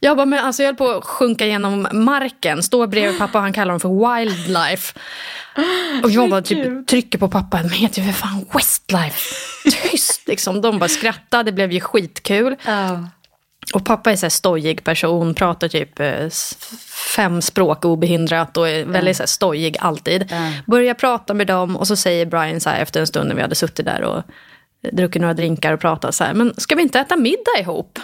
Jag 0.00 0.16
bara, 0.16 0.26
men 0.26 0.44
alltså 0.44 0.62
jag 0.62 0.68
höll 0.68 0.76
på 0.76 0.90
att 0.90 1.04
sjunka 1.04 1.46
genom 1.46 1.88
marken, 1.92 2.62
står 2.62 2.86
bredvid 2.86 3.18
pappa 3.18 3.38
och 3.38 3.42
han 3.42 3.52
kallar 3.52 3.70
dem 3.70 3.80
för 3.80 4.18
wildlife. 4.18 4.98
Och 6.02 6.10
jag 6.10 6.30
bara 6.30 6.42
typ 6.42 6.86
trycker 6.86 7.18
på 7.18 7.28
pappa, 7.28 7.56
men 7.56 7.70
heter 7.70 8.02
ju 8.02 8.12
för 8.12 8.20
fan 8.20 8.46
Westlife. 8.54 9.34
Tyst 9.64 10.28
liksom. 10.28 10.60
De 10.60 10.78
bara 10.78 10.88
skrattade, 10.88 11.42
det 11.42 11.52
blev 11.52 11.72
ju 11.72 11.80
skitkul. 11.80 12.56
Ja. 12.66 13.08
Och 13.74 13.84
pappa 13.84 14.12
är 14.12 14.16
så 14.16 14.26
här 14.26 14.30
stojig 14.30 14.84
person, 14.84 15.34
pratar 15.34 15.68
typ 15.68 16.00
eh, 16.00 16.28
fem 17.16 17.42
språk 17.42 17.84
obehindrat 17.84 18.56
och 18.56 18.68
är 18.68 18.84
väldigt 18.84 19.16
så 19.16 19.22
här 19.22 19.26
stojig 19.28 19.76
alltid. 19.80 20.32
Börjar 20.66 20.94
prata 20.94 21.34
med 21.34 21.46
dem 21.46 21.76
och 21.76 21.86
så 21.86 21.96
säger 21.96 22.26
Brian 22.26 22.60
så 22.60 22.70
här 22.70 22.82
efter 22.82 23.00
en 23.00 23.06
stund 23.06 23.28
när 23.28 23.36
vi 23.36 23.42
hade 23.42 23.54
suttit 23.54 23.86
där 23.86 24.02
och 24.02 24.22
druckit 24.92 25.22
några 25.22 25.34
drinkar 25.34 25.72
och 25.72 25.80
pratat 25.80 26.14
så 26.14 26.24
här, 26.24 26.34
men 26.34 26.54
ska 26.56 26.74
vi 26.74 26.82
inte 26.82 27.00
äta 27.00 27.16
middag 27.16 27.58
ihop? 27.60 27.98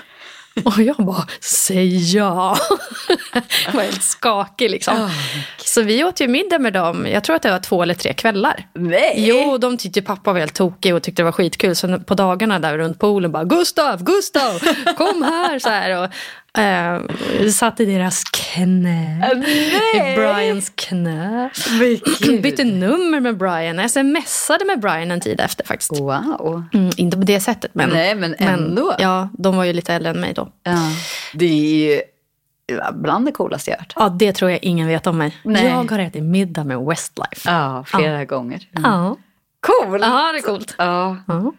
Och 0.65 0.83
jag 0.83 0.97
bara, 0.97 1.27
säg 1.41 2.15
ja. 2.17 2.59
jag 3.67 3.73
var 3.73 3.83
helt 3.83 4.03
skakig 4.03 4.71
liksom. 4.71 4.95
Oh, 4.97 5.11
så 5.65 5.83
vi 5.83 6.05
åt 6.05 6.21
ju 6.21 6.29
middag 6.29 6.59
med 6.59 6.73
dem, 6.73 7.07
jag 7.07 7.25
tror 7.25 7.37
att 7.37 7.43
det 7.43 7.51
var 7.51 7.59
två 7.59 7.83
eller 7.83 7.95
tre 7.95 8.15
kvällar. 8.15 8.69
Nej! 8.75 9.15
Jo, 9.17 9.59
de 9.59 9.77
tyckte 9.77 10.03
pappa 10.03 10.33
var 10.33 10.41
helt 10.41 10.55
tokig 10.55 10.95
och 10.95 11.03
tyckte 11.03 11.23
det 11.23 11.25
var 11.25 11.33
skitkul. 11.33 11.77
Så 11.77 11.99
på 11.99 12.15
dagarna 12.15 12.59
där 12.59 12.79
runt 12.79 12.99
poolen 12.99 13.33
bara, 13.33 13.45
Gustav, 13.45 14.05
Gustav, 14.05 14.59
kom 14.97 15.23
här. 15.23 15.59
Så 15.59 15.69
här 15.69 16.03
och, 16.03 16.11
vi 17.41 17.53
satt 17.53 17.81
i 17.81 17.85
deras 17.85 18.25
knä. 18.25 19.33
Nej! 19.37 20.13
I 20.13 20.17
Brians 20.17 20.73
knä. 20.75 21.51
Bytte 22.43 22.65
nummer 22.65 23.21
med 23.21 23.37
Brian. 23.37 23.79
Jag 23.79 23.91
smsade 23.91 24.65
med 24.65 24.81
Brian 24.81 25.11
en 25.11 25.21
tid 25.21 25.41
efter 25.41 25.65
faktiskt. 25.67 26.01
Wow. 26.01 26.63
Mm, 26.75 26.91
inte 26.97 27.17
på 27.17 27.23
det 27.23 27.41
sättet, 27.41 27.75
men, 27.75 27.89
Nej, 27.91 28.15
men 28.15 28.35
ändå. 28.39 28.95
ja, 28.99 29.29
de 29.39 29.57
var 29.57 29.65
ju 29.65 29.73
lite 29.73 29.95
äldre 29.95 30.11
än 30.11 30.21
mig 30.21 30.33
då. 30.35 30.49
Ja. 30.63 30.79
Det 31.33 31.45
är 31.45 31.89
ju 31.95 32.01
bland 32.93 33.27
det 33.27 33.33
coolaste 33.33 33.71
jag 33.71 33.79
hört. 33.79 33.93
Ja, 33.97 34.09
det 34.09 34.33
tror 34.33 34.51
jag 34.51 34.65
ingen 34.65 34.89
vet 34.89 35.07
om 35.07 35.19
mig. 35.19 35.37
Nej. 35.45 35.67
Jag 35.67 35.91
har 35.91 35.99
ätit 35.99 36.23
middag 36.23 36.65
med 36.65 36.79
Westlife. 36.79 37.51
Ja, 37.51 37.85
flera 37.87 38.25
gånger. 38.25 38.69
Ja. 38.83 39.17
Cool! 39.61 40.01
ja, 40.01 40.33
det 40.33 40.39
är 40.39 40.43
coolt. 40.43 40.75
Ja. 40.79 41.17
Ja. 41.27 41.53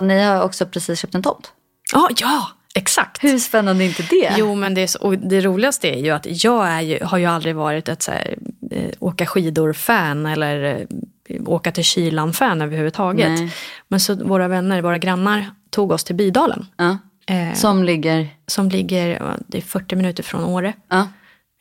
Ni 0.00 0.22
har 0.24 0.42
också 0.42 0.66
precis 0.66 1.00
köpt 1.00 1.14
en 1.14 1.22
tomt. 1.22 1.52
Ja, 1.92 2.08
ja, 2.16 2.48
exakt. 2.74 3.24
Hur 3.24 3.38
spännande 3.38 3.84
är 3.84 3.86
inte 3.86 4.02
det? 4.02 4.34
Jo, 4.38 4.54
men 4.54 4.74
det, 4.74 4.88
så, 4.88 4.98
och 4.98 5.18
det 5.18 5.40
roligaste 5.40 5.88
är 5.88 5.98
ju 6.04 6.10
att 6.10 6.44
jag 6.44 6.82
ju, 6.84 6.98
har 7.04 7.18
ju 7.18 7.24
aldrig 7.26 7.54
varit 7.56 7.88
ett 7.88 8.02
så 8.02 8.10
här, 8.10 8.36
eh, 8.70 8.90
åka 8.98 9.26
skidor-fan 9.26 10.26
eller 10.26 10.86
eh, 11.28 11.42
åka 11.46 11.72
till 11.72 11.84
kylan-fan 11.84 12.62
överhuvudtaget. 12.62 13.28
Nej. 13.28 13.52
Men 13.88 14.00
så 14.00 14.14
våra 14.14 14.48
vänner, 14.48 14.82
våra 14.82 14.98
grannar, 14.98 15.50
tog 15.70 15.92
oss 15.92 16.04
till 16.04 16.14
Bydalen. 16.14 16.66
Ja. 16.76 16.98
Eh, 17.26 17.54
Som 17.54 17.84
ligger... 17.84 18.28
som 18.46 18.68
ligger 18.68 19.36
det 19.46 19.58
är 19.58 19.62
40 19.62 19.96
minuter 19.96 20.22
från 20.22 20.44
Åre. 20.44 20.72
Ja. 20.88 21.08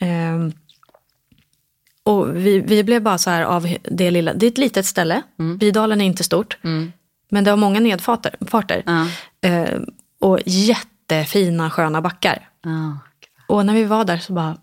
Ehm, 0.01 0.53
och 2.03 2.35
vi, 2.35 2.59
vi 2.59 2.83
blev 2.83 3.01
bara 3.01 3.17
så 3.17 3.29
här 3.29 3.43
av 3.43 3.75
det 3.83 4.11
lilla, 4.11 4.33
det 4.33 4.45
är 4.45 4.51
ett 4.51 4.57
litet 4.57 4.85
ställe, 4.85 5.21
Bydalen 5.59 6.01
är 6.01 6.05
inte 6.05 6.23
stort. 6.23 6.57
Men 7.29 7.43
det 7.43 7.49
har 7.49 7.57
många 7.57 7.79
nedfarter. 7.79 8.35
farter. 8.47 8.83
Ja. 8.85 9.07
Ehm, 9.41 9.85
och 10.19 10.39
jättefina 10.45 11.69
sköna 11.69 12.01
backar. 12.01 12.49
Ja. 12.61 12.97
Och 13.47 13.65
när 13.65 13.73
vi 13.73 13.83
var 13.83 14.05
där 14.05 14.17
så 14.17 14.33
bara 14.33 14.57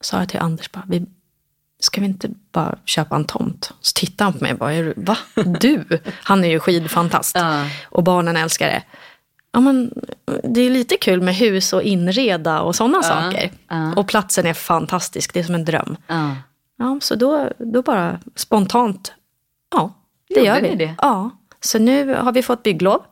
sa 0.00 0.18
jag 0.18 0.28
till 0.28 0.40
Anders, 0.40 0.72
bara, 0.72 0.84
vi, 0.88 1.06
ska 1.80 2.00
vi 2.00 2.06
inte 2.06 2.30
bara 2.52 2.78
köpa 2.84 3.16
en 3.16 3.24
tomt? 3.24 3.72
Så 3.80 3.92
tittade 3.94 4.30
han 4.30 4.38
på 4.38 4.44
mig 4.44 4.52
och 4.52 4.58
bara, 4.58 4.72
du, 4.72 4.94
va? 4.96 5.16
Du? 5.60 6.00
Han 6.22 6.44
är 6.44 6.48
ju 6.48 6.60
skidfantast. 6.60 7.36
Ja. 7.36 7.64
Och 7.84 8.02
barnen 8.02 8.36
älskar 8.36 8.66
det. 8.66 8.82
Ja, 9.52 9.60
men 9.60 9.92
det 10.44 10.60
är 10.60 10.70
lite 10.70 10.96
kul 10.96 11.22
med 11.22 11.34
hus 11.34 11.72
och 11.72 11.82
inreda 11.82 12.60
och 12.60 12.76
sådana 12.76 13.02
saker. 13.02 13.50
ja. 13.68 13.94
Och 13.96 14.08
platsen 14.08 14.46
är 14.46 14.54
fantastisk, 14.54 15.34
det 15.34 15.40
är 15.40 15.44
som 15.44 15.54
en 15.54 15.64
dröm. 15.64 15.96
Ja. 16.06 16.98
Så 17.00 17.14
då, 17.14 17.48
då 17.58 17.82
bara 17.82 18.18
spontant, 18.36 19.12
ja, 19.74 19.94
det 20.28 20.34
Gjorde 20.34 20.46
gör 20.46 20.60
vi. 20.60 20.74
det? 20.74 20.94
Ja, 20.98 21.30
så 21.60 21.78
nu 21.78 22.14
har 22.14 22.32
vi 22.32 22.42
fått 22.42 22.62
bygglov. 22.62 23.02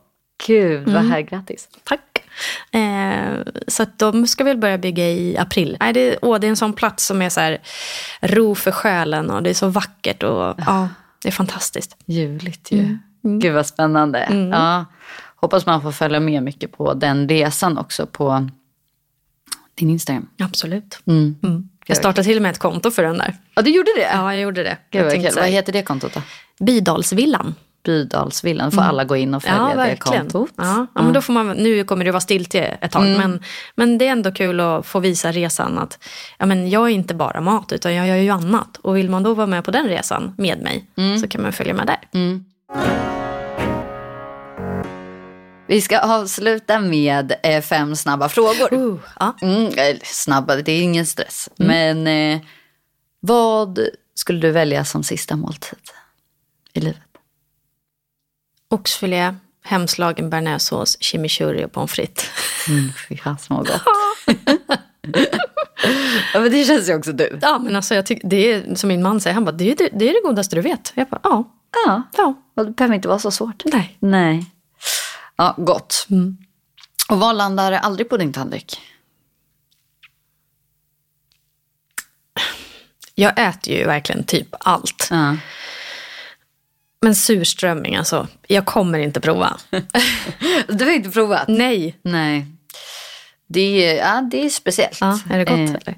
Gud, 0.47 0.89
vad 0.89 1.03
här, 1.03 1.21
grattis. 1.21 1.69
Tack. 1.83 2.23
Eh, 2.71 3.43
så 3.67 3.83
att 3.83 3.99
de 3.99 4.27
ska 4.27 4.43
väl 4.43 4.57
börja 4.57 4.77
bygga 4.77 5.09
i 5.09 5.37
april. 5.37 5.77
Nej, 5.79 5.93
det, 5.93 6.17
åh, 6.21 6.39
det 6.39 6.47
är 6.47 6.49
en 6.49 6.57
sån 6.57 6.73
plats 6.73 7.05
som 7.05 7.21
är 7.21 7.29
så 7.29 7.39
här 7.39 7.61
ro 8.21 8.55
för 8.55 8.71
själen 8.71 9.29
och 9.29 9.43
det 9.43 9.49
är 9.49 9.53
så 9.53 9.67
vackert 9.67 10.23
och 10.23 10.55
ja, 10.57 10.89
det 11.21 11.27
är 11.27 11.31
fantastiskt. 11.31 11.97
Ljuvligt 12.05 12.71
ju. 12.71 12.97
Gud 13.21 13.53
vad 13.53 13.65
spännande. 13.65 14.49
Ja. 14.51 14.85
Hoppas 15.35 15.65
man 15.65 15.81
får 15.81 15.91
följa 15.91 16.19
med 16.19 16.43
mycket 16.43 16.71
på 16.71 16.93
den 16.93 17.29
resan 17.29 17.77
också 17.77 18.05
på 18.05 18.49
din 19.75 19.89
Instagram. 19.89 20.29
Absolut. 20.39 20.99
Mm. 21.05 21.35
Mm. 21.43 21.69
Jag 21.85 21.97
startade 21.97 22.23
till 22.23 22.35
och 22.35 22.41
med 22.41 22.51
ett 22.51 22.59
konto 22.59 22.91
för 22.91 23.03
den 23.03 23.17
där. 23.17 23.35
Ja, 23.55 23.61
du 23.61 23.69
gjorde 23.69 23.91
det? 23.97 24.09
Ja, 24.13 24.33
jag 24.33 24.41
gjorde 24.41 24.63
det. 24.63 24.77
Gud 24.91 25.01
jag 25.01 25.11
tänkte 25.11 25.39
Vad 25.39 25.49
heter 25.49 25.73
det 25.73 25.83
kontot 25.83 26.13
då? 26.13 26.21
Bydalsvillan. 26.65 27.55
Bydalsvillan. 27.83 28.71
får 28.71 28.81
alla 28.81 29.03
gå 29.03 29.15
in 29.15 29.33
och 29.33 29.43
följa 29.43 29.71
Ja, 29.75 29.83
det 29.83 29.95
kontot. 29.95 30.49
Ja, 30.55 30.87
ja, 30.95 31.01
men 31.01 31.13
då 31.13 31.21
får 31.21 31.33
man, 31.33 31.49
nu 31.49 31.83
kommer 31.83 32.05
det 32.05 32.11
vara 32.11 32.21
stiltje 32.21 32.65
ett 32.65 32.91
tag, 32.91 33.03
men, 33.03 33.43
men 33.75 33.97
det 33.97 34.07
är 34.07 34.11
ändå 34.11 34.31
kul 34.31 34.59
att 34.59 34.85
få 34.85 34.99
visa 34.99 35.31
resan 35.31 35.77
att 35.77 35.99
ja, 36.37 36.45
men 36.45 36.69
jag 36.69 36.85
är 36.85 36.89
inte 36.89 37.13
bara 37.13 37.41
mat, 37.41 37.71
utan 37.71 37.95
jag 37.95 38.07
gör 38.07 38.15
ju 38.15 38.29
annat. 38.29 38.77
Och 38.77 38.97
vill 38.97 39.09
man 39.09 39.23
då 39.23 39.33
vara 39.33 39.47
med 39.47 39.63
på 39.63 39.71
den 39.71 39.87
resan 39.87 40.33
med 40.37 40.61
mig, 40.61 40.85
så 41.21 41.27
kan 41.27 41.41
man 41.41 41.51
följa 41.51 41.73
med 41.73 41.87
där. 41.87 41.99
Vi 45.69 45.81
ska 45.81 45.99
avsluta 45.99 46.79
med 46.79 47.33
eh, 47.43 47.61
fem 47.61 47.95
snabba 47.95 48.29
frågor. 48.29 48.73
Uh, 48.73 48.99
ja. 49.19 49.35
Mm, 49.41 49.65
eller 49.65 49.99
snabba, 50.03 50.55
det 50.55 50.71
är 50.71 50.81
ingen 50.81 51.05
stress. 51.05 51.49
Men 51.55 52.07
eh, 52.07 52.39
vad 53.19 53.79
skulle 54.15 54.39
du 54.39 54.51
välja 54.51 54.85
som 54.85 55.03
sista 55.03 55.35
måltid 55.35 55.79
i 56.73 56.79
livet? 56.79 57.08
Oxfilé, 58.69 59.35
hemslagen 59.63 60.29
bearnaisesås, 60.29 60.97
chimichurri 60.99 61.65
och 61.65 61.71
pommes 61.71 61.91
frites. 61.91 62.25
Mm, 62.69 62.91
fy 63.09 63.17
fasen 63.17 63.55
vad 63.57 63.67
gott. 63.67 63.81
ja, 66.33 66.39
men 66.39 66.51
det 66.51 66.63
känns 66.65 66.89
ju 66.89 66.95
också 66.95 67.11
du. 67.11 67.39
Ja, 67.41 67.59
men 67.59 67.75
alltså 67.75 67.95
jag 67.95 68.05
tycker, 68.05 68.27
det 68.29 68.51
är 68.51 68.75
som 68.75 68.87
min 68.87 69.01
man 69.03 69.21
säger, 69.21 69.33
han 69.33 69.45
bara, 69.45 69.51
det 69.51 69.71
är 69.71 69.75
det, 69.75 69.89
det, 69.93 70.09
är 70.09 70.13
det 70.13 70.27
godaste 70.29 70.55
du 70.55 70.61
vet. 70.61 70.91
Jag 70.95 71.07
bara, 71.07 71.19
ja, 71.23 71.55
Ja, 71.85 72.03
ja, 72.17 72.33
och 72.55 72.65
det 72.65 72.71
behöver 72.71 72.95
inte 72.95 73.07
vara 73.07 73.19
så 73.19 73.31
svårt. 73.31 73.63
nej. 73.65 73.97
Nej. 73.99 74.45
Ja, 75.35 75.55
gott. 75.57 76.07
Och 77.09 77.19
vad 77.19 77.35
landar 77.35 77.71
aldrig 77.71 78.09
på 78.09 78.17
din 78.17 78.33
tallrik? 78.33 78.81
Jag 83.15 83.39
äter 83.39 83.73
ju 83.73 83.85
verkligen 83.85 84.23
typ 84.23 84.47
allt. 84.59 85.07
Ja. 85.11 85.37
Men 87.01 87.15
surströmming, 87.15 87.95
alltså, 87.95 88.27
jag 88.47 88.65
kommer 88.65 88.99
inte 88.99 89.21
prova. 89.21 89.57
Du 90.67 90.85
har 90.85 90.91
inte 90.91 91.09
provat? 91.09 91.47
Nej. 91.47 91.99
Nej. 92.01 92.45
Det 93.47 93.85
är, 93.85 93.97
ja, 93.97 94.21
det 94.31 94.45
är 94.45 94.49
speciellt. 94.49 94.97
Ja, 95.01 95.19
är 95.29 95.37
det 95.37 95.45
gott 95.45 95.59
Eh, 95.59 95.75
eller? 95.75 95.95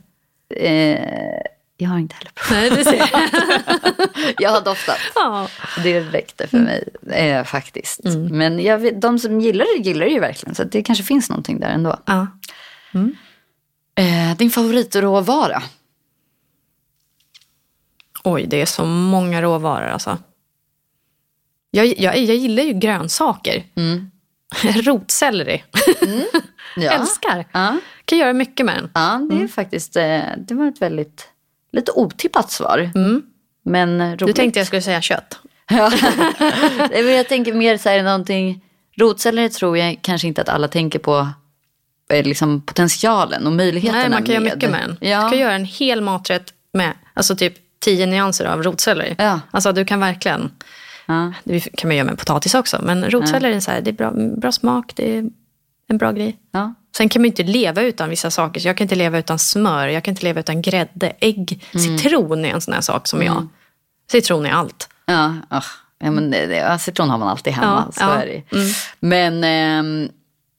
eh, 0.95 1.41
jag 1.77 1.89
har 1.89 1.99
inte 1.99 2.15
heller 2.15 2.31
provat. 2.35 2.51
Nej, 2.51 2.69
du 2.69 2.83
ser. 2.83 3.09
Jag 4.41 4.49
har 4.49 4.61
doftat. 4.61 4.97
ja. 5.15 5.47
Det 5.83 5.99
räckte 5.99 6.47
för 6.47 6.57
mig 6.57 6.89
eh, 7.11 7.43
faktiskt. 7.43 7.99
Men 8.31 8.59
jag 8.59 8.99
de 8.99 9.19
som 9.19 9.41
gillar 9.41 9.65
det 9.77 9.83
gillar 9.89 10.05
det 10.05 10.11
ju 10.11 10.19
verkligen. 10.19 10.55
Så 10.55 10.63
det 10.63 10.83
kanske 10.83 11.03
finns 11.03 11.29
någonting 11.29 11.59
där 11.59 11.69
ändå. 11.69 11.97
ja. 12.05 12.27
Eh, 13.95 14.37
din 14.37 14.49
favoritråvara? 14.51 15.63
Oj, 18.23 18.45
det 18.47 18.61
är 18.61 18.65
så 18.65 18.85
många 18.85 19.41
råvaror 19.41 19.87
alltså. 19.87 20.17
Jag, 21.71 21.85
jag, 21.85 22.17
jag 22.17 22.35
gillar 22.35 22.63
ju 22.63 22.73
grönsaker. 22.73 23.63
Rotselleri. 24.83 25.63
Ja. 26.75 26.91
Älskar. 26.91 27.45
Ja, 27.51 27.77
Kan 28.05 28.17
göra 28.17 28.33
mycket 28.33 28.65
med 28.65 28.75
den. 28.75 28.89
ja 28.93 29.27
det 29.31 29.43
är 29.43 29.47
faktiskt 29.47 29.95
eh, 29.95 30.19
det 30.37 30.53
var 30.53 30.67
ett 30.67 30.81
väldigt 30.81 31.27
lite 31.71 31.91
otippat 31.91 32.51
svar. 32.51 32.89
Men 33.63 34.01
roligt. 34.09 34.19
Du 34.19 34.33
tänkte 34.33 34.59
jag 34.59 34.67
skulle 34.67 34.81
säga 34.81 35.01
kött. 35.01 35.39
Ja. 35.69 35.91
Jag 37.01 37.27
tänker 37.27 37.53
mer 37.53 37.77
så 37.77 37.89
här 37.89 38.03
någonting. 38.03 38.61
Rotselleri 38.97 39.49
tror 39.49 39.77
jag 39.77 39.99
kanske 40.01 40.27
inte 40.27 40.41
att 40.41 40.49
alla 40.49 40.67
tänker 40.67 40.99
på 40.99 41.27
eh, 42.13 42.23
liksom 42.25 42.61
potentialen 42.61 43.47
och 43.47 43.53
möjligheterna 43.53 43.99
Nej, 44.01 44.09
man 44.09 44.23
kan 44.23 44.33
göra 44.33 44.43
med. 44.43 44.53
mycket 44.55 44.71
med 44.71 44.81
den. 44.81 45.09
Ja. 45.09 45.23
Du 45.23 45.29
kan 45.29 45.39
göra 45.39 45.53
en 45.53 45.65
hel 45.65 46.01
maträtt 46.01 46.53
med 46.73 46.93
alltså 47.13 47.35
typ 47.35 47.53
tio 47.79 48.05
nyanser 48.05 48.45
av 48.45 48.63
rotselleri. 48.63 49.15
Ja. 49.17 49.39
Alltså 49.51 49.71
du 49.71 49.85
kan 49.85 49.99
verkligen, 49.99 50.51
Ja. 51.11 51.33
det 51.43 51.59
kan 51.59 51.87
man 51.87 51.97
göra 51.97 52.05
med 52.05 52.17
potatis 52.19 52.55
också, 52.55 52.79
men 52.83 53.09
rotselleri 53.11 53.53
är 53.53 53.59
så 53.59 53.71
här, 53.71 53.81
det 53.81 53.89
är 53.91 53.93
bra, 53.93 54.11
bra 54.37 54.51
smak, 54.51 54.91
det 54.95 55.17
är 55.17 55.29
en 55.87 55.97
bra 55.97 56.11
grej. 56.11 56.37
Ja. 56.51 56.73
Sen 56.97 57.09
kan 57.09 57.21
man 57.21 57.25
inte 57.25 57.43
leva 57.43 57.81
utan 57.81 58.09
vissa 58.09 58.31
saker. 58.31 58.61
Så 58.61 58.67
jag 58.67 58.77
kan 58.77 58.85
inte 58.85 58.95
leva 58.95 59.17
utan 59.19 59.39
smör, 59.39 59.87
jag 59.87 60.03
kan 60.03 60.11
inte 60.11 60.23
leva 60.23 60.39
utan 60.39 60.61
grädde, 60.61 61.13
ägg, 61.19 61.63
Mm. 61.73 61.97
citron 61.97 62.45
är 62.45 62.49
en 62.49 62.61
sån 62.61 62.73
här 62.73 62.81
sak 62.81 63.07
som 63.07 63.23
jag. 63.23 63.47
Citron 64.11 64.45
är 64.45 64.51
allt. 64.51 64.89
Ja, 65.05 65.33
ah, 65.49 65.63
ja 65.99 66.11
men 66.11 66.31
det, 66.31 66.45
det, 66.45 66.55
ja, 66.55 66.77
citron 66.79 67.09
har 67.09 67.17
man 67.17 67.27
alltid 67.27 67.53
hemma. 67.53 67.83
Ja, 67.87 67.91
så 67.91 68.01
ja. 68.01 68.21
är 68.21 68.25
det. 68.27 68.57
Men, 68.99 69.43
ehm, 69.43 70.09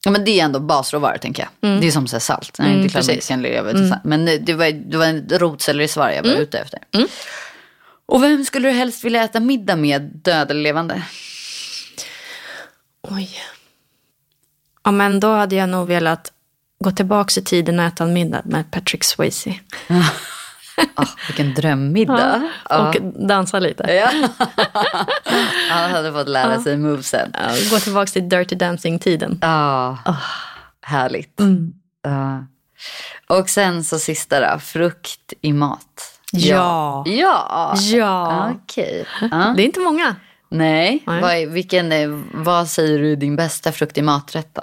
ja, 0.04 0.10
men 0.10 0.24
det 0.24 0.40
är 0.40 0.44
ändå 0.44 0.60
basråvaror 0.60 1.18
tänker 1.18 1.48
jag. 1.60 1.80
Det 1.80 1.86
är 1.86 1.90
som 1.90 2.06
så 2.06 2.20
salt. 2.20 2.56
Nej, 2.58 2.78
det 2.78 2.84
är 2.84 2.88
klart 2.88 3.06
man 3.06 3.14
inte 3.14 3.26
kan 3.26 3.42
leva 3.42 3.70
utan 3.70 3.88
salt. 3.88 4.04
Men 4.04 4.28
eh, 4.28 4.34
det 4.40 4.54
var, 4.54 4.90
det 4.90 4.96
var 4.96 5.06
en 5.06 5.28
rotsellerisvar 5.30 6.10
jag 6.10 6.22
var 6.22 6.30
ute 6.30 6.58
efter. 6.58 6.78
Och 8.12 8.22
vem 8.22 8.44
skulle 8.44 8.68
du 8.68 8.74
helst 8.74 9.04
vilja 9.04 9.24
äta 9.24 9.40
middag 9.40 9.76
med, 9.76 10.02
död 10.02 10.50
eller 10.50 10.62
levande? 10.62 11.02
Oj. 13.02 13.30
Ja, 14.84 14.90
men 14.90 15.20
då 15.20 15.34
hade 15.34 15.56
jag 15.56 15.68
nog 15.68 15.88
velat 15.88 16.32
gå 16.84 16.90
tillbaka 16.90 17.40
i 17.40 17.44
tiden 17.44 17.78
och 17.78 17.84
äta 17.84 18.04
en 18.04 18.12
middag 18.12 18.42
med 18.44 18.70
Patrick 18.70 19.04
Swayze. 19.04 19.54
Oh, 19.88 21.08
vilken 21.26 21.54
drömmiddag. 21.54 22.50
Ja, 22.70 22.88
och 22.88 22.96
dansa 23.28 23.58
lite. 23.58 23.92
Ja. 23.92 24.10
Han 25.70 25.90
hade 25.90 26.12
fått 26.12 26.28
lära 26.28 26.60
sig 26.60 26.76
movesen. 26.76 27.34
Ja, 27.34 27.70
gå 27.70 27.78
tillbaka 27.78 28.06
till 28.06 28.28
Dirty 28.28 28.56
Dancing-tiden. 28.56 29.38
Ja, 29.42 29.98
oh, 30.06 30.22
härligt. 30.82 31.40
Mm. 31.40 31.72
Och 33.26 33.50
sen 33.50 33.84
så 33.84 33.98
sista 33.98 34.52
då, 34.52 34.58
frukt 34.58 35.32
i 35.40 35.52
mat. 35.52 36.11
Ja. 36.32 37.04
Ja. 37.06 37.74
Ja. 37.76 38.50
Okej. 38.54 39.04
Uh. 39.22 39.54
Det 39.56 39.62
är 39.62 39.64
inte 39.64 39.80
många. 39.80 40.16
Nej. 40.48 41.02
Nej. 41.06 41.20
Vad, 41.20 41.54
vilken, 41.54 41.92
vad 42.34 42.68
säger 42.68 42.98
du 42.98 43.12
är 43.12 43.16
din 43.16 43.36
bästa 43.36 43.72
frukt 43.72 43.98
i 43.98 44.02
maträtt 44.02 44.48
då? 44.52 44.62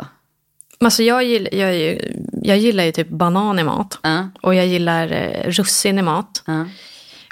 Alltså 0.79 1.03
jag, 1.03 1.23
gillar, 1.23 1.53
jag, 1.53 1.99
jag 2.43 2.57
gillar 2.57 2.83
ju 2.83 2.91
typ 2.91 3.09
banan 3.09 3.59
i 3.59 3.63
mat. 3.63 3.99
Uh. 4.07 4.25
Och 4.41 4.55
jag 4.55 4.67
gillar 4.67 5.11
eh, 5.11 5.51
russin 5.51 5.99
i 5.99 6.01
mat. 6.01 6.43
Uh. 6.49 6.63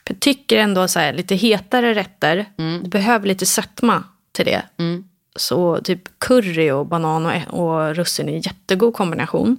Jag 0.03 0.19
tycker 0.19 0.57
ändå 0.57 0.87
så 0.87 0.99
här, 0.99 1.13
lite 1.13 1.35
hetare 1.35 1.93
rätter. 1.93 2.45
Mm. 2.57 2.83
Du 2.83 2.89
behöver 2.89 3.27
lite 3.27 3.45
sötma 3.45 4.03
till 4.31 4.45
det. 4.45 4.61
Mm. 4.79 5.03
Så 5.35 5.79
typ 5.83 6.19
curry 6.19 6.71
och 6.71 6.85
banan 6.85 7.25
och, 7.25 7.59
och 7.59 7.95
russin 7.95 8.29
är 8.29 8.33
en 8.33 8.41
jättegod 8.41 8.93
kombination. 8.93 9.57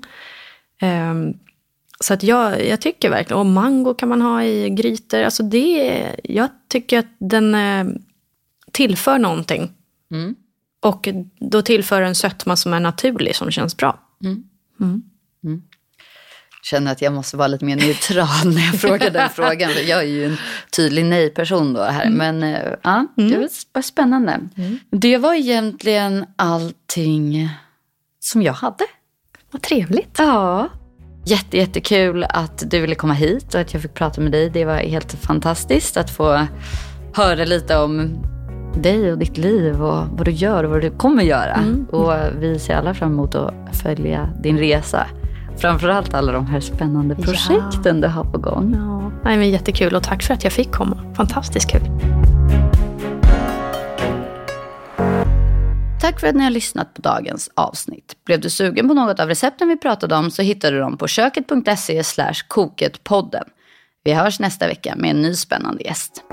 Um, 0.83 1.35
så 2.05 2.15
att 2.15 2.23
jag, 2.23 2.67
jag 2.67 2.81
tycker 2.81 3.11
verkligen, 3.11 3.41
och 3.41 3.47
mango 3.47 3.95
kan 3.95 4.09
man 4.09 4.23
ha 4.23 4.45
i 4.45 4.71
grytor. 4.71 5.23
Alltså 5.23 5.43
det, 5.43 6.03
jag 6.25 6.49
tycker 6.69 6.99
att 6.99 7.17
den 7.19 7.55
eh, 7.55 7.87
tillför 8.73 9.19
någonting. 9.19 9.73
Mm. 10.11 10.35
Och 10.81 11.09
då 11.41 11.63
tillför 11.63 12.03
en 12.03 12.15
sötma 12.15 12.57
som 12.57 12.75
är 12.75 12.81
naturlig, 12.81 13.37
som 13.37 13.51
känns 13.51 13.77
bra. 13.77 14.01
Mm. 14.25 14.45
Mm. 14.81 15.03
Mm. 15.45 15.63
Känner 16.63 16.93
att 16.93 17.03
jag 17.03 17.13
måste 17.13 17.37
vara 17.37 17.49
lite 17.49 17.65
mer 17.65 17.77
neutral 17.77 18.55
när 18.55 18.67
jag 18.67 18.81
frågar 18.81 19.11
den 19.11 19.31
frågan. 19.35 19.71
Jag 19.87 19.99
är 19.99 20.07
ju 20.07 20.25
en 20.25 20.37
tydlig 20.77 21.05
nej-person 21.05 21.73
då 21.73 21.83
här. 21.83 22.11
Men 22.11 22.43
äh, 22.43 22.73
ja, 22.83 23.07
det 23.17 23.49
var 23.73 23.83
spännande. 23.83 24.41
Det 24.91 25.19
var 25.19 25.35
egentligen 25.35 26.27
allting 26.37 27.49
som 28.21 28.43
jag 28.43 28.53
hade. 28.53 28.85
Vad 29.51 29.63
trevligt. 29.63 30.15
Ja. 30.19 30.69
Jätte, 31.29 31.57
jättekul 31.57 32.25
att 32.29 32.71
du 32.71 32.81
ville 32.81 32.95
komma 32.95 33.15
hit 33.15 33.55
och 33.55 33.61
att 33.61 33.73
jag 33.73 33.83
fick 33.83 33.95
prata 33.95 34.21
med 34.21 34.33
dig. 34.33 34.51
Det 34.51 34.65
var 34.65 34.77
helt 34.77 35.13
fantastiskt 35.13 35.97
att 35.97 36.11
få 36.11 36.47
höra 37.15 37.45
lite 37.45 37.79
om 37.79 38.19
dig 38.75 39.13
och 39.13 39.19
ditt 39.19 39.39
liv 39.39 39.83
och 39.83 40.07
vad 40.13 40.25
du 40.25 40.31
gör 40.31 40.65
och 40.65 40.71
vad 40.71 40.81
du 40.81 40.91
kommer 40.91 41.23
göra. 41.23 41.55
Mm. 41.55 41.85
Och 41.85 42.13
vi 42.39 42.59
ser 42.59 42.75
alla 42.75 42.95
fram 42.95 43.13
emot 43.13 43.35
att 43.35 43.77
följa 43.83 44.29
din 44.43 44.59
resa. 44.59 45.07
Framförallt 45.57 46.15
alla 46.15 46.33
de 46.33 46.47
här 46.47 46.61
spännande 46.61 47.15
projekten 47.15 47.97
ja. 47.97 48.09
du 48.09 48.09
har 48.09 48.25
på 48.25 48.39
gång. 48.39 48.75
Ja. 48.79 49.13
Nej, 49.25 49.39
men 49.39 49.51
jättekul 49.51 49.95
och 49.95 50.03
tack 50.03 50.23
för 50.23 50.35
att 50.35 50.45
jag 50.45 50.53
fick 50.53 50.73
komma. 50.73 50.97
Fantastiskt 51.17 51.71
kul. 51.71 51.91
Tack 56.01 56.21
för 56.21 56.27
att 56.27 56.35
ni 56.35 56.45
har 56.45 56.51
lyssnat 56.51 56.95
på 56.95 57.03
dagens 57.03 57.51
avsnitt. 57.55 58.17
Blev 58.25 58.41
du 58.41 58.51
sugen 58.51 58.89
på 58.89 58.95
något 58.95 59.21
av 59.21 59.29
recepten 59.29 59.69
vi 59.69 59.77
pratade 59.77 60.17
om 60.17 60.31
så 60.31 60.43
hittar 60.43 60.73
du 60.73 60.79
dem 60.79 60.97
på 60.97 61.09
köket.se 61.09 62.03
koketpodden. 62.49 63.45
Vi 64.05 64.13
hörs 64.13 64.41
nästa 64.41 64.67
vecka 64.67 64.95
med 64.97 65.11
en 65.11 65.23
ny 65.23 65.35
spännande 65.35 65.83
gäst. 65.83 66.25